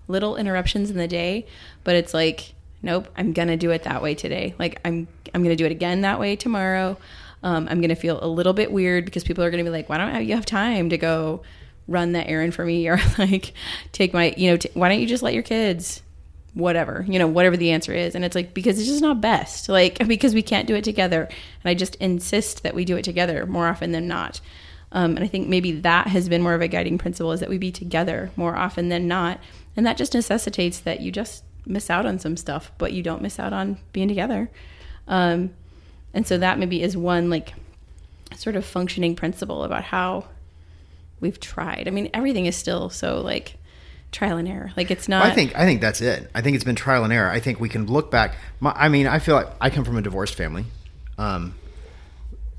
little 0.07 0.35
interruptions 0.35 0.89
in 0.89 0.97
the 0.97 1.07
day, 1.07 1.45
but 1.83 1.95
it's 1.95 2.13
like, 2.13 2.53
nope, 2.81 3.07
I'm 3.17 3.33
going 3.33 3.49
to 3.49 3.57
do 3.57 3.71
it 3.71 3.83
that 3.83 4.01
way 4.01 4.15
today. 4.15 4.55
Like, 4.57 4.79
I'm, 4.85 5.07
I'm 5.33 5.43
going 5.43 5.55
to 5.55 5.61
do 5.61 5.65
it 5.65 5.71
again 5.71 6.01
that 6.01 6.19
way 6.19 6.35
tomorrow. 6.35 6.97
Um, 7.43 7.67
I'm 7.69 7.79
going 7.79 7.89
to 7.89 7.95
feel 7.95 8.19
a 8.23 8.27
little 8.27 8.53
bit 8.53 8.71
weird 8.71 9.05
because 9.05 9.23
people 9.23 9.43
are 9.43 9.51
going 9.51 9.63
to 9.63 9.69
be 9.69 9.75
like, 9.75 9.89
why 9.89 9.97
don't 9.97 10.25
you 10.25 10.35
have 10.35 10.45
time 10.45 10.89
to 10.89 10.97
go 10.97 11.41
run 11.89 12.11
that 12.13 12.27
errand 12.27 12.53
for 12.53 12.63
me 12.63 12.87
or 12.89 12.99
like 13.17 13.53
take 13.91 14.13
my 14.13 14.33
you 14.37 14.51
know 14.51 14.57
t- 14.57 14.69
why 14.75 14.87
don't 14.87 14.99
you 14.99 15.07
just 15.07 15.23
let 15.23 15.33
your 15.33 15.43
kids 15.43 16.01
whatever 16.53 17.05
you 17.07 17.19
know 17.19 17.27
whatever 17.27 17.57
the 17.57 17.71
answer 17.71 17.93
is. 17.93 18.15
And 18.15 18.25
it's 18.25 18.35
like 18.35 18.53
because 18.53 18.79
it's 18.79 18.87
just 18.87 19.01
not 19.01 19.21
best. 19.21 19.69
Like 19.69 20.05
because 20.07 20.33
we 20.33 20.41
can't 20.41 20.67
do 20.67 20.75
it 20.75 20.83
together. 20.83 21.23
And 21.23 21.69
i 21.69 21.73
just 21.73 21.95
insist 21.95 22.63
that 22.63 22.75
we 22.75 22.85
do 22.85 22.97
it 22.97 23.03
together 23.03 23.45
more 23.45 23.67
often 23.67 23.91
than 23.91 24.07
not. 24.07 24.41
Um, 24.91 25.15
and 25.15 25.23
i 25.23 25.27
think 25.27 25.47
maybe 25.47 25.71
that 25.81 26.07
has 26.07 26.27
been 26.27 26.41
more 26.41 26.55
of 26.55 26.61
a 26.61 26.67
guiding 26.67 26.97
principle 26.97 27.31
is 27.31 27.39
that 27.41 27.49
we 27.49 27.57
be 27.57 27.71
together 27.71 28.31
more 28.35 28.55
often 28.55 28.89
than 28.89 29.07
not. 29.07 29.39
And 29.75 29.85
that 29.85 29.97
just 29.97 30.13
necessitates 30.13 30.79
that 30.79 31.01
you 31.01 31.11
just 31.11 31.43
miss 31.65 31.89
out 31.89 32.05
on 32.05 32.17
some 32.17 32.35
stuff 32.35 32.71
but 32.77 32.93
you 32.93 33.03
don't 33.03 33.21
miss 33.21 33.39
out 33.39 33.53
on 33.53 33.77
being 33.93 34.07
together. 34.07 34.49
Um, 35.07 35.51
and 36.13 36.25
so 36.25 36.37
that 36.37 36.57
maybe 36.57 36.81
is 36.81 36.97
one 36.97 37.29
like 37.29 37.53
sort 38.35 38.55
of 38.55 38.65
functioning 38.65 39.15
principle 39.15 39.63
about 39.63 39.83
how 39.83 40.25
we've 41.19 41.39
tried. 41.39 41.87
I 41.87 41.91
mean, 41.91 42.09
everything 42.13 42.45
is 42.45 42.55
still 42.55 42.89
so 42.89 43.21
like 43.21 43.55
trial 44.11 44.37
and 44.37 44.47
error. 44.47 44.71
Like 44.75 44.91
it's 44.91 45.07
not. 45.07 45.23
Well, 45.23 45.31
I 45.31 45.35
think 45.35 45.55
I 45.55 45.65
think 45.65 45.81
that's 45.81 46.01
it. 46.01 46.29
I 46.33 46.41
think 46.41 46.55
it's 46.55 46.63
been 46.63 46.75
trial 46.75 47.03
and 47.03 47.13
error. 47.13 47.29
I 47.29 47.39
think 47.39 47.59
we 47.59 47.69
can 47.69 47.85
look 47.87 48.11
back. 48.11 48.35
My, 48.59 48.71
I 48.75 48.89
mean, 48.89 49.07
I 49.07 49.19
feel 49.19 49.35
like 49.35 49.47
I 49.61 49.69
come 49.69 49.83
from 49.83 49.97
a 49.97 50.01
divorced 50.01 50.35
family, 50.35 50.65
um, 51.17 51.55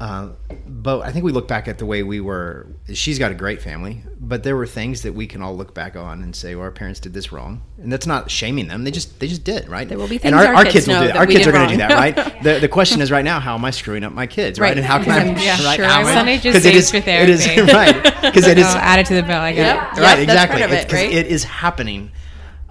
uh, 0.01 0.29
but 0.67 1.01
I 1.03 1.13
think 1.13 1.27
we 1.27 1.33
look 1.33 1.47
back 1.47 1.69
at 1.69 1.77
the 1.77 1.85
way 1.85 2.03
we 2.03 2.21
were. 2.21 2.67
She's 2.95 3.19
got 3.19 3.33
a 3.33 3.35
great 3.35 3.61
family, 3.61 4.03
but 4.19 4.43
there 4.43 4.57
were 4.57 4.67
things 4.67 5.03
that 5.03 5.13
we 5.13 5.27
can 5.27 5.43
all 5.43 5.55
look 5.55 5.75
back 5.75 5.95
on 5.95 6.23
and 6.23 6.35
say, 6.35 6.55
"Well, 6.55 6.65
our 6.65 6.71
parents 6.71 7.01
did 7.01 7.13
this 7.13 7.31
wrong," 7.33 7.61
and 7.83 7.93
that's 7.93 8.07
not 8.07 8.31
shaming 8.31 8.67
them. 8.69 8.85
They 8.85 8.91
just 8.91 9.21
they 9.21 9.29
just 9.29 9.45
did 9.45 9.69
right. 9.69 9.87
There 9.87 9.99
will 9.99 10.09
be 10.09 10.15
and 10.17 10.23
things 10.23 10.35
our, 10.35 10.47
our 10.47 10.55
our 10.55 10.65
kids 10.65 10.73
kids 10.87 10.89
will 10.89 11.01
do 11.01 11.07
that. 11.09 11.17
Our 11.19 11.27
kids 11.27 11.47
are 11.47 11.53
going 11.53 11.69
to 11.69 11.75
do 11.75 11.79
that, 11.79 11.91
right? 11.93 12.17
the 12.43 12.61
The 12.61 12.69
question 12.69 13.03
is 13.03 13.11
right 13.11 13.25
now, 13.25 13.41
how 13.41 13.55
am 13.55 13.65
I 13.65 13.71
screwing 13.73 14.03
up 14.03 14.15
my 14.15 14.27
kids, 14.27 14.59
right? 14.59 14.69
Right. 14.69 14.79
And 14.79 14.87
how 14.87 15.03
can 15.03 15.13
I? 15.13 15.43
Yeah, 15.45 15.63
right? 15.65 15.77
sure. 15.77 15.85
I- 15.85 16.15
Sunday 16.15 16.39
just 16.39 16.65
it 16.65 16.75
is- 16.75 16.91
for 16.91 16.97
It 16.97 17.29
is 17.29 17.47
right 17.75 18.03
because 18.23 18.47
it 18.47 18.57
is 18.59 18.65
Oh, 18.67 18.79
add 18.79 19.01
it 19.01 19.07
to 19.07 19.15
the 19.15 19.23
bill. 19.23 19.37
I 19.39 19.53
got 19.53 19.59
Yep. 19.59 19.99
it. 19.99 20.01
right 20.01 20.19
exactly 20.21 20.63
It's 20.63 20.93
right? 20.95 21.13
it 21.13 21.27
is 21.27 21.45
happening 21.45 22.11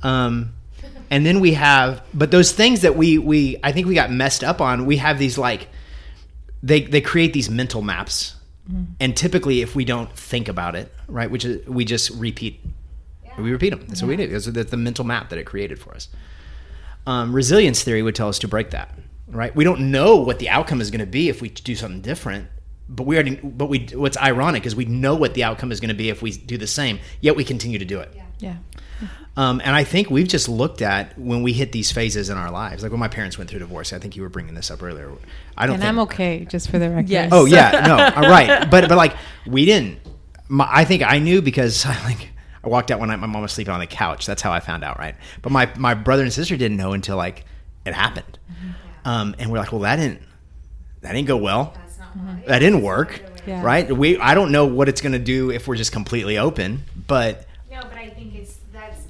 um 0.01 0.53
and 1.11 1.25
then 1.25 1.39
we 1.41 1.53
have 1.53 2.01
but 2.13 2.31
those 2.31 2.51
things 2.53 2.81
that 2.81 2.95
we 2.95 3.17
we 3.19 3.57
i 3.63 3.71
think 3.71 3.85
we 3.87 3.93
got 3.93 4.11
messed 4.11 4.43
up 4.43 4.61
on 4.61 4.85
we 4.85 4.97
have 4.97 5.19
these 5.19 5.37
like 5.37 5.67
they 6.63 6.81
they 6.81 7.01
create 7.01 7.33
these 7.33 7.49
mental 7.49 7.81
maps. 7.81 8.35
And 8.99 9.17
typically 9.17 9.61
if 9.61 9.75
we 9.75 9.83
don't 9.83 10.15
think 10.15 10.47
about 10.47 10.75
it 10.75 10.93
right 11.07 11.31
which 11.31 11.43
is 11.43 11.67
we 11.67 11.85
just 11.85 12.11
repeat. 12.11 12.61
We 13.37 13.51
repeat 13.51 13.69
them 13.71 13.85
that's 13.87 14.01
what 14.01 14.09
we 14.09 14.15
do. 14.17 14.27
That's, 14.27 14.45
that's 14.45 14.69
the 14.69 14.77
mental 14.77 15.05
map 15.05 15.29
that 15.29 15.39
it 15.39 15.45
created 15.45 15.79
for 15.79 15.95
us. 15.95 16.07
Um, 17.07 17.33
resilience 17.33 17.81
theory 17.81 18.03
would 18.03 18.13
tell 18.13 18.29
us 18.29 18.37
to 18.39 18.47
break 18.47 18.69
that 18.71 18.93
right? 19.27 19.55
We 19.55 19.63
don't 19.63 19.91
know 19.91 20.17
what 20.17 20.39
the 20.39 20.49
outcome 20.49 20.81
is 20.81 20.91
going 20.91 20.99
to 20.99 21.05
be 21.05 21.29
if 21.29 21.41
we 21.41 21.49
do 21.49 21.75
something 21.75 22.01
different 22.01 22.47
but 22.89 23.05
we 23.05 23.15
already 23.15 23.35
but 23.35 23.67
we 23.67 23.87
what's 23.93 24.17
ironic 24.17 24.65
is 24.65 24.75
we 24.75 24.85
know 24.85 25.15
what 25.15 25.35
the 25.35 25.43
outcome 25.43 25.71
is 25.71 25.79
going 25.79 25.89
to 25.89 25.95
be 25.95 26.09
if 26.09 26.21
we 26.21 26.31
do 26.31 26.57
the 26.57 26.67
same 26.67 26.99
yet 27.21 27.35
we 27.35 27.43
continue 27.43 27.79
to 27.79 27.85
do 27.85 27.99
it. 27.99 28.11
Yeah. 28.39 28.55
Um, 29.39 29.61
and 29.63 29.73
I 29.73 29.85
think 29.85 30.09
we've 30.09 30.27
just 30.27 30.49
looked 30.49 30.81
at 30.81 31.17
when 31.17 31.43
we 31.43 31.53
hit 31.53 31.71
these 31.71 31.93
phases 31.93 32.29
in 32.29 32.37
our 32.37 32.51
lives, 32.51 32.83
like 32.83 32.91
when 32.91 32.99
my 32.99 33.07
parents 33.07 33.37
went 33.37 33.49
through 33.49 33.59
divorce. 33.59 33.93
I 33.93 33.97
think 33.97 34.17
you 34.17 34.21
were 34.21 34.27
bringing 34.27 34.53
this 34.53 34.69
up 34.69 34.83
earlier. 34.83 35.13
I 35.55 35.65
don't. 35.65 35.75
And 35.75 35.81
think, 35.81 35.89
I'm 35.89 35.99
okay, 35.99 36.43
just 36.43 36.69
for 36.69 36.77
the 36.77 36.89
record. 36.89 37.07
Yes. 37.07 37.29
Oh 37.31 37.45
yeah, 37.45 37.85
no, 37.87 37.95
uh, 38.27 38.29
right. 38.29 38.69
But 38.69 38.89
but 38.89 38.97
like 38.97 39.15
we 39.47 39.63
didn't. 39.63 39.99
My, 40.49 40.67
I 40.69 40.83
think 40.83 41.03
I 41.03 41.19
knew 41.19 41.41
because 41.41 41.85
I 41.85 41.93
like 42.03 42.31
I 42.65 42.67
walked 42.67 42.91
out 42.91 42.99
one 42.99 43.07
night. 43.07 43.19
My 43.19 43.27
mom 43.27 43.41
was 43.41 43.53
sleeping 43.53 43.73
on 43.73 43.79
the 43.79 43.87
couch. 43.87 44.25
That's 44.25 44.41
how 44.41 44.51
I 44.51 44.59
found 44.59 44.83
out, 44.83 44.99
right? 44.99 45.15
But 45.41 45.53
my 45.53 45.71
my 45.77 45.93
brother 45.93 46.23
and 46.23 46.33
sister 46.33 46.57
didn't 46.57 46.75
know 46.75 46.91
until 46.91 47.15
like 47.15 47.45
it 47.85 47.93
happened. 47.93 48.37
Um, 49.05 49.35
and 49.39 49.49
we're 49.49 49.59
like, 49.59 49.71
well, 49.71 49.81
that 49.81 49.95
didn't 49.95 50.21
that 50.99 51.13
didn't 51.13 51.29
go 51.29 51.37
well. 51.37 51.77
That 52.45 52.59
didn't 52.59 52.81
work, 52.81 53.23
Yeah. 53.47 53.63
right? 53.63 53.89
We 53.89 54.17
I 54.17 54.35
don't 54.35 54.51
know 54.51 54.65
what 54.65 54.89
it's 54.89 54.99
gonna 54.99 55.17
do 55.17 55.49
if 55.49 55.65
we're 55.65 55.77
just 55.77 55.93
completely 55.93 56.37
open, 56.37 56.83
but 57.07 57.45
I 57.99 58.07
think 58.11 58.33
it's 58.33 58.57
that's 58.71 59.01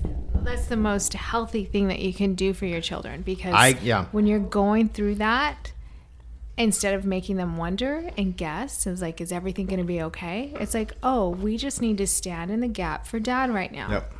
that's 0.50 0.68
the 0.68 0.78
most 0.78 1.14
healthy 1.14 1.66
thing 1.66 1.88
that 1.88 2.00
you 2.00 2.14
can 2.14 2.34
do 2.36 2.54
for 2.54 2.66
your 2.66 2.82
children 2.82 3.22
because 3.22 3.54
I- 3.54 3.78
yeah. 3.82 4.06
when 4.12 4.26
you're 4.28 4.40
going 4.40 4.90
through 4.90 5.16
that 5.16 5.72
instead 6.58 6.94
of 6.94 7.06
making 7.06 7.38
them 7.38 7.56
wonder 7.56 8.10
and 8.18 8.36
guess 8.36 8.86
it's 8.86 9.02
like 9.02 9.22
is 9.22 9.32
everything 9.32 9.66
going 9.66 9.80
to 9.80 9.86
be 9.86 10.02
okay 10.02 10.52
it's 10.60 10.74
like 10.74 10.92
oh 11.04 11.30
we 11.30 11.56
just 11.56 11.82
need 11.82 11.98
to 11.98 12.06
stand 12.06 12.52
in 12.52 12.60
the 12.60 12.68
gap 12.68 13.08
for 13.08 13.18
dad 13.20 13.50
right 13.50 13.72
now 13.72 13.90
yep, 13.90 14.14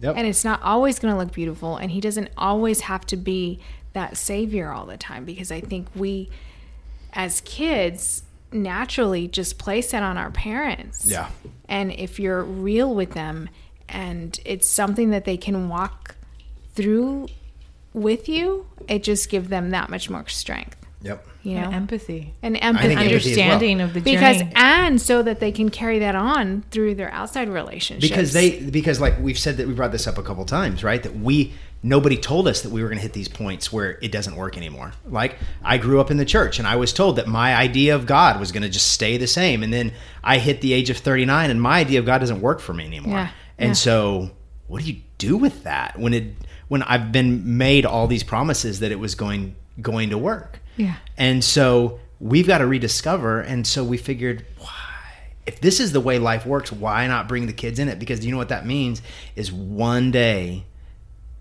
yep. 0.00 0.16
and 0.16 0.26
it's 0.26 0.44
not 0.44 0.62
always 0.62 0.98
going 0.98 1.12
to 1.12 1.18
look 1.18 1.32
beautiful 1.32 1.76
and 1.76 1.90
he 1.90 2.00
doesn't 2.00 2.30
always 2.38 2.80
have 2.82 3.04
to 3.04 3.16
be 3.16 3.60
that 3.92 4.16
savior 4.16 4.70
all 4.72 4.86
the 4.86 4.96
time 4.96 5.26
because 5.26 5.52
i 5.52 5.60
think 5.60 5.86
we 5.94 6.30
as 7.12 7.42
kids 7.42 8.22
naturally 8.50 9.28
just 9.28 9.58
place 9.58 9.90
that 9.90 10.02
on 10.02 10.16
our 10.16 10.30
parents 10.30 11.04
Yeah. 11.04 11.28
and 11.68 11.92
if 11.92 12.18
you're 12.18 12.42
real 12.42 12.94
with 12.94 13.12
them 13.12 13.50
and 13.88 14.40
it's 14.44 14.68
something 14.68 15.10
that 15.10 15.24
they 15.24 15.36
can 15.36 15.68
walk 15.68 16.16
through 16.74 17.28
with 17.92 18.28
you 18.28 18.66
it 18.88 19.02
just 19.02 19.28
gives 19.28 19.48
them 19.48 19.70
that 19.70 19.90
much 19.90 20.10
more 20.10 20.26
strength. 20.28 20.76
Yep. 21.02 21.26
you 21.42 21.56
know? 21.56 21.64
And 21.64 21.74
empathy. 21.74 22.32
and 22.42 22.56
empathy 22.56 22.88
think 22.88 23.00
empathy. 23.00 23.14
as 23.32 23.36
well. 23.36 23.52
Understanding 23.52 23.80
of 23.82 23.92
the 23.92 24.00
because 24.00 24.42
and 24.54 25.00
so 25.00 25.22
that 25.22 25.38
they 25.38 25.52
can 25.52 25.68
carry 25.68 25.98
that 25.98 26.14
on 26.14 26.62
through 26.70 26.94
their 26.94 27.10
outside 27.10 27.50
relationships. 27.50 28.08
Because 28.08 28.32
they 28.32 28.58
because 28.58 29.00
like 29.00 29.18
we've 29.20 29.38
said 29.38 29.58
that 29.58 29.66
we 29.66 29.74
brought 29.74 29.92
this 29.92 30.06
up 30.06 30.16
a 30.16 30.22
couple 30.22 30.44
times 30.46 30.82
right? 30.82 31.02
That 31.02 31.14
we 31.14 31.52
nobody 31.82 32.16
told 32.16 32.48
us 32.48 32.62
that 32.62 32.70
we 32.70 32.82
were 32.82 32.88
going 32.88 32.96
to 32.96 33.02
hit 33.02 33.12
these 33.12 33.28
points 33.28 33.70
where 33.70 33.98
it 34.00 34.10
doesn't 34.12 34.36
work 34.36 34.56
anymore. 34.56 34.94
Like 35.06 35.36
i 35.62 35.76
grew 35.76 36.00
up 36.00 36.10
in 36.10 36.16
the 36.16 36.24
church 36.24 36.58
and 36.58 36.66
i 36.66 36.76
was 36.76 36.92
told 36.94 37.16
that 37.16 37.26
my 37.26 37.54
idea 37.54 37.94
of 37.94 38.06
god 38.06 38.40
was 38.40 38.50
going 38.50 38.62
to 38.62 38.70
just 38.70 38.90
stay 38.90 39.18
the 39.18 39.26
same 39.26 39.62
and 39.62 39.72
then 39.72 39.92
i 40.22 40.38
hit 40.38 40.62
the 40.62 40.72
age 40.72 40.88
of 40.88 40.96
39 40.96 41.50
and 41.50 41.60
my 41.60 41.80
idea 41.80 41.98
of 41.98 42.06
god 42.06 42.18
doesn't 42.18 42.40
work 42.40 42.60
for 42.60 42.72
me 42.72 42.86
anymore. 42.86 43.18
Yeah, 43.18 43.28
and 43.58 43.70
yeah. 43.70 43.72
so 43.74 44.30
what 44.66 44.82
do 44.82 44.90
you 44.90 45.00
do 45.18 45.36
with 45.36 45.64
that 45.64 45.98
when 45.98 46.14
it 46.14 46.34
when 46.68 46.82
i've 46.84 47.12
been 47.12 47.56
made 47.58 47.84
all 47.86 48.06
these 48.06 48.22
promises 48.22 48.80
that 48.80 48.90
it 48.92 48.98
was 48.98 49.14
going 49.14 49.54
going 49.80 50.10
to 50.10 50.18
work 50.18 50.60
Yeah. 50.76 50.96
and 51.16 51.42
so 51.44 52.00
we've 52.20 52.46
got 52.46 52.58
to 52.58 52.66
rediscover. 52.66 53.40
And 53.40 53.66
so 53.66 53.84
we 53.84 53.98
figured, 53.98 54.46
why? 54.58 54.70
If 55.46 55.60
this 55.60 55.78
is 55.78 55.92
the 55.92 56.00
way 56.00 56.18
life 56.18 56.46
works, 56.46 56.72
why 56.72 57.06
not 57.06 57.28
bring 57.28 57.46
the 57.46 57.52
kids 57.52 57.78
in 57.78 57.88
it? 57.88 57.98
Because 57.98 58.24
you 58.24 58.30
know 58.32 58.38
what 58.38 58.48
that 58.48 58.64
means 58.64 59.02
is 59.36 59.52
one 59.52 60.10
day 60.10 60.64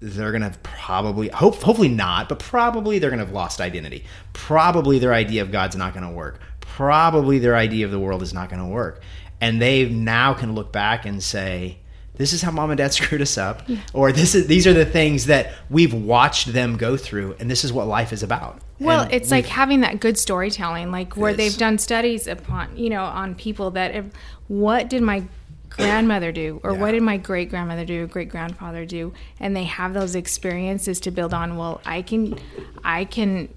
they're 0.01 0.31
going 0.31 0.41
to 0.41 0.57
probably, 0.63 1.29
hope, 1.29 1.61
hopefully 1.61 1.87
not, 1.87 2.27
but 2.27 2.39
probably 2.39 2.99
they're 2.99 3.11
going 3.11 3.19
to 3.19 3.25
have 3.25 3.33
lost 3.33 3.61
identity. 3.61 4.03
Probably 4.33 4.99
their 4.99 5.13
idea 5.13 5.41
of 5.41 5.51
God's 5.51 5.77
not 5.77 5.93
going 5.93 6.05
to 6.05 6.11
work. 6.11 6.41
Probably 6.59 7.39
their 7.39 7.55
idea 7.55 7.85
of 7.85 7.91
the 7.91 7.99
world 7.99 8.21
is 8.21 8.33
not 8.33 8.49
going 8.49 8.61
to 8.61 8.67
work. 8.67 9.01
And 9.39 9.61
they 9.61 9.87
now 9.87 10.33
can 10.33 10.53
look 10.53 10.73
back 10.73 11.05
and 11.05 11.23
say, 11.23 11.77
this 12.15 12.31
is 12.33 12.41
how 12.41 12.51
mom 12.51 12.69
and 12.71 12.77
dad 12.77 12.93
screwed 12.99 13.21
us 13.21 13.37
up 13.37 13.63
or 13.93 14.11
this 14.11 14.35
is 14.35 14.47
these 14.47 14.67
are 14.67 14.73
the 14.73 14.85
things 14.85 15.25
that 15.25 15.51
we've 15.69 15.93
watched 15.93 16.53
them 16.53 16.77
go 16.77 16.95
through 16.97 17.35
and 17.39 17.49
this 17.49 17.63
is 17.63 17.73
what 17.73 17.87
life 17.87 18.13
is 18.13 18.21
about 18.23 18.59
Well, 18.79 19.03
And 19.03 19.13
it's 19.13 19.31
like 19.31 19.45
having 19.47 19.81
that 19.81 19.99
good 19.99 20.17
storytelling, 20.17 20.91
like 20.91 21.15
where 21.15 21.33
they've 21.33 21.57
done 21.57 21.77
studies 21.77 22.27
upon, 22.27 22.75
you 22.77 22.89
know, 22.89 23.03
on 23.03 23.33
people 23.35 23.71
that, 23.71 23.95
if, 23.95 24.05
what 24.47 24.89
did 24.89 25.01
my 25.01 25.23
grandmother 25.69 26.31
do, 26.31 26.59
or 26.63 26.71
Yeah. 26.73 26.77
what 26.79 26.91
did 26.91 27.01
my 27.01 27.17
great 27.17 27.49
grandmother 27.49 27.85
do, 27.85 28.05
great 28.07 28.29
grandfather 28.29 28.85
do, 28.85 29.13
and 29.39 29.55
they 29.55 29.63
have 29.63 29.93
those 29.93 30.13
experiences 30.15 30.99
to 31.01 31.11
build 31.11 31.33
on. 31.33 31.55
Well, 31.57 31.81
I 31.85 32.01
can, 32.03 32.37
I 32.83 33.05
can 33.05 33.49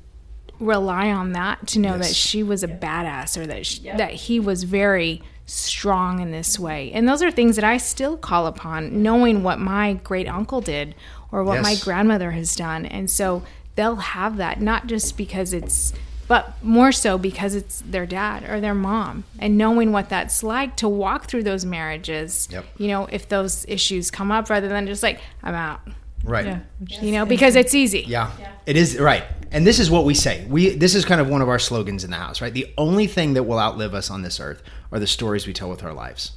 rely 0.61 1.11
on 1.11 1.33
that 1.33 1.67
to 1.69 1.79
know 1.79 1.97
Yes. 1.97 2.09
that 2.09 2.15
she 2.15 2.43
was 2.43 2.63
a 2.63 2.69
badass, 2.69 3.37
or 3.37 3.47
that 3.47 3.67
sh 3.67 3.81
that 3.81 4.13
he 4.13 4.41
was 4.41 4.63
very 4.63 5.23
strong 5.47 6.21
in 6.21 6.33
this 6.33 6.59
way. 6.59 6.91
And 6.93 7.09
those 7.09 7.23
are 7.23 7.31
things 7.31 7.57
that 7.57 7.65
I 7.65 7.77
still 7.79 8.17
call 8.17 8.47
upon, 8.47 9.03
knowing 9.03 9.43
what 9.43 9.59
my 9.59 9.95
great 9.95 10.29
uncle 10.29 10.61
did 10.61 10.95
or 11.33 11.43
what 11.45 11.63
my 11.63 11.77
grandmother 11.77 12.33
has 12.33 12.55
done. 12.57 12.85
And 12.87 13.11
so 13.11 13.43
they'll 13.77 13.97
have 13.97 14.37
that 14.39 14.61
not 14.61 14.87
just 14.87 15.17
because 15.17 15.53
it's 15.53 15.93
but 16.29 16.61
more 16.61 16.91
so 16.91 17.17
because 17.17 17.55
it's 17.55 17.83
their 17.83 18.05
dad 18.07 18.43
or 18.51 18.61
their 18.61 18.75
mom 18.75 19.23
and 19.39 19.57
knowing 19.57 19.93
what 19.93 20.09
that's 20.09 20.43
like 20.43 20.75
to 20.77 20.89
walk 20.89 21.27
through 21.27 21.45
those 21.45 21.65
marriages 21.65 22.49
Yep. 22.51 22.65
you 22.79 22.89
know 22.89 23.07
if 23.13 23.29
those 23.29 23.65
issues 23.69 24.11
come 24.11 24.33
up 24.33 24.51
rather 24.51 24.67
than 24.67 24.87
just 24.89 25.03
like 25.05 25.21
i'm 25.45 25.55
out 25.55 25.81
right 26.27 26.47
Yeah. 26.47 26.61
you 27.01 27.13
know 27.13 27.25
because 27.25 27.57
it's 27.57 27.75
easy 27.75 28.05
Yeah. 28.07 28.31
It 28.67 28.77
is 28.77 28.99
right. 28.99 29.23
And 29.53 29.65
this 29.65 29.79
is 29.79 29.89
what 29.93 30.05
we 30.05 30.13
say. 30.15 30.45
We 30.49 30.71
this 30.71 30.97
is 30.97 31.05
kind 31.05 31.21
of 31.21 31.29
one 31.29 31.41
of 31.41 31.49
our 31.49 31.59
slogans 31.61 32.03
in 32.03 32.11
the 32.11 32.17
house, 32.17 32.41
right? 32.43 32.53
The 32.53 32.67
only 32.77 33.07
thing 33.07 33.35
that 33.35 33.45
will 33.45 33.61
outlive 33.61 33.95
us 33.95 34.11
on 34.11 34.23
this 34.23 34.41
earth 34.41 34.61
are 34.91 34.99
the 34.99 35.07
stories 35.07 35.47
we 35.47 35.53
tell 35.53 35.71
with 35.71 35.85
our 35.85 35.93
lives. 35.93 36.33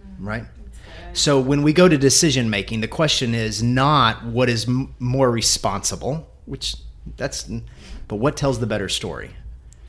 Mm. 0.00 0.26
Right? 0.26 0.44
So 1.12 1.40
when 1.40 1.62
we 1.64 1.72
go 1.72 1.88
to 1.88 1.98
decision 1.98 2.48
making, 2.50 2.82
the 2.82 2.88
question 2.88 3.34
is 3.34 3.62
not 3.64 4.24
what 4.24 4.48
is 4.48 4.68
m- 4.68 4.94
more 5.00 5.28
responsible, 5.30 6.30
which 6.46 6.76
that's 7.16 7.50
but 8.06 8.16
what 8.16 8.36
tells 8.36 8.60
the 8.60 8.66
better 8.66 8.88
story. 8.88 9.30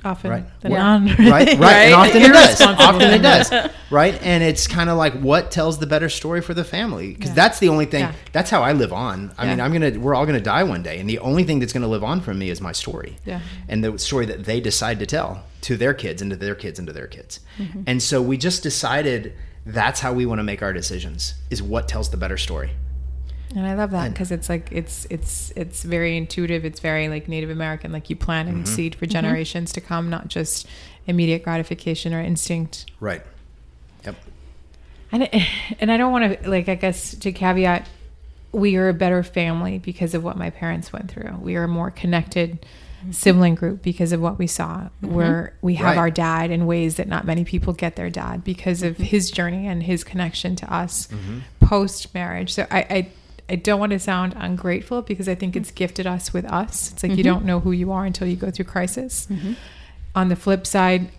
Often 0.06 0.32
Right. 0.32 0.62
the 0.62 0.70
What- 0.70 0.78
non 0.80 1.06
Right, 1.08 1.58
right, 1.58 1.74
and 1.86 1.94
often 1.94 2.22
it 2.22 2.28
does. 2.34 2.60
Often 2.62 3.02
it 3.14 3.22
does, 3.22 3.52
right? 3.90 4.20
And 4.22 4.44
it's 4.44 4.68
kind 4.68 4.90
of 4.90 4.98
like 4.98 5.14
what 5.14 5.50
tells 5.50 5.78
the 5.80 5.88
better 5.88 6.10
story 6.10 6.42
for 6.42 6.54
the 6.54 6.64
family, 6.66 7.14
because 7.14 7.30
Yeah. 7.30 7.36
that's 7.36 7.60
the 7.60 7.70
only 7.70 7.86
thing. 7.86 8.02
Yeah. 8.02 8.12
That's 8.34 8.50
how 8.50 8.62
I 8.64 8.74
live 8.74 8.92
on. 8.92 9.32
I 9.38 9.46
mean, 9.48 9.62
I'm 9.62 9.72
gonna. 9.72 9.92
We're 9.98 10.14
all 10.16 10.26
gonna 10.26 10.42
die 10.42 10.64
one 10.64 10.84
day, 10.84 11.00
and 11.00 11.10
the 11.10 11.20
only 11.20 11.44
thing 11.46 11.60
that's 11.60 11.72
gonna 11.74 11.88
live 11.88 12.04
on 12.04 12.20
from 12.22 12.38
me 12.40 12.50
is 12.50 12.60
my 12.60 12.72
story, 12.74 13.16
Yeah. 13.26 13.40
and 13.70 13.84
the 13.84 13.98
story 13.98 14.26
that 14.26 14.44
they 14.46 14.60
decide 14.60 15.00
to 15.00 15.06
tell 15.06 15.44
to 15.62 15.78
their 15.78 15.94
kids 15.94 16.22
and 16.22 16.30
to 16.32 16.38
their 16.38 16.56
kids 16.56 16.80
and 16.80 16.88
to 16.88 16.94
their 16.94 17.08
kids. 17.08 17.40
Mm-hmm. 17.58 17.82
And 17.88 18.04
so 18.04 18.22
we 18.22 18.36
just 18.38 18.62
decided 18.64 19.34
that's 19.66 20.02
how 20.02 20.12
we 20.12 20.26
want 20.26 20.40
to 20.40 20.44
make 20.44 20.62
our 20.62 20.74
decisions: 20.74 21.36
is 21.50 21.64
what 21.64 21.88
tells 21.88 22.10
the 22.10 22.18
better 22.18 22.38
story. 22.38 22.72
And 23.56 23.68
I 23.68 23.76
love 23.76 23.92
that 23.92 24.12
because 24.12 24.32
it's 24.32 24.50
like 24.50 24.70
it's 24.72 25.06
it's 25.10 25.52
it's 25.56 25.84
very 25.84 26.18
intuitive. 26.18 26.66
It's 26.66 26.80
very 26.80 27.08
like 27.08 27.28
Native 27.28 27.50
American. 27.50 27.92
Like 27.92 28.10
you 28.10 28.16
plant 28.16 28.50
and 28.50 28.64
Mm-hmm. 28.64 28.76
seed 28.76 28.96
for 28.96 29.06
mm-hmm. 29.06 29.12
generations 29.12 29.72
to 29.74 29.82
come, 29.82 30.10
not 30.10 30.28
just 30.28 30.68
immediate 31.06 31.44
gratification 31.44 32.14
or 32.14 32.22
instinct. 32.22 32.86
Right. 33.00 33.22
Yep. 34.06 34.16
And 35.12 35.24
it, 35.24 35.36
and 35.80 35.92
I 35.92 35.98
don't 35.98 36.12
want 36.12 36.42
to 36.42 36.50
like 36.50 36.68
I 36.68 36.76
guess 36.76 37.14
to 37.16 37.32
caveat, 37.32 37.88
we 38.52 38.76
are 38.78 38.90
a 38.90 38.94
better 38.94 39.22
family 39.22 39.78
because 39.78 40.16
of 40.16 40.24
what 40.24 40.38
my 40.38 40.50
parents 40.50 40.92
went 40.92 41.12
through. 41.12 41.38
We 41.40 41.56
are 41.56 41.66
a 41.66 41.68
more 41.68 41.92
connected 41.92 42.62
mm-hmm. 42.62 43.12
sibling 43.12 43.54
group 43.54 43.84
because 43.84 44.14
of 44.14 44.20
what 44.22 44.40
we 44.40 44.48
saw, 44.48 44.78
mm-hmm. 44.78 45.14
where 45.14 45.54
we 45.62 45.76
have 45.76 45.96
Right. 45.96 45.98
our 45.98 46.10
dad 46.10 46.50
in 46.50 46.66
ways 46.66 46.96
that 46.96 47.08
not 47.08 47.26
many 47.26 47.44
people 47.44 47.74
get 47.74 47.98
their 47.98 48.10
dad 48.10 48.44
because 48.44 48.82
of 48.82 48.98
his 48.98 49.30
journey 49.30 49.68
and 49.68 49.84
his 49.84 50.04
connection 50.04 50.56
to 50.56 50.74
us 50.74 51.08
post 51.60 52.14
marriage. 52.16 52.52
So 52.54 52.66
I, 52.72 52.80
I 52.90 53.08
I 53.50 53.56
don't 53.56 53.80
want 53.80 53.92
to 53.92 54.00
sound 54.00 54.34
ungrateful 54.38 55.02
because 55.02 55.28
I 55.28 55.36
think 55.36 55.56
it's 55.56 55.70
mm-hmm. 55.70 55.76
gifted 55.78 56.08
us 56.08 56.34
with 56.34 56.46
us. 56.46 56.92
It's 56.92 57.04
like 57.04 57.12
you 57.12 57.18
mm-hmm. 57.18 57.34
don't 57.34 57.46
know 57.46 57.60
who 57.60 57.72
you 57.72 57.92
are 57.92 58.06
until 58.06 58.28
you 58.28 58.36
go 58.36 58.52
through 58.52 58.66
crisis. 58.66 59.28
Mm-hmm. 59.30 59.54
On 60.16 60.30
the 60.30 60.36
flip 60.36 60.66
side, 60.66 61.10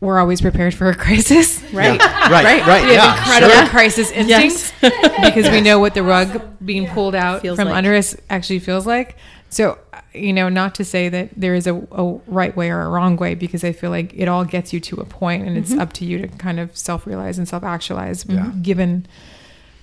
we're 0.00 0.18
always 0.18 0.40
prepared 0.40 0.74
for 0.74 0.88
a 0.88 0.94
crisis. 0.94 1.62
Right. 1.72 2.00
Right. 2.00 2.66
Right. 2.66 2.86
We 2.86 2.94
have 2.94 3.16
Yeah. 3.16 3.18
incredible 3.18 3.54
sure. 3.54 3.68
crisis 3.68 4.10
instincts 4.10 4.72
because 4.80 5.50
we 5.50 5.60
know 5.60 5.78
what 5.78 5.94
the 5.94 6.02
rug 6.02 6.40
being 6.64 6.86
pulled 6.88 7.14
out 7.14 7.42
Feels 7.42 7.58
from 7.58 7.68
like. 7.68 7.76
under 7.76 7.94
us 7.94 8.16
actually 8.30 8.60
feels 8.60 8.86
like. 8.86 9.16
So, 9.48 9.78
you 10.14 10.32
know, 10.32 10.48
not 10.48 10.74
to 10.76 10.84
say 10.84 11.08
that 11.08 11.30
there 11.36 11.54
is 11.54 11.66
a, 11.66 11.74
a 11.92 12.04
right 12.26 12.56
way 12.56 12.70
or 12.70 12.80
a 12.80 12.88
wrong 12.88 13.16
way 13.16 13.34
because 13.34 13.62
I 13.62 13.72
feel 13.72 13.90
like 13.90 14.12
it 14.14 14.26
all 14.28 14.44
gets 14.44 14.72
you 14.72 14.80
to 14.80 14.96
a 15.00 15.04
point 15.04 15.46
and 15.46 15.56
it's 15.56 15.72
up 15.74 15.92
to 15.94 16.04
you 16.04 16.18
to 16.18 16.28
kind 16.28 16.58
of 16.58 16.76
self 16.76 17.06
realize 17.06 17.38
and 17.38 17.48
self 17.48 17.62
actualize 17.62 18.24
Yeah. 18.26 18.50
given 18.62 19.06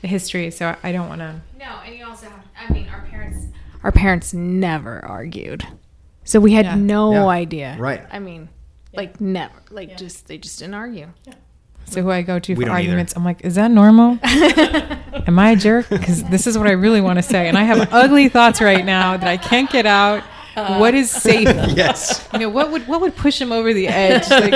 the 0.04 0.08
history. 0.08 0.52
So 0.52 0.76
I 0.84 0.92
don't 0.92 1.10
want 1.10 1.22
to. 1.22 1.42
No, 1.58 1.80
and 1.84 1.96
you 1.96 2.06
also 2.06 2.28
have. 2.30 2.44
I 2.60 2.72
mean, 2.72 2.88
our 2.90 3.02
parents. 3.10 3.48
Our 3.84 3.92
parents 3.92 4.34
never 4.34 5.04
argued, 5.04 5.66
so 6.24 6.40
we 6.40 6.54
had 6.54 6.66
Yeah. 6.66 6.76
no 6.76 7.12
Yeah. 7.14 7.26
idea. 7.28 7.76
Right. 7.80 8.06
I 8.12 8.20
mean, 8.20 8.48
like 8.94 9.20
never. 9.20 9.52
Like 9.72 9.98
just 9.98 10.28
they 10.28 10.38
just 10.38 10.60
didn't 10.60 10.76
argue. 10.76 11.08
So 11.86 12.02
who 12.02 12.10
I 12.12 12.22
go 12.22 12.40
to 12.40 12.54
We 12.54 12.64
for 12.64 12.68
don't 12.70 12.76
either. 12.78 12.84
arguments, 12.88 13.14
I'm 13.16 13.26
like, 13.26 13.42
is 13.44 13.56
that 13.56 13.70
normal? 13.72 14.18
Am 14.24 15.38
I 15.38 15.52
a 15.52 15.56
jerk? 15.58 15.90
Because 15.90 16.24
this 16.26 16.48
is 16.48 16.58
what 16.58 16.66
I 16.68 16.72
really 16.72 17.02
want 17.02 17.18
to 17.20 17.24
say, 17.24 17.50
and 17.50 17.58
I 17.58 17.64
have 17.64 17.90
ugly 17.94 18.30
thoughts 18.30 18.62
right 18.62 18.86
now 18.86 19.18
that 19.18 19.28
I 19.28 19.36
can't 19.38 19.70
get 19.70 19.86
out. 19.86 20.24
Uh, 20.56 20.78
what 20.78 20.94
is 20.94 21.10
safe? 21.10 21.48
Yes. 21.76 22.28
You 22.34 22.40
know, 22.40 22.50
what 22.50 22.72
would 22.72 22.88
what 22.88 23.02
would 23.02 23.16
push 23.16 23.42
him 23.42 23.52
over 23.52 23.74
the 23.74 23.88
edge? 23.88 24.30
Like, 24.30 24.52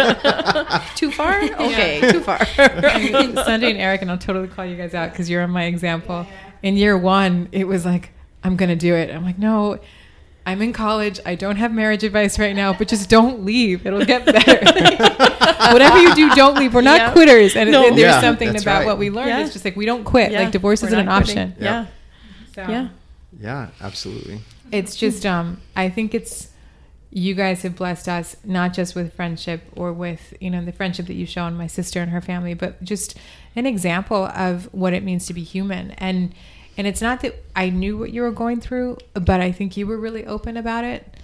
Too 0.95 1.11
far? 1.11 1.41
Okay, 1.41 2.11
too 2.11 2.19
far. 2.21 2.45
Sunday 2.45 3.71
and 3.71 3.79
Eric, 3.79 4.01
and 4.03 4.11
I'll 4.11 4.17
totally 4.17 4.47
call 4.47 4.65
you 4.65 4.75
guys 4.75 4.93
out 4.93 5.11
because 5.11 5.29
you're 5.29 5.47
my 5.47 5.63
example. 5.63 6.25
In 6.63 6.77
year 6.77 6.97
one, 6.97 7.49
it 7.51 7.67
was 7.67 7.85
like, 7.85 8.11
I'm 8.43 8.55
gonna 8.55 8.75
do 8.75 8.93
it. 8.95 9.09
I'm 9.13 9.23
like, 9.23 9.37
no, 9.39 9.79
I'm 10.45 10.61
in 10.61 10.71
college. 10.73 11.19
I 11.25 11.35
don't 11.35 11.55
have 11.57 11.71
marriage 11.73 12.03
advice 12.03 12.37
right 12.39 12.55
now, 12.55 12.73
but 12.73 12.87
just 12.87 13.09
don't 13.09 13.43
leave. 13.43 13.85
It'll 13.85 14.05
get 14.05 14.25
better. 14.25 14.57
Whatever 15.73 15.99
you 16.01 16.13
do, 16.15 16.29
don't 16.35 16.57
leave. 16.57 16.73
We're 16.73 16.81
not 16.81 16.97
Yeah. 16.99 17.11
quitters. 17.11 17.55
And, 17.55 17.71
No. 17.71 17.85
and 17.87 17.97
there's 17.97 18.13
Yeah, 18.13 18.21
something 18.21 18.49
about 18.49 18.65
right. 18.79 18.85
what 18.85 18.97
we 18.97 19.09
learned. 19.09 19.29
Yeah. 19.29 19.39
It's 19.43 19.53
just 19.53 19.65
like 19.65 19.75
we 19.75 19.85
don't 19.85 20.03
quit. 20.03 20.31
Yeah, 20.31 20.41
Like 20.43 20.51
divorce 20.51 20.81
we're 20.81 20.87
isn't 20.89 20.99
an 20.99 21.05
quitting. 21.07 21.37
option. 21.39 21.55
Yeah. 21.59 21.85
So 22.55 22.61
Yeah. 22.69 22.87
Yeah. 23.41 23.67
Absolutely. 23.81 24.39
It's 24.71 24.95
just 24.95 25.25
um 25.25 25.59
i 25.75 25.89
think 25.89 26.13
it's 26.13 26.49
you 27.09 27.33
guys 27.33 27.61
have 27.61 27.75
blessed 27.75 28.07
us 28.09 28.35
not 28.43 28.73
just 28.73 28.93
with 28.93 29.13
friendship 29.13 29.63
or 29.75 29.93
with 29.93 30.33
you 30.39 30.49
know 30.49 30.63
the 30.63 30.71
friendship 30.71 31.07
that 31.07 31.13
you've 31.13 31.29
shown 31.29 31.55
my 31.55 31.67
sister 31.67 32.01
and 32.01 32.11
her 32.11 32.21
family 32.21 32.53
but 32.53 32.81
just 32.83 33.17
an 33.55 33.65
example 33.65 34.25
of 34.27 34.71
what 34.73 34.93
it 34.93 35.03
means 35.03 35.25
to 35.25 35.33
be 35.33 35.43
human. 35.43 35.91
And 35.91 36.35
and 36.77 36.85
it's 36.85 37.01
not 37.01 37.21
that 37.21 37.43
i 37.55 37.69
knew 37.69 37.97
what 37.97 38.11
you 38.11 38.21
were 38.21 38.31
going 38.31 38.61
through 38.61 38.97
but 39.13 39.41
i 39.41 39.51
think 39.51 39.75
you 39.77 39.87
were 39.87 39.97
really 39.97 40.25
open 40.25 40.57
about 40.57 40.83
it 40.83 41.17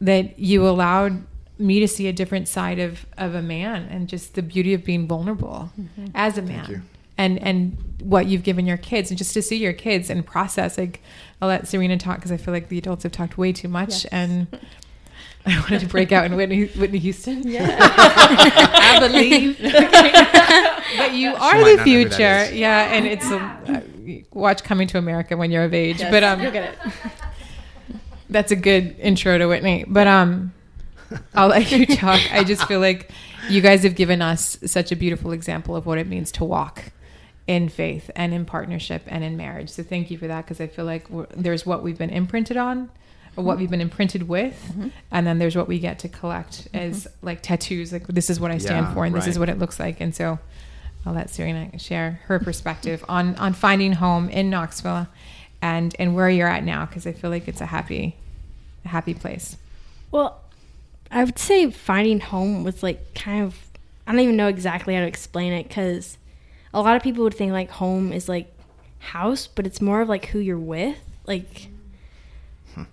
that 0.00 0.38
you 0.38 0.66
allowed 0.66 1.24
me 1.58 1.80
to 1.80 1.88
see 1.88 2.06
a 2.06 2.12
different 2.12 2.48
side 2.48 2.78
of 2.78 3.04
of 3.18 3.34
a 3.34 3.42
man 3.42 3.86
and 3.90 4.08
just 4.08 4.34
the 4.34 4.42
beauty 4.42 4.72
of 4.72 4.84
being 4.84 5.06
vulnerable 5.06 5.70
as 6.14 6.38
a 6.38 6.42
man. 6.42 6.70
you. 6.70 6.82
And 7.18 7.38
and 7.40 7.76
what 8.02 8.26
you've 8.26 8.42
given 8.44 8.64
your 8.66 8.76
kids 8.78 9.10
and 9.10 9.18
just 9.18 9.34
to 9.34 9.42
see 9.42 9.56
your 9.56 9.72
kids 9.74 10.08
and 10.08 10.24
process 10.24 10.78
like 10.78 11.02
i'll 11.42 11.48
let 11.48 11.66
serena 11.68 11.98
talk 11.98 12.16
because 12.16 12.32
i 12.32 12.36
feel 12.36 12.54
like 12.54 12.68
the 12.68 12.78
adults 12.78 13.02
have 13.02 13.12
talked 13.12 13.36
way 13.36 13.52
too 13.52 13.68
much 13.68 13.88
Yes. 13.90 14.04
and 14.06 14.46
i 15.46 15.58
wanted 15.60 15.80
to 15.80 15.86
break 15.86 16.12
out 16.12 16.24
in 16.24 16.36
whitney, 16.36 16.66
whitney 16.68 16.98
houston 16.98 17.42
yeah 17.46 17.76
i 17.80 19.00
believe 19.00 19.58
but 20.96 21.12
you 21.14 21.34
are 21.34 21.58
the 21.58 21.58
not 21.58 21.64
know 21.64 21.64
who 21.64 21.76
that 21.76 21.84
future 21.84 22.54
yeah 22.56 22.92
and 22.94 23.06
it's 23.06 23.26
a, 23.30 24.24
watch 24.32 24.62
coming 24.62 24.86
to 24.88 24.96
america 24.98 25.36
when 25.36 25.50
you're 25.50 25.64
of 25.64 25.74
age 25.74 25.98
but 25.98 26.22
um 26.22 26.40
You'll 26.40 26.52
get 26.52 26.72
it. 26.74 26.92
that's 28.30 28.52
a 28.52 28.56
good 28.56 28.94
intro 28.98 29.38
to 29.38 29.46
Whitney. 29.46 29.84
But 29.88 30.06
um, 30.06 30.52
I'll 31.34 31.48
let 31.48 31.72
you 31.72 31.86
talk. 31.86 32.20
I 32.30 32.44
just 32.44 32.66
feel 32.68 32.78
like 32.80 33.10
you 33.48 33.62
guys 33.62 33.82
have 33.84 33.94
given 33.94 34.20
us 34.20 34.58
such 34.66 34.92
a 34.92 34.96
beautiful 34.96 35.32
example 35.32 35.74
of 35.74 35.86
what 35.86 35.96
it 35.96 36.06
means 36.06 36.30
to 36.32 36.44
walk 36.44 36.84
in 37.48 37.68
faith 37.68 38.10
and 38.14 38.32
in 38.32 38.44
partnership 38.44 39.02
and 39.06 39.24
in 39.24 39.36
marriage. 39.36 39.70
So 39.70 39.82
thank 39.82 40.10
you 40.10 40.18
for 40.18 40.28
that 40.28 40.44
because 40.44 40.60
I 40.60 40.68
feel 40.68 40.84
like 40.84 41.08
we're, 41.10 41.26
there's 41.34 41.64
what 41.66 41.82
we've 41.82 41.96
been 41.96 42.10
imprinted 42.10 42.58
on, 42.58 42.90
or 43.36 43.42
what 43.42 43.54
mm-hmm. 43.54 43.60
we've 43.60 43.70
been 43.70 43.80
imprinted 43.80 44.28
with, 44.28 44.62
mm-hmm. 44.68 44.88
and 45.10 45.26
then 45.26 45.38
there's 45.38 45.56
what 45.56 45.66
we 45.66 45.78
get 45.78 45.98
to 46.00 46.08
collect 46.08 46.66
mm-hmm. 46.66 46.76
as 46.76 47.08
like 47.22 47.42
tattoos. 47.42 47.90
Like 47.90 48.06
this 48.06 48.28
is 48.28 48.38
what 48.38 48.50
I 48.50 48.58
stand 48.58 48.86
Yeah, 48.88 48.94
for, 48.94 49.04
and 49.06 49.14
this 49.14 49.26
is 49.26 49.38
what 49.38 49.48
it 49.48 49.58
looks 49.58 49.80
like. 49.80 50.00
And 50.00 50.14
so 50.14 50.38
I'll 51.06 51.14
let 51.14 51.30
Serena 51.30 51.76
share 51.78 52.20
her 52.26 52.38
perspective 52.38 53.02
on 53.08 53.34
on 53.36 53.54
finding 53.54 53.94
home 53.94 54.28
in 54.28 54.50
Knoxville, 54.50 55.08
and 55.62 55.96
and 55.98 56.14
where 56.14 56.28
you're 56.28 56.48
at 56.48 56.64
now 56.64 56.84
because 56.84 57.06
I 57.06 57.12
feel 57.12 57.30
like 57.30 57.48
it's 57.48 57.62
a 57.62 57.66
happy, 57.66 58.14
a 58.84 58.88
happy 58.88 59.14
place. 59.14 59.56
Well, 60.10 60.42
I 61.10 61.24
would 61.24 61.38
say 61.38 61.70
finding 61.70 62.20
home 62.20 62.62
was 62.62 62.82
like 62.82 63.14
kind 63.14 63.42
of 63.42 63.56
I 64.06 64.12
don't 64.12 64.20
even 64.20 64.36
know 64.36 64.48
exactly 64.48 64.94
how 64.94 65.00
to 65.00 65.06
explain 65.06 65.54
it 65.54 65.66
because 65.68 66.18
a 66.72 66.80
lot 66.80 66.96
of 66.96 67.02
people 67.02 67.24
would 67.24 67.34
think 67.34 67.52
like 67.52 67.70
home 67.70 68.12
is 68.12 68.28
like 68.28 68.52
house, 68.98 69.46
but 69.46 69.66
it's 69.66 69.80
more 69.80 70.00
of 70.00 70.08
like 70.08 70.26
who 70.26 70.38
you're 70.38 70.58
with. 70.58 70.98
Like, 71.26 71.68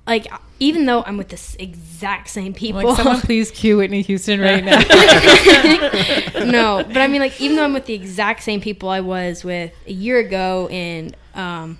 like 0.08 0.28
even 0.60 0.86
though 0.86 1.04
I'm 1.04 1.18
with 1.18 1.30
the 1.30 1.64
exact 1.64 2.30
same 2.30 2.54
people, 2.54 2.84
Like 2.84 2.98
someone 2.98 3.22
please 3.22 3.52
cue 3.52 3.78
Whitney 3.78 4.02
Houston 4.02 4.40
right 4.40 4.64
now. 4.64 4.80
no, 6.46 6.84
but 6.86 6.98
I 6.98 7.08
mean, 7.08 7.22
like, 7.22 7.40
even 7.42 7.58
though 7.58 7.64
I'm 7.64 7.74
with 7.74 7.86
the 7.86 7.94
exact 7.94 8.44
same 8.44 8.62
people 8.62 8.90
I 8.90 9.02
was 9.02 9.44
with 9.44 9.74
a 9.86 9.92
year 9.92 10.20
ago 10.20 10.68
in, 10.70 11.16
um, 11.34 11.78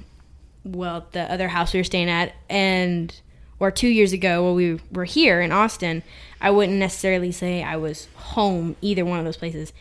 well, 0.64 1.08
the 1.12 1.32
other 1.32 1.48
house 1.48 1.74
we 1.74 1.80
were 1.80 1.86
staying 1.86 2.10
at, 2.10 2.34
and 2.50 3.14
or 3.60 3.72
two 3.72 3.88
years 3.88 4.12
ago 4.12 4.44
while 4.44 4.56
we 4.56 4.80
were 4.92 5.06
here 5.06 5.40
in 5.42 5.52
Austin, 5.52 6.04
I 6.42 6.52
wouldn't 6.52 6.78
necessarily 6.78 7.32
say 7.32 7.64
I 7.64 7.78
was 7.78 8.08
home 8.16 8.76
either 8.82 9.06
one 9.06 9.20
of 9.20 9.26
those 9.26 9.38
places. 9.38 9.72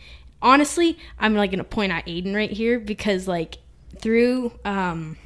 Honestly, 0.45 0.97
I'm 1.19 1.35
like 1.35 1.49
gonna 1.51 1.63
point 1.63 1.91
out 1.91 2.05
Aiden 2.05 2.35
right 2.35 2.51
here 2.51 2.79
because 2.79 3.27
like 3.27 3.57
through 3.99 4.53
um, 4.63 5.17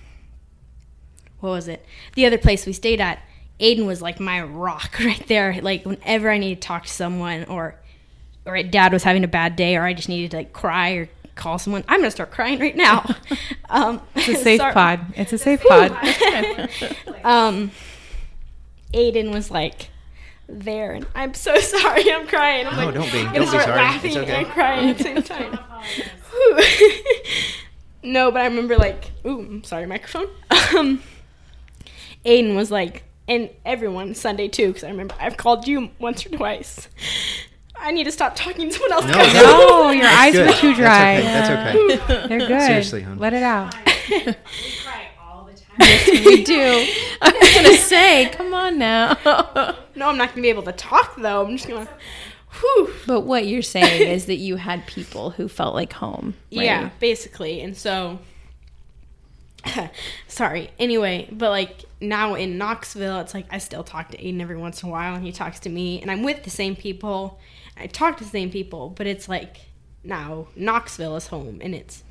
what 1.42 1.50
was 1.50 1.68
it? 1.68 1.86
The 2.16 2.26
other 2.26 2.38
place 2.38 2.66
we 2.66 2.72
stayed 2.74 3.02
at, 3.02 3.20
Aiden 3.60 3.86
was 3.86 4.02
like 4.02 4.20
my 4.22 4.42
rock 4.42 4.98
right 5.04 5.28
there. 5.28 5.60
Like 5.62 5.86
whenever 5.86 6.30
I 6.30 6.38
needed 6.38 6.62
to 6.62 6.68
talk 6.68 6.84
to 6.84 6.90
someone 6.90 7.44
or 7.46 7.76
or 8.46 8.64
dad 8.64 8.94
was 8.94 9.04
having 9.04 9.24
a 9.26 9.28
bad 9.28 9.56
day 9.58 9.76
or 9.76 9.84
I 9.84 9.94
just 9.94 10.08
needed 10.10 10.32
to 10.32 10.38
like 10.38 10.54
cry 10.54 10.92
or 10.92 11.10
call 11.36 11.60
someone, 11.60 11.84
I'm 11.90 12.00
gonna 12.00 12.12
start 12.12 12.32
crying 12.32 12.60
right 12.60 12.76
now. 12.76 13.04
um, 13.70 14.02
It's 14.16 14.30
a 14.30 14.36
safe 14.36 14.60
sorry. 14.62 14.74
pod. 14.74 15.14
It's 15.18 15.34
a 15.34 15.38
safe 15.38 15.62
pod. 15.62 15.92
Um, 17.26 17.72
Aiden 18.94 19.34
was 19.34 19.52
like 19.52 19.90
there, 20.50 20.94
and 20.94 21.06
I'm 21.16 21.34
so 21.34 21.56
sorry. 21.60 22.12
I'm 22.12 22.28
crying. 22.28 22.68
I'm 22.68 22.76
No, 22.78 22.86
like, 22.86 22.94
don't 22.96 23.12
be. 23.12 23.24
gonna 23.24 23.34
Don't 23.34 23.42
be 23.44 23.48
start 23.48 23.64
sorry. 23.66 23.78
laughing 23.78 24.12
It's 24.12 24.18
okay. 24.18 24.36
and 24.44 24.48
crying 24.48 24.90
at 24.90 24.98
the 24.98 25.04
same 25.04 25.24
time. 25.54 25.60
no, 28.04 28.32
but 28.32 28.42
I 28.42 28.46
remember 28.46 28.78
like, 28.78 29.12
ooh, 29.26 29.40
I'm 29.40 29.64
sorry, 29.64 29.86
microphone. 29.86 30.28
Um, 30.76 31.02
Aiden 32.26 32.56
was 32.56 32.72
like, 32.72 33.04
and 33.28 33.50
everyone 33.66 34.16
Sunday 34.16 34.48
too, 34.48 34.68
because 34.68 34.84
I 34.84 34.90
remember 34.90 35.16
I've 35.20 35.38
called 35.38 35.68
you 35.68 35.90
once 36.00 36.26
or 36.26 36.30
twice. 36.30 36.88
I 37.82 37.92
need 37.92 38.06
to 38.06 38.12
stop 38.12 38.36
talking 38.36 38.68
to 38.70 38.74
someone 38.74 38.92
else. 38.92 39.06
No, 39.06 39.14
guys. 39.14 39.34
No, 39.34 39.92
your 39.92 40.06
eyes 40.08 40.34
Good. 40.34 40.48
were 40.48 40.54
too 40.54 40.76
dry. 40.76 41.22
That's 41.22 41.50
okay. 41.50 41.96
That's 41.98 42.10
okay. 42.12 42.28
They're 42.28 42.48
good. 42.48 42.62
Seriously, 42.62 43.02
hon. 43.04 43.20
Let 43.20 43.34
it 43.34 43.44
out. 43.44 43.74
We 44.10 44.22
cry 44.84 45.08
all 45.22 45.46
the 45.46 45.54
time. 45.54 45.76
Yes, 45.80 46.26
we 46.26 46.44
do. 46.44 46.88
I 47.22 47.32
was 47.32 47.56
gonna 47.56 47.78
say, 47.78 48.30
come 48.34 48.54
on 48.54 48.78
now. 48.78 49.16
No, 49.96 50.08
I'm 50.08 50.18
not 50.18 50.30
gonna 50.30 50.42
be 50.42 50.50
able 50.50 50.64
to 50.64 50.72
talk 50.72 51.18
though. 51.18 51.46
I'm 51.46 51.58
just 51.58 51.68
gonna. 51.68 51.90
Whew. 52.62 52.94
but 53.06 53.22
what 53.22 53.46
you're 53.46 53.62
saying 53.62 54.08
is 54.10 54.28
that 54.28 54.38
you 54.38 54.56
had 54.56 54.88
people 54.88 55.32
who 55.32 55.50
felt 55.50 55.76
like 55.76 55.92
home. 55.94 56.36
right? 56.56 56.64
Yeah, 56.64 56.90
basically. 57.00 57.60
And 57.62 57.76
so 57.76 58.20
sorry. 60.28 60.70
Anyway, 60.80 61.28
but 61.32 61.50
like 61.50 61.86
now 62.02 62.36
in 62.36 62.58
Knoxville, 62.58 63.20
it's 63.20 63.34
like 63.34 63.46
I 63.52 63.58
still 63.58 63.84
talk 63.84 64.10
to 64.12 64.18
Aiden 64.18 64.42
every 64.42 64.58
once 64.58 64.82
in 64.84 64.90
a 64.90 64.92
while 64.92 65.16
and 65.16 65.24
he 65.26 65.32
talks 65.32 65.60
to 65.62 65.70
me 65.70 66.02
and 66.02 66.10
I'm 66.10 66.24
with 66.24 66.44
the 66.44 66.50
same 66.50 66.76
people. 66.76 67.40
I 67.78 67.88
talk 67.88 68.18
to 68.18 68.24
the 68.24 68.30
same 68.30 68.52
people, 68.52 68.90
but 68.90 69.06
it's 69.06 69.28
like 69.28 69.58
now 70.04 70.48
Knoxville 70.56 71.18
is 71.18 71.28
home 71.28 71.60
and 71.62 71.76
it's 71.76 72.04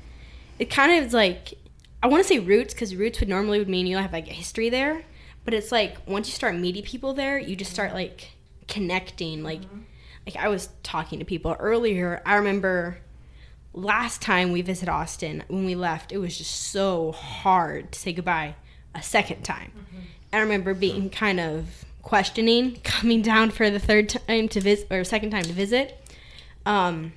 it 0.59 0.69
kind 0.69 0.91
of 0.91 1.07
is 1.07 1.13
like 1.13 1.53
I 2.01 2.07
want 2.07 2.23
to 2.23 2.27
say 2.27 2.39
roots 2.39 2.73
cuz 2.73 2.95
roots 2.95 3.19
would 3.19 3.29
normally 3.29 3.59
would 3.59 3.69
mean 3.69 3.87
you 3.87 3.97
have 3.97 4.13
like 4.13 4.27
a 4.27 4.33
history 4.33 4.69
there, 4.69 5.03
but 5.43 5.53
it's 5.53 5.71
like 5.71 5.97
once 6.07 6.27
you 6.27 6.33
start 6.33 6.55
meeting 6.55 6.83
people 6.83 7.13
there, 7.13 7.37
you 7.37 7.55
just 7.55 7.71
start 7.71 7.93
like 7.93 8.31
connecting 8.67 9.43
like 9.43 9.61
like 10.25 10.35
I 10.35 10.47
was 10.47 10.69
talking 10.83 11.19
to 11.19 11.25
people 11.25 11.55
earlier. 11.59 12.21
I 12.25 12.35
remember 12.35 12.99
last 13.73 14.21
time 14.21 14.51
we 14.51 14.61
visited 14.61 14.89
Austin, 14.89 15.43
when 15.47 15.65
we 15.65 15.75
left, 15.75 16.11
it 16.11 16.17
was 16.17 16.37
just 16.37 16.71
so 16.71 17.11
hard 17.11 17.91
to 17.91 17.99
say 17.99 18.13
goodbye 18.13 18.55
a 18.95 19.01
second 19.01 19.43
time. 19.43 19.71
I 20.31 20.39
remember 20.39 20.73
being 20.73 21.09
kind 21.09 21.39
of 21.39 21.85
questioning 22.01 22.75
coming 22.83 23.21
down 23.21 23.51
for 23.51 23.69
the 23.69 23.79
third 23.79 24.09
time 24.09 24.47
to 24.49 24.61
visit 24.61 24.87
or 24.91 25.03
second 25.03 25.31
time 25.31 25.43
to 25.43 25.53
visit. 25.53 25.97
Um, 26.65 27.13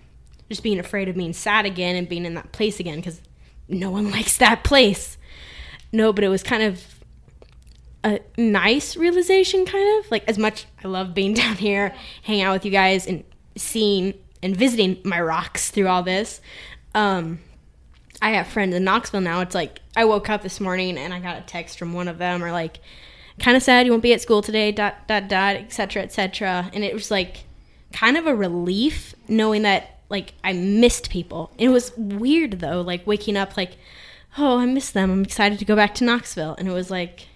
just 0.48 0.62
being 0.62 0.78
afraid 0.78 1.08
of 1.08 1.16
being 1.16 1.32
sad 1.32 1.66
again 1.66 1.96
and 1.96 2.08
being 2.08 2.24
in 2.24 2.34
that 2.34 2.52
place 2.52 2.78
again 2.78 2.96
because 2.96 3.20
no 3.68 3.90
one 3.90 4.10
likes 4.12 4.36
that 4.38 4.64
place. 4.64 5.18
No, 5.92 6.12
but 6.12 6.24
it 6.24 6.28
was 6.28 6.42
kind 6.42 6.62
of 6.62 6.82
a 8.04 8.20
nice 8.36 8.96
realization, 8.96 9.64
kind 9.64 10.04
of 10.04 10.10
like 10.10 10.24
as 10.28 10.38
much 10.38 10.66
I 10.82 10.88
love 10.88 11.14
being 11.14 11.34
down 11.42 11.56
here, 11.56 11.94
hanging 12.22 12.42
out 12.42 12.52
with 12.52 12.64
you 12.64 12.70
guys, 12.70 13.06
and 13.06 13.24
seeing 13.56 14.14
and 14.42 14.56
visiting 14.56 14.98
my 15.04 15.20
rocks 15.20 15.70
through 15.70 15.86
all 15.86 16.02
this. 16.02 16.40
Um, 16.94 17.38
I 18.20 18.30
have 18.30 18.48
friends 18.48 18.74
in 18.74 18.84
Knoxville 18.84 19.20
now. 19.20 19.40
It's 19.40 19.54
like 19.54 19.80
I 19.96 20.04
woke 20.04 20.28
up 20.28 20.42
this 20.42 20.60
morning 20.60 20.98
and 20.98 21.14
I 21.14 21.20
got 21.20 21.38
a 21.38 21.42
text 21.42 21.78
from 21.78 21.92
one 21.92 22.08
of 22.08 22.18
them, 22.18 22.42
or 22.42 22.52
like, 22.52 22.80
kind 23.38 23.56
of 23.56 23.62
sad 23.62 23.86
you 23.86 23.92
won't 23.92 24.02
be 24.02 24.12
at 24.12 24.20
school 24.20 24.42
today, 24.42 24.72
dot 24.72 25.06
dot 25.06 25.28
dot, 25.28 25.56
etc. 25.56 26.02
etc. 26.02 26.70
And 26.72 26.84
it 26.84 26.94
was 26.94 27.10
like 27.10 27.44
kind 27.92 28.16
of 28.16 28.26
a 28.26 28.34
relief 28.34 29.14
knowing 29.28 29.62
that 29.62 29.91
like 30.12 30.34
I 30.44 30.52
missed 30.52 31.10
people. 31.10 31.50
It 31.58 31.70
was 31.70 31.90
weird 31.96 32.60
though, 32.60 32.82
like 32.82 33.04
waking 33.06 33.36
up 33.36 33.56
like, 33.56 33.72
oh, 34.38 34.58
I 34.58 34.66
miss 34.66 34.90
them. 34.90 35.10
I'm 35.10 35.24
excited 35.24 35.58
to 35.58 35.64
go 35.64 35.74
back 35.74 35.94
to 35.96 36.04
Knoxville, 36.04 36.54
and 36.56 36.68
it 36.68 36.72
was 36.72 36.90
like 36.90 37.26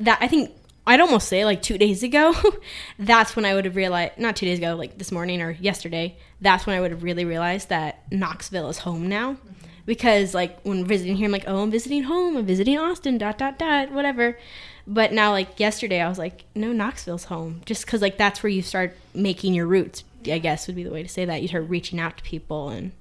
that. 0.00 0.18
I 0.20 0.26
think 0.26 0.50
I'd 0.86 1.00
almost 1.00 1.28
say 1.28 1.44
like 1.44 1.62
two 1.62 1.78
days 1.78 2.02
ago. 2.02 2.34
that's 2.98 3.36
when 3.36 3.44
I 3.44 3.54
would 3.54 3.66
have 3.66 3.76
realized, 3.76 4.18
not 4.18 4.34
two 4.34 4.46
days 4.46 4.58
ago, 4.58 4.74
like 4.74 4.98
this 4.98 5.12
morning 5.12 5.42
or 5.42 5.52
yesterday. 5.52 6.16
That's 6.40 6.66
when 6.66 6.76
I 6.76 6.80
would 6.80 6.90
have 6.90 7.02
really 7.02 7.24
realized 7.24 7.68
that 7.68 8.10
Knoxville 8.10 8.70
is 8.70 8.78
home 8.78 9.08
now. 9.08 9.36
Because 9.84 10.34
like 10.34 10.60
when 10.62 10.84
visiting 10.84 11.16
here, 11.16 11.26
I'm 11.26 11.32
like, 11.32 11.44
oh, 11.46 11.62
I'm 11.62 11.70
visiting 11.70 12.04
home. 12.04 12.36
I'm 12.36 12.46
visiting 12.46 12.78
Austin. 12.78 13.18
Dot 13.18 13.38
dot 13.38 13.58
dot. 13.58 13.92
Whatever. 13.92 14.38
But 14.86 15.12
now, 15.12 15.32
like 15.32 15.60
yesterday, 15.60 16.00
I 16.00 16.08
was 16.08 16.18
like, 16.18 16.44
no, 16.54 16.72
Knoxville's 16.72 17.24
home. 17.24 17.60
Just 17.66 17.84
because 17.84 18.00
like 18.02 18.16
that's 18.16 18.42
where 18.42 18.50
you 18.50 18.62
start 18.62 18.96
making 19.14 19.54
your 19.54 19.66
roots. 19.66 20.02
I 20.32 20.38
guess 20.38 20.66
would 20.66 20.76
be 20.76 20.84
the 20.84 20.90
way 20.90 21.02
to 21.02 21.08
say 21.08 21.24
that. 21.24 21.42
You 21.42 21.48
start 21.48 21.68
reaching 21.68 22.00
out 22.00 22.16
to 22.18 22.22
people 22.22 22.68
and 22.68 22.92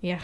yeah. 0.00 0.20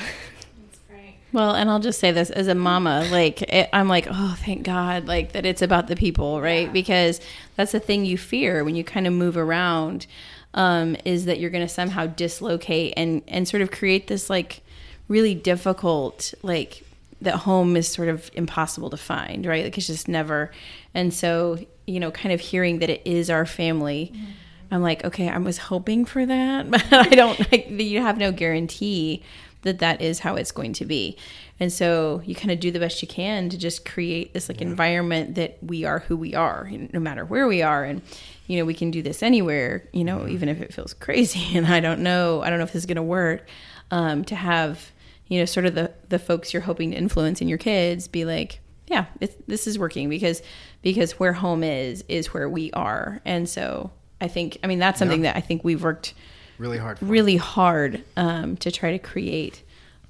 Well, 1.32 1.54
and 1.54 1.70
I'll 1.70 1.80
just 1.80 1.98
say 1.98 2.12
this 2.12 2.28
as 2.28 2.46
a 2.46 2.54
mama, 2.54 3.08
like 3.10 3.40
it, 3.42 3.70
I'm 3.72 3.88
like, 3.88 4.06
oh, 4.10 4.36
thank 4.38 4.64
God, 4.64 5.06
like 5.06 5.32
that 5.32 5.46
it's 5.46 5.62
about 5.62 5.86
the 5.86 5.96
people, 5.96 6.42
right? 6.42 6.66
Yeah. 6.66 6.72
Because 6.72 7.20
that's 7.56 7.72
the 7.72 7.80
thing 7.80 8.04
you 8.04 8.18
fear 8.18 8.64
when 8.64 8.74
you 8.74 8.84
kind 8.84 9.06
of 9.06 9.14
move 9.14 9.38
around, 9.38 10.06
um, 10.52 10.94
is 11.06 11.24
that 11.24 11.40
you're 11.40 11.50
going 11.50 11.66
to 11.66 11.72
somehow 11.72 12.06
dislocate 12.06 12.92
and 12.98 13.22
and 13.26 13.48
sort 13.48 13.62
of 13.62 13.70
create 13.70 14.08
this 14.08 14.28
like 14.28 14.60
really 15.08 15.34
difficult 15.34 16.34
like 16.42 16.84
that 17.22 17.36
home 17.36 17.76
is 17.76 17.88
sort 17.88 18.08
of 18.08 18.30
impossible 18.34 18.90
to 18.90 18.96
find, 18.96 19.46
right? 19.46 19.64
Like 19.64 19.78
it's 19.78 19.86
just 19.86 20.08
never. 20.08 20.50
And 20.92 21.14
so, 21.14 21.58
you 21.86 21.98
know, 21.98 22.10
kind 22.10 22.32
of 22.34 22.40
hearing 22.40 22.80
that 22.80 22.90
it 22.90 23.00
is 23.04 23.30
our 23.30 23.46
family. 23.46 24.12
Mm-hmm. 24.12 24.30
I'm 24.72 24.82
like, 24.82 25.04
okay, 25.04 25.28
I 25.28 25.38
was 25.38 25.58
hoping 25.58 26.04
for 26.04 26.24
that, 26.24 26.70
but 26.70 26.92
I 26.92 27.10
don't 27.10 27.38
like 27.52 27.68
you 27.68 28.00
have 28.00 28.18
no 28.18 28.32
guarantee 28.32 29.22
that 29.62 29.78
that 29.78 30.00
is 30.00 30.20
how 30.20 30.34
it's 30.34 30.50
going 30.50 30.72
to 30.74 30.84
be. 30.84 31.16
And 31.60 31.72
so 31.72 32.20
you 32.24 32.34
kind 32.34 32.50
of 32.50 32.58
do 32.58 32.70
the 32.70 32.80
best 32.80 33.00
you 33.00 33.06
can 33.06 33.48
to 33.48 33.58
just 33.58 33.84
create 33.84 34.34
this 34.34 34.48
like 34.48 34.60
yeah. 34.60 34.66
environment 34.66 35.36
that 35.36 35.58
we 35.62 35.84
are 35.84 36.00
who 36.00 36.16
we 36.16 36.34
are, 36.34 36.68
no 36.92 36.98
matter 36.98 37.24
where 37.24 37.46
we 37.46 37.62
are. 37.62 37.84
And, 37.84 38.02
you 38.48 38.58
know, 38.58 38.64
we 38.64 38.74
can 38.74 38.90
do 38.90 39.02
this 39.02 39.22
anywhere, 39.22 39.88
you 39.92 40.02
know, 40.02 40.26
even 40.26 40.48
if 40.48 40.60
it 40.60 40.74
feels 40.74 40.94
crazy 40.94 41.56
and 41.56 41.66
I 41.66 41.80
don't 41.80 42.00
know, 42.00 42.42
I 42.42 42.50
don't 42.50 42.58
know 42.58 42.64
if 42.64 42.72
this 42.72 42.82
is 42.82 42.86
going 42.86 42.96
to 42.96 43.02
work, 43.02 43.46
um, 43.90 44.24
to 44.24 44.34
have, 44.34 44.90
you 45.28 45.38
know, 45.38 45.44
sort 45.44 45.66
of 45.66 45.74
the, 45.74 45.92
the 46.08 46.18
folks 46.18 46.52
you're 46.52 46.62
hoping 46.62 46.90
to 46.90 46.96
influence 46.96 47.40
in 47.40 47.48
your 47.48 47.58
kids 47.58 48.08
be 48.08 48.24
like, 48.24 48.58
yeah, 48.88 49.06
this 49.46 49.66
is 49.66 49.78
working 49.78 50.08
because, 50.08 50.42
because 50.82 51.12
where 51.12 51.32
home 51.32 51.62
is, 51.62 52.04
is 52.08 52.34
where 52.34 52.48
we 52.48 52.72
are. 52.72 53.22
And 53.24 53.48
so 53.48 53.92
I 54.22 54.28
think, 54.28 54.58
I 54.62 54.68
mean, 54.68 54.78
that's 54.78 55.00
something 55.00 55.24
yeah. 55.24 55.32
that 55.32 55.38
I 55.38 55.40
think 55.40 55.64
we've 55.64 55.82
worked 55.82 56.14
really 56.56 56.78
hard, 56.78 57.00
for. 57.00 57.04
really 57.06 57.36
hard 57.36 58.04
um, 58.16 58.56
to 58.58 58.70
try 58.70 58.92
to 58.92 58.98
create. 59.00 59.62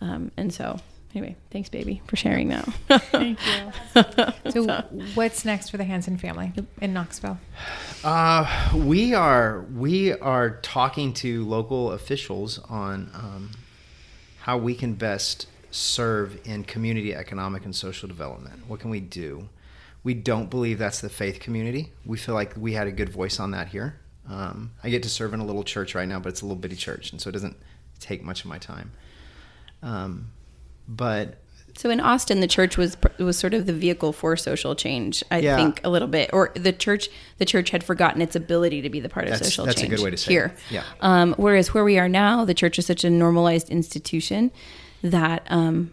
Um, 0.03 0.31
and 0.37 0.53
so, 0.53 0.79
anyway, 1.15 1.35
thanks, 1.51 1.71
baby, 1.71 2.03
for 2.07 2.17
sharing 2.17 2.49
that. 2.49 2.65
Thank 3.11 3.39
you. 3.47 4.51
so, 4.51 4.83
what's 5.15 5.47
next 5.47 5.71
for 5.71 5.79
the 5.79 5.85
Hanson 5.85 6.19
family 6.19 6.53
in 6.83 6.93
Knoxville? 6.93 7.39
Uh, 8.05 8.71
we 8.75 9.15
are 9.15 9.63
we 9.75 10.13
are 10.13 10.59
talking 10.61 11.15
to 11.15 11.47
local 11.47 11.93
officials 11.93 12.59
on 12.69 13.11
um, 13.15 13.51
how 14.41 14.59
we 14.59 14.75
can 14.75 14.93
best 14.93 15.47
serve 15.71 16.39
in 16.45 16.65
community 16.65 17.15
economic 17.15 17.65
and 17.65 17.75
social 17.75 18.09
development. 18.09 18.69
What 18.69 18.79
can 18.79 18.91
we 18.91 19.01
do? 19.01 19.49
We 20.05 20.13
don't 20.13 20.51
believe 20.51 20.79
that's 20.79 21.01
the 21.01 21.09
faith 21.09 21.41
community. 21.41 21.93
We 22.05 22.19
feel 22.19 22.35
like 22.35 22.55
we 22.57 22.75
had 22.75 22.89
a 22.89 22.93
good 22.93 23.09
voice 23.09 23.41
on 23.41 23.53
that 23.53 23.69
here. 23.69 24.01
Um, 24.29 24.73
I 24.83 24.91
get 24.91 25.03
to 25.03 25.09
serve 25.09 25.35
in 25.35 25.41
a 25.41 25.45
little 25.45 25.65
church 25.65 25.95
right 25.95 26.09
now, 26.09 26.21
but 26.21 26.29
it's 26.29 26.43
a 26.43 26.45
little 26.45 26.61
bitty 26.61 26.77
church, 26.77 27.11
and 27.13 27.21
so 27.21 27.29
it 27.29 27.33
doesn't 27.33 27.57
take 27.99 28.23
much 28.23 28.45
of 28.45 28.47
my 28.47 28.59
time. 28.59 28.93
Um, 29.83 30.31
but 30.87 31.39
so 31.75 31.91
in 31.91 32.01
Austin, 32.01 32.41
the 32.41 32.47
church 32.47 32.77
was 32.77 32.97
was 33.19 33.39
sort 33.39 33.55
of 33.55 33.67
the 33.67 33.73
vehicle 33.73 34.13
for 34.13 34.37
social 34.37 34.75
change. 34.75 35.25
I 35.31 35.39
yeah. 35.39 35.57
think 35.57 35.81
a 35.85 35.91
little 35.91 36.09
bit, 36.09 36.31
or 36.33 36.53
the 36.55 36.73
church 36.73 37.09
the 37.39 37.45
church 37.45 37.71
had 37.71 37.83
forgotten 37.83 38.23
its 38.23 38.37
ability 38.37 38.83
to 38.83 38.91
be 38.91 39.01
the 39.01 39.09
part 39.09 39.27
of 39.27 39.33
that's, 39.33 39.49
social 39.49 39.65
that's 39.65 39.81
change. 39.81 39.91
That's 39.91 40.01
a 40.01 40.05
good 40.05 40.05
way 40.05 40.11
to 40.11 40.17
say 40.17 40.33
here. 40.33 40.55
It. 40.71 40.75
Yeah. 40.75 40.85
Um, 41.01 41.35
whereas 41.37 41.75
where 41.75 41.85
we 41.85 41.99
are 41.99 42.09
now, 42.09 42.45
the 42.45 42.55
church 42.55 42.79
is 42.79 42.87
such 42.87 43.05
a 43.05 43.11
normalized 43.11 43.71
institution 43.71 44.53
that 45.03 45.45
um, 45.51 45.93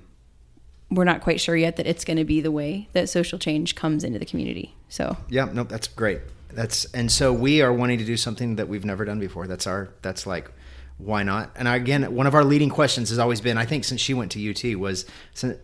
we're 0.92 1.06
not 1.06 1.22
quite 1.22 1.42
sure 1.42 1.56
yet 1.56 1.78
that 1.78 1.88
it's 1.88 2.06
going 2.06 2.18
to 2.18 2.26
be 2.26 2.42
the 2.42 2.52
way 2.52 2.90
that 2.94 3.10
social 3.10 3.40
change 3.40 3.76
comes 3.76 4.04
into 4.04 4.20
the 4.20 4.26
community. 4.26 4.76
So 4.90 5.18
yeah, 5.30 5.46
no, 5.46 5.64
that's 5.64 5.88
great 5.88 6.20
that's 6.52 6.86
and 6.94 7.12
so 7.12 7.32
we 7.32 7.62
are 7.62 7.72
wanting 7.72 8.00
to 8.00 8.06
do 8.06 8.18
something 8.18 8.56
that 8.56 8.68
we've 8.68 8.86
never 8.86 9.06
done 9.06 9.20
before. 9.20 9.48
That's 9.48 9.68
our 9.68 9.90
that's 10.02 10.26
like 10.26 10.52
why 11.00 11.24
not? 11.24 11.52
And 11.56 11.68
again, 11.68 12.14
one 12.14 12.28
of 12.28 12.36
our 12.36 12.44
leading 12.44 12.70
questions 12.70 13.10
has 13.10 13.20
always 13.20 13.40
been, 13.40 13.58
I 13.58 13.66
think, 13.66 13.86
since 13.86 14.02
she 14.02 14.14
went 14.14 14.34
to 14.34 14.50
UT, 14.50 14.78
was, 14.78 15.06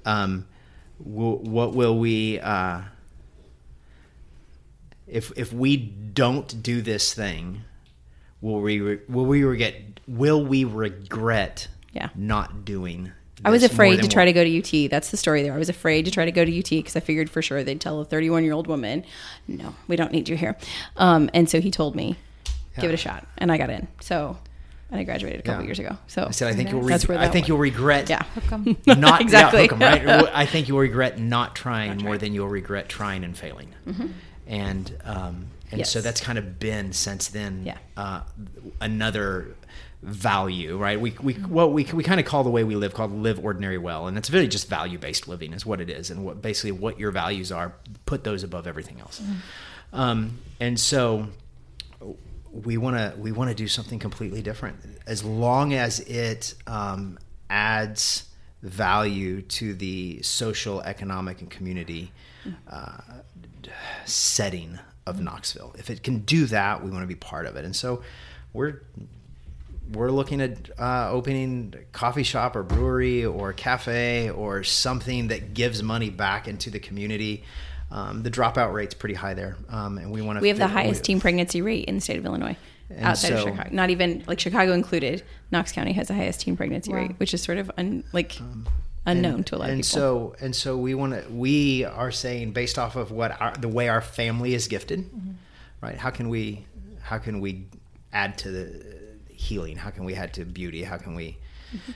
um, 0.06 0.48
what 0.98 1.74
will 1.74 2.00
we, 2.00 2.40
uh, 2.40 2.82
if 5.08 5.34
if 5.36 5.52
we 5.52 5.76
don't 5.76 6.64
do 6.64 6.82
this 6.82 7.14
thing, 7.14 7.64
will 8.40 8.62
we 8.62 8.80
will 8.82 9.26
we 9.26 9.44
regret 9.44 10.00
will 10.08 10.44
we 10.44 10.64
regret 10.64 11.68
yeah. 11.92 12.10
not 12.16 12.64
doing 12.64 13.12
I 13.44 13.50
was 13.50 13.64
afraid 13.64 14.02
to 14.02 14.08
try 14.08 14.26
to 14.26 14.34
go 14.34 14.44
to 14.44 14.60
UT. 14.60 14.90
That's 14.90 15.12
the 15.12 15.18
story 15.18 15.44
there. 15.44 15.54
I 15.54 15.58
was 15.58 15.70
afraid 15.70 16.06
to 16.06 16.12
try 16.12 16.26
to 16.26 16.32
go 16.32 16.46
to 16.46 16.60
UT 16.60 16.70
because 16.70 16.96
I 16.96 17.00
figured 17.00 17.30
for 17.30 17.42
sure 17.42 17.64
they'd 17.64 17.82
tell 17.82 18.00
a 18.00 18.06
31 18.06 18.44
year 18.44 18.54
old 18.54 18.68
woman, 18.68 19.04
no, 19.48 19.76
we 19.88 19.96
don't 19.96 20.12
need 20.12 20.30
you 20.30 20.36
here. 20.36 20.56
Um, 20.96 21.30
and 21.34 21.50
so 21.50 21.60
he 21.60 21.72
told 21.72 21.96
me, 21.96 22.18
give 22.80 22.92
it 22.92 22.94
a 22.94 22.98
shot. 22.98 23.28
And 23.38 23.52
I 23.52 23.58
got 23.58 23.70
in. 23.70 23.88
So, 24.00 24.38
and 24.90 25.00
I 25.00 25.04
graduated 25.04 25.40
a 25.40 25.44
couple 25.44 25.64
yeah. 25.64 25.68
years 25.68 25.80
ago. 25.80 25.98
So 26.08 26.26
I 26.28 26.32
said, 26.32 26.48
I 26.48 26.56
think 26.56 26.72
you'll, 26.72 26.82
re- 26.82 26.94
I 26.94 27.28
think 27.28 27.48
you'll 27.48 27.58
regret 27.58 28.10
yeah. 28.10 28.24
not 28.88 29.22
exactly. 29.22 29.70
Yeah, 29.80 30.22
right? 30.22 30.32
I 30.34 30.46
think 30.46 30.68
you'll 30.68 30.80
regret 30.80 31.20
not 31.20 31.56
trying, 31.56 31.90
not 31.90 31.94
trying 32.00 32.06
more 32.06 32.18
than 32.18 32.34
you'll 32.34 32.48
regret 32.48 32.88
trying 32.88 33.24
and 33.24 33.38
failing. 33.38 33.74
Mm-hmm. 33.88 34.08
And, 34.48 34.96
um, 35.04 35.48
and 35.72 35.80
yes. 35.80 35.92
so 35.92 36.02
that's 36.02 36.22
kind 36.22 36.38
of 36.38 36.60
been 36.60 36.94
since 36.94 37.30
then 37.30 37.64
yeah. 37.66 37.78
uh, 37.98 38.22
another 38.80 39.56
value, 40.06 40.78
right? 40.78 41.02
We 41.02 41.16
we 41.22 41.34
what 41.34 41.74
we 41.74 41.84
we 41.86 42.04
kind 42.04 42.20
of 42.20 42.26
call 42.26 42.44
the 42.44 42.50
way 42.50 42.64
we 42.64 42.76
live 42.76 42.94
called 42.94 43.12
live 43.12 43.44
ordinary 43.44 43.80
well, 43.80 44.08
and 44.08 44.18
it's 44.18 44.30
really 44.30 44.48
just 44.48 44.70
value 44.70 45.00
based 45.00 45.28
living 45.28 45.52
is 45.54 45.66
what 45.66 45.82
it 45.82 45.90
is, 45.90 46.12
and 46.12 46.24
what 46.24 46.42
basically 46.42 46.72
what 46.72 47.00
your 47.00 47.12
values 47.12 47.52
are, 47.52 47.74
put 48.06 48.24
those 48.24 48.44
above 48.44 48.68
everything 48.68 49.00
else. 49.00 49.20
Mm-hmm. 49.20 50.00
Um, 50.00 50.40
and 50.60 50.80
so 50.80 51.28
we 52.52 52.78
want 52.78 52.98
to 52.98 53.20
we 53.20 53.32
want 53.32 53.50
to 53.50 53.56
do 53.56 53.68
something 53.68 54.00
completely 54.00 54.42
different, 54.42 54.78
as 55.08 55.24
long 55.24 55.74
as 55.74 56.00
it 56.02 56.54
um, 56.68 57.18
adds 57.50 58.30
value 58.62 59.42
to 59.42 59.74
the 59.74 60.22
social, 60.22 60.82
economic, 60.82 61.42
and 61.42 61.50
community 61.50 62.12
uh, 62.70 62.98
setting 64.06 64.80
of 65.06 65.22
Knoxville. 65.22 65.76
If 65.78 65.90
it 65.90 66.04
can 66.04 66.20
do 66.20 66.46
that, 66.48 66.84
we 66.84 66.92
want 66.92 67.04
to 67.04 67.08
be 67.08 67.16
part 67.16 67.46
of 67.46 67.56
it, 67.56 67.66
and 67.66 67.76
so 67.76 68.02
we're 68.54 68.82
we're 69.92 70.10
looking 70.10 70.42
at 70.42 70.70
uh, 70.80 71.10
opening 71.12 71.74
a 71.78 71.84
coffee 71.92 72.24
shop 72.24 72.56
or 72.56 72.64
brewery 72.64 73.26
or 73.26 73.54
cafe 73.54 74.30
or 74.32 74.64
something 74.64 75.28
that 75.28 75.54
gives 75.54 75.84
money 75.84 76.10
back 76.10 76.48
into 76.48 76.70
the 76.70 76.80
community. 76.80 77.44
Um, 77.92 78.24
the 78.24 78.32
dropout 78.32 78.74
rate's 78.74 78.96
pretty 78.96 79.14
high 79.14 79.36
there, 79.36 79.58
um, 79.70 79.98
and 80.00 80.12
we 80.12 80.22
want 80.22 80.38
to. 80.38 80.42
We 80.42 80.48
have 80.50 80.58
the 80.58 80.68
highest 80.68 81.02
we, 81.02 81.06
teen 81.06 81.20
pregnancy 81.20 81.62
rate 81.62 81.86
in 81.86 81.96
the 81.96 82.02
state 82.02 82.18
of 82.18 82.26
Illinois, 82.26 82.58
outside 83.00 83.28
so, 83.30 83.36
of 83.36 83.42
Chicago. 83.44 83.70
Not 83.72 83.92
even 83.92 84.24
like 84.26 84.40
Chicago 84.40 84.74
included. 84.74 85.24
Knox 85.52 85.72
County 85.72 85.94
has 85.94 86.08
the 86.08 86.16
highest 86.16 86.42
teen 86.42 86.58
pregnancy 86.58 86.92
wow. 86.92 87.02
rate, 87.02 87.12
which 87.18 87.34
is 87.34 87.44
sort 87.44 87.60
of 87.60 87.72
un, 87.78 88.04
like 88.12 88.42
um, 88.42 88.66
unknown 89.06 89.36
and, 89.36 89.48
to 89.48 89.56
a 89.56 89.58
lot 89.58 89.70
of 89.70 89.76
people. 89.76 89.76
And 89.76 89.86
so, 89.86 90.36
and 90.40 90.56
so 90.56 90.78
we 90.78 90.96
want 90.96 91.14
to. 91.14 91.32
We 91.32 91.86
are 91.86 92.12
saying 92.12 92.52
based 92.52 92.78
off 92.80 92.96
of 92.96 93.12
what 93.12 93.40
our, 93.40 93.54
the 93.56 93.68
way 93.68 93.90
our 93.90 94.02
family 94.02 94.54
is 94.54 94.68
gifted, 94.68 95.02
mm-hmm. 95.02 95.32
right? 95.82 95.98
How 95.98 96.10
can 96.10 96.30
we, 96.30 96.66
how 97.02 97.18
can 97.18 97.40
we 97.42 97.68
add 98.14 98.38
to 98.40 98.52
the 98.52 98.86
healing? 99.30 99.78
How 99.78 99.90
can 99.90 100.06
we 100.06 100.16
add 100.16 100.34
to 100.34 100.46
beauty? 100.46 100.84
How 100.84 100.98
can 100.98 101.16
we 101.16 101.38
mm-hmm. 101.74 101.92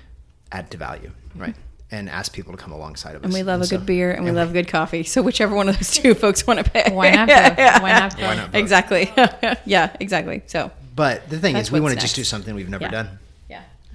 add 0.51 0.71
to 0.71 0.77
value? 0.77 1.11
Right. 1.35 1.55
and 1.91 2.09
ask 2.09 2.33
people 2.33 2.51
to 2.53 2.57
come 2.57 2.71
alongside 2.71 3.15
of 3.15 3.21
us. 3.21 3.25
And 3.25 3.33
we 3.33 3.43
love 3.43 3.61
a 3.61 3.65
so- 3.65 3.77
good 3.77 3.85
beer 3.85 4.11
and 4.11 4.23
we 4.25 4.31
love 4.31 4.53
good 4.53 4.67
coffee. 4.67 5.03
So 5.03 5.21
whichever 5.21 5.55
one 5.55 5.69
of 5.69 5.77
those 5.77 5.91
two 5.91 6.13
folks 6.23 6.45
want 6.45 6.63
to 6.63 6.69
pay. 6.69 6.91
Why 6.93 7.11
not 7.11 7.27
both? 7.27 7.37
Yeah. 7.57 7.81
Why 7.81 7.91
not 7.91 8.15
both? 8.15 8.21
Why 8.21 8.35
not 8.35 8.51
both? 8.51 8.59
Exactly. 8.61 9.11
yeah, 9.65 9.95
exactly. 9.99 10.43
So 10.47 10.71
But 10.95 11.29
the 11.29 11.39
thing 11.39 11.53
That's 11.53 11.69
is, 11.69 11.71
we 11.71 11.79
want 11.79 11.95
to 11.95 11.99
just 11.99 12.15
do 12.15 12.23
something 12.23 12.53
we've 12.53 12.69
never 12.69 12.83
Yeah. 12.85 12.91
done. 12.91 13.19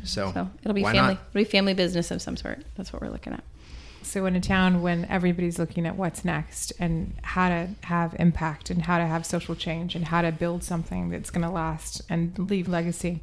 Yeah. 0.05 0.09
So, 0.09 0.33
So 0.33 0.51
it'll 0.63 0.75
be 0.75 0.83
why 0.83 0.93
family. 0.93 1.15
not? 1.15 1.23
It'll 1.31 1.45
be 1.45 1.45
family 1.45 1.75
business 1.75 2.11
of 2.11 2.23
some 2.23 2.37
sort. 2.37 2.65
That's 2.77 2.93
what 2.93 3.03
we're 3.03 3.11
looking 3.11 3.33
at. 3.33 3.45
So 4.03 4.27
in 4.27 4.37
a 4.37 4.41
town 4.41 4.83
when 4.83 5.07
everybody's 5.07 5.59
looking 5.59 5.87
at 5.87 5.97
what's 5.97 6.25
next 6.25 6.73
and 6.79 7.15
how 7.23 7.49
to 7.49 7.71
have 7.85 8.15
impact 8.19 8.71
and 8.71 8.83
how 8.83 8.99
to 8.99 9.07
have 9.07 9.25
social 9.25 9.55
change 9.55 9.95
and 9.95 10.07
how 10.07 10.23
to 10.23 10.31
build 10.31 10.63
something 10.63 11.09
that's 11.09 11.31
going 11.31 11.43
to 11.43 11.51
last 11.51 12.03
and 12.09 12.39
leave 12.39 12.69
legacy, 12.69 13.23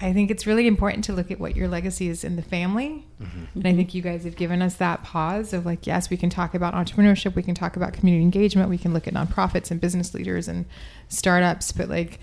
I 0.00 0.12
think 0.12 0.30
it's 0.30 0.46
really 0.46 0.66
important 0.66 1.04
to 1.04 1.12
look 1.12 1.30
at 1.30 1.38
what 1.38 1.56
your 1.56 1.68
legacy 1.68 2.08
is 2.08 2.24
in 2.24 2.36
the 2.36 2.42
family. 2.42 3.06
Mm-hmm. 3.20 3.44
And 3.58 3.68
I 3.68 3.74
think 3.74 3.94
you 3.94 4.02
guys 4.02 4.24
have 4.24 4.36
given 4.36 4.62
us 4.62 4.76
that 4.76 5.02
pause 5.04 5.52
of 5.52 5.66
like, 5.66 5.86
yes, 5.86 6.10
we 6.10 6.16
can 6.16 6.30
talk 6.30 6.54
about 6.54 6.74
entrepreneurship, 6.74 7.34
we 7.34 7.42
can 7.42 7.54
talk 7.54 7.76
about 7.76 7.92
community 7.92 8.22
engagement, 8.22 8.70
we 8.70 8.78
can 8.78 8.92
look 8.92 9.06
at 9.06 9.14
nonprofits 9.14 9.70
and 9.70 9.80
business 9.80 10.14
leaders 10.14 10.48
and 10.48 10.66
startups, 11.08 11.72
but 11.72 11.88
like 11.88 12.18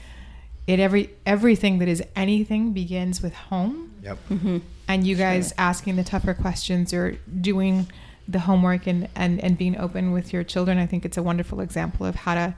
it 0.70 0.80
every 0.80 1.10
everything 1.26 1.80
that 1.80 1.88
is 1.88 2.04
anything 2.16 2.74
begins 2.74 3.22
with 3.22 3.34
home. 3.34 3.94
Yep. 4.02 4.18
Mm-hmm. 4.30 4.58
and 4.88 5.06
you 5.06 5.16
guys 5.16 5.54
asking 5.58 5.98
the 5.98 6.06
tougher 6.06 6.34
questions 6.34 6.94
or 6.94 7.18
doing 7.42 7.88
the 8.30 8.40
homework 8.40 8.88
and, 8.88 9.10
and, 9.14 9.44
and 9.44 9.58
being 9.58 9.78
open 9.78 10.14
with 10.14 10.32
your 10.32 10.44
children 10.46 10.78
i 10.78 10.86
think 10.86 11.04
it's 11.04 11.18
a 11.18 11.24
wonderful 11.24 11.60
example 11.60 12.06
of 12.06 12.16
how 12.16 12.34
to 12.34 12.56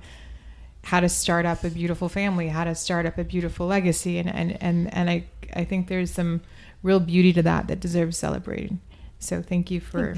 how 0.84 1.00
to 1.00 1.10
start 1.10 1.48
up 1.48 1.64
a 1.64 1.70
beautiful 1.72 2.10
family 2.10 2.50
how 2.50 2.64
to 2.64 2.76
start 2.76 3.08
up 3.08 3.18
a 3.18 3.24
beautiful 3.24 3.66
legacy. 3.66 4.20
And 4.20 4.30
and 4.30 4.58
and, 4.62 4.94
and 4.94 5.10
i 5.10 5.26
i 5.56 5.64
think 5.64 5.88
there's 5.88 6.12
some 6.12 6.42
real 6.84 7.00
beauty 7.00 7.34
to 7.34 7.42
that 7.44 7.68
that 7.68 7.80
deserves 7.80 8.18
celebrating. 8.18 8.80
So 9.20 9.42
thank 9.42 9.70
you 9.70 9.80
for 9.80 10.16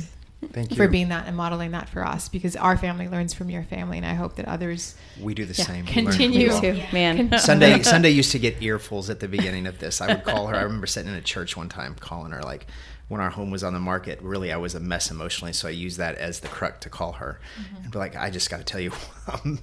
Thank 0.51 0.71
you. 0.71 0.77
for 0.77 0.87
being 0.87 1.09
that 1.09 1.27
and 1.27 1.37
modeling 1.37 1.71
that 1.71 1.89
for 1.89 2.05
us 2.05 2.29
because 2.29 2.55
our 2.55 2.77
family 2.77 3.07
learns 3.07 3.33
from 3.33 3.49
your 3.49 3.63
family 3.63 3.97
and 3.97 4.05
i 4.05 4.13
hope 4.13 4.35
that 4.35 4.47
others 4.47 4.95
we 5.21 5.33
do 5.33 5.45
the 5.45 5.53
Yeah. 5.53 5.65
same. 5.65 5.85
We 5.85 5.91
Continue. 5.91 6.49
to 6.49 6.71
all. 6.71 6.87
Man. 6.91 7.37
Sunday 7.39 7.81
Sunday 7.83 8.09
used 8.09 8.31
to 8.31 8.39
get 8.39 8.59
earfuls 8.59 9.09
at 9.09 9.19
the 9.19 9.27
beginning 9.27 9.67
of 9.67 9.79
this. 9.79 10.01
I 10.01 10.07
would 10.07 10.23
call 10.23 10.47
her. 10.47 10.55
I 10.55 10.61
remember 10.61 10.87
sitting 10.87 11.11
in 11.11 11.17
a 11.17 11.21
church 11.21 11.55
one 11.55 11.69
time 11.69 11.95
calling 11.99 12.31
her 12.31 12.41
like 12.41 12.67
when 13.07 13.21
our 13.21 13.29
home 13.29 13.51
was 13.51 13.63
on 13.63 13.73
the 13.73 13.79
market. 13.79 14.19
Really, 14.21 14.51
I 14.51 14.57
was 14.57 14.75
a 14.75 14.79
mess 14.79 15.11
emotionally, 15.11 15.53
so 15.53 15.67
I 15.67 15.71
used 15.71 15.97
that 15.97 16.15
as 16.15 16.39
the 16.39 16.47
crux 16.47 16.79
to 16.81 16.89
call 16.89 17.13
her 17.13 17.39
mm-hmm. 17.59 17.83
and 17.83 17.91
be 17.91 17.99
like, 17.99 18.15
"I 18.15 18.29
just 18.29 18.49
got 18.49 18.57
to 18.57 18.63
tell 18.63 18.81
you, 18.81 18.91
I'm 19.27 19.39
um, 19.43 19.59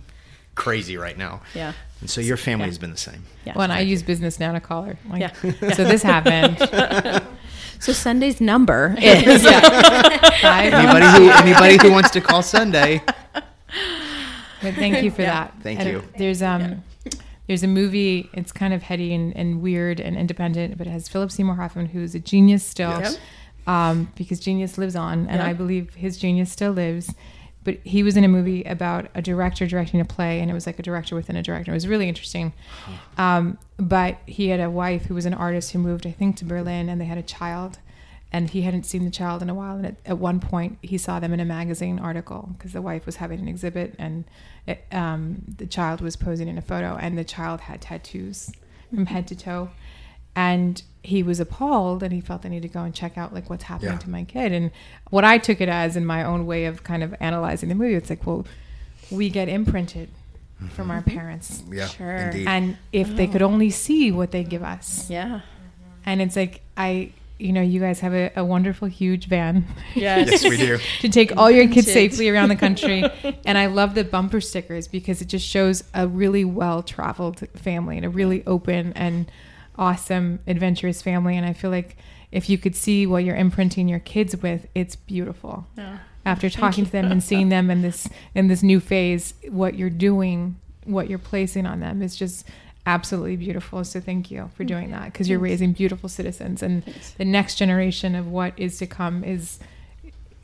crazy 0.65 0.97
right 0.97 1.17
now." 1.19 1.41
Yeah. 1.55 1.73
And 2.01 2.09
so 2.11 2.21
your 2.21 2.37
family 2.37 2.65
Yeah. 2.65 2.71
has 2.73 2.79
been 2.79 2.91
the 2.93 2.97
same. 3.11 3.23
Yeah. 3.45 3.53
well 3.57 3.65
and 3.65 3.73
i 3.73 3.81
use 3.81 4.03
business 4.03 4.39
now 4.41 4.53
to 4.53 4.61
call 4.61 4.83
her 4.89 4.97
like, 5.11 5.21
Yeah. 5.21 5.33
so 5.79 5.85
this 5.85 6.03
happened 6.03 6.57
So 7.87 7.93
Sunday's 7.93 8.41
number 8.41 8.95
is 9.01 9.43
Five- 9.43 10.73
Anybody 10.75 11.07
who 11.17 11.31
anybody 11.31 11.77
who 11.83 11.91
wants 11.93 12.11
to 12.11 12.21
call 12.21 12.43
Sunday, 12.43 13.03
But 14.63 14.75
thank 14.75 15.03
you 15.03 15.11
for 15.11 15.23
Yeah. 15.23 15.45
that. 15.45 15.55
Thank 15.63 15.81
And 15.81 15.89
you. 15.89 16.03
There's 16.19 16.43
um, 16.43 16.83
there's 17.47 17.63
a 17.63 17.67
movie. 17.67 18.29
It's 18.35 18.53
kind 18.53 18.73
of 18.75 18.83
heady 18.83 19.15
and, 19.15 19.35
and 19.37 19.63
weird 19.63 19.99
and 20.01 20.17
independent, 20.17 20.77
but 20.79 20.87
it 20.87 20.91
has 20.91 21.09
Philip 21.09 21.31
Seymour 21.31 21.57
Hoffman, 21.57 21.87
who's 21.87 22.15
a 22.15 22.19
genius 22.21 22.63
still, 22.65 22.91
Yes. 23.01 23.19
um, 23.67 24.13
because 24.15 24.39
genius 24.41 24.77
lives 24.79 24.95
on, 24.97 25.27
and 25.29 25.39
Yeah. 25.41 25.47
I 25.49 25.53
believe 25.55 25.95
his 25.95 26.19
genius 26.19 26.53
still 26.53 26.73
lives. 26.73 27.15
But 27.63 27.79
he 27.85 28.03
was 28.03 28.17
in 28.17 28.25
a 28.25 28.29
movie 28.29 28.63
about 28.65 29.09
a 29.15 29.21
director 29.21 29.67
directing 29.67 30.01
a 30.01 30.05
play, 30.05 30.41
and 30.41 30.51
it 30.51 30.55
was 30.55 30.67
like 30.67 30.79
a 30.79 30.83
director 30.83 31.15
within 31.15 31.37
a 31.37 31.43
director. 31.43 31.73
It 31.73 31.75
was 31.75 31.87
really 31.87 32.09
interesting. 32.09 32.53
Um, 33.19 33.59
but 33.77 34.19
he 34.27 34.49
had 34.49 34.61
a 34.61 34.71
wife 34.71 35.07
who 35.07 35.15
was 35.15 35.27
an 35.27 35.35
artist 35.35 35.73
who 35.73 35.79
moved, 35.79 36.07
I 36.07 36.11
think, 36.11 36.37
to 36.37 36.45
Berlin, 36.45 36.89
and 36.89 37.01
they 37.01 37.05
had 37.05 37.19
a 37.19 37.23
child. 37.23 37.79
And 38.33 38.49
he 38.49 38.63
hadn't 38.63 38.85
seen 38.85 39.05
the 39.05 39.11
child 39.11 39.43
in 39.43 39.51
a 39.51 39.55
while. 39.55 39.77
And 39.77 39.87
at, 39.87 39.97
at 40.07 40.19
one 40.19 40.39
point, 40.39 40.79
he 40.83 40.97
saw 40.97 41.19
them 41.19 41.33
in 41.33 41.41
a 41.41 41.45
magazine 41.45 41.99
article 41.99 42.51
because 42.57 42.73
the 42.73 42.81
wife 42.81 43.05
was 43.05 43.17
having 43.17 43.41
an 43.41 43.49
exhibit, 43.49 43.95
and 43.99 44.25
it, 44.67 44.85
um, 44.93 45.43
the 45.59 45.67
child 45.67 46.01
was 46.01 46.17
posing 46.17 46.49
in 46.49 46.57
a 46.57 46.63
photo, 46.63 46.97
and 47.01 47.19
the 47.19 47.25
child 47.25 47.63
had 47.63 47.81
tattoos 47.83 48.53
from 48.89 49.07
head 49.07 49.27
to 49.27 49.37
toe. 49.37 49.71
And 50.41 50.83
he 51.03 51.23
was 51.23 51.41
appalled, 51.41 52.03
and 52.03 52.13
he 52.13 52.21
felt 52.21 52.43
the 52.43 52.49
need 52.49 52.63
to 52.63 52.69
go 52.69 52.83
and 52.83 52.95
check 52.95 53.17
out 53.17 53.33
like 53.33 53.49
what's 53.51 53.65
happening 53.65 53.93
Yeah. 53.93 53.99
to 53.99 54.11
my 54.11 54.25
kid. 54.25 54.53
And 54.53 54.71
what 55.11 55.25
I 55.25 55.39
took 55.39 55.61
it 55.61 55.69
as, 55.69 55.97
in 55.97 56.05
my 56.05 56.23
own 56.25 56.47
way 56.47 56.67
of 56.67 56.83
kind 56.85 57.03
of 57.03 57.15
analyzing 57.21 57.69
the 57.69 57.75
movie, 57.75 57.95
it's 57.95 58.11
like, 58.11 58.27
well, 58.27 58.47
we 59.11 59.29
get 59.31 59.49
imprinted 59.49 60.09
mm-hmm. 60.09 60.69
from 60.69 60.91
our 60.91 61.03
parents. 61.03 61.63
yeah, 61.71 61.89
Sure. 61.89 62.17
indeed. 62.17 62.47
And 62.47 62.77
if 62.93 63.09
they 63.17 63.27
could 63.27 63.43
oh. 63.43 63.49
only 63.53 63.71
see 63.71 64.13
what 64.13 64.31
they 64.31 64.45
give 64.45 64.63
us, 64.63 65.09
yeah. 65.11 65.41
and 66.05 66.21
it's 66.23 66.37
like 66.37 66.61
I, 66.77 67.13
you 67.39 67.53
know, 67.53 67.63
you 67.63 67.81
guys 67.81 68.01
have 68.01 68.13
a, 68.13 68.31
a 68.37 68.45
wonderful, 68.45 68.87
huge 68.87 69.27
van. 69.27 69.65
yes, 69.95 70.31
yes 70.31 70.45
we 70.45 70.57
do. 70.59 70.79
to 71.01 71.09
take 71.09 71.37
all 71.37 71.51
your 71.51 71.65
kids 71.67 71.87
Kids. 71.87 71.93
safely 71.93 72.29
around 72.29 72.51
the 72.51 72.57
country. 72.57 73.03
and 73.47 73.57
I 73.57 73.67
love 73.67 73.95
the 73.95 74.05
bumper 74.05 74.41
stickers 74.41 74.87
because 74.87 75.23
it 75.23 75.29
just 75.29 75.47
shows 75.47 75.83
a 75.95 76.07
really 76.07 76.45
well 76.45 76.83
traveled 76.83 77.39
family 77.57 77.97
and 77.97 78.05
a 78.05 78.11
really 78.11 78.45
open 78.47 78.93
and 78.95 79.31
awesome, 79.81 80.39
adventurous 80.47 81.03
family. 81.03 81.37
And 81.37 81.45
I 81.45 81.53
feel 81.55 81.71
like 81.71 81.97
if 82.31 82.49
you 82.49 82.59
could 82.59 82.77
see 82.77 83.07
what 83.07 83.25
you're 83.25 83.35
imprinting 83.35 83.89
your 83.89 83.99
kids 83.99 84.37
with, 84.37 84.69
it's 84.75 84.95
beautiful. 84.95 85.67
After 86.25 86.51
talking 86.51 86.85
to 86.85 86.93
them 86.93 87.11
and 87.11 87.25
seeing 87.25 87.49
them 87.49 87.71
in 87.71 87.83
this 87.83 88.09
in 88.35 88.47
this 88.49 88.63
new 88.63 88.79
phase, 88.79 89.35
what 89.49 89.75
you're 89.75 89.91
doing, 89.91 90.57
what 90.85 91.09
you're 91.09 91.19
placing 91.19 91.67
on 91.67 91.81
them 91.81 92.03
is 92.03 92.15
just 92.15 92.47
absolutely 92.87 93.37
beautiful. 93.37 93.83
So 93.85 94.01
thank 94.01 94.31
you 94.31 94.51
for 94.55 94.63
doing 94.65 94.91
that 94.91 95.07
because 95.07 95.29
you're 95.29 95.39
raising 95.39 95.73
beautiful 95.73 96.09
citizens 96.09 96.63
and 96.63 96.85
the 97.17 97.25
next 97.25 97.57
generation 97.57 98.15
of 98.15 98.29
what 98.29 98.53
is 98.59 98.79
to 98.79 98.87
come 98.87 99.25
is 99.25 99.59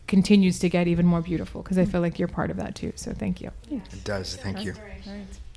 continues 0.07 0.59
to 0.61 0.68
get 0.68 0.87
even 0.87 1.05
more 1.05 1.20
beautiful 1.20 1.62
because 1.62 1.78
I 1.78 1.84
feel 1.84 2.01
like 2.01 2.18
you're 2.18 2.28
part 2.28 2.51
of 2.51 2.57
that 2.57 2.74
too. 2.74 2.93
So 2.97 3.12
thank 3.12 3.41
you. 3.41 3.51
It 3.70 4.05
does. 4.05 4.37
Thank 4.37 4.64
you. 4.64 4.74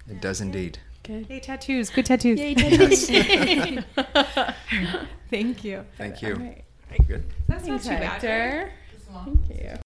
It 0.10 0.22
does 0.22 0.42
indeed. 0.42 0.80
Yay 1.10 1.40
tattoos, 1.40 1.90
good 1.90 2.06
tattoos. 2.06 2.40
Yay, 2.40 2.54
tattoos. 2.56 3.08
thank 5.32 5.64
you. 5.64 5.84
Thank 5.98 6.22
you. 6.22 6.34
All 6.34 6.40
right. 6.40 6.64
Good. 7.08 7.24
That's 7.48 7.66
not 7.66 7.82
too 7.82 7.90
bad. 7.90 8.22
Hector. 8.22 8.72
right? 9.10 9.26
Thank 9.26 9.50
you. 9.50 9.80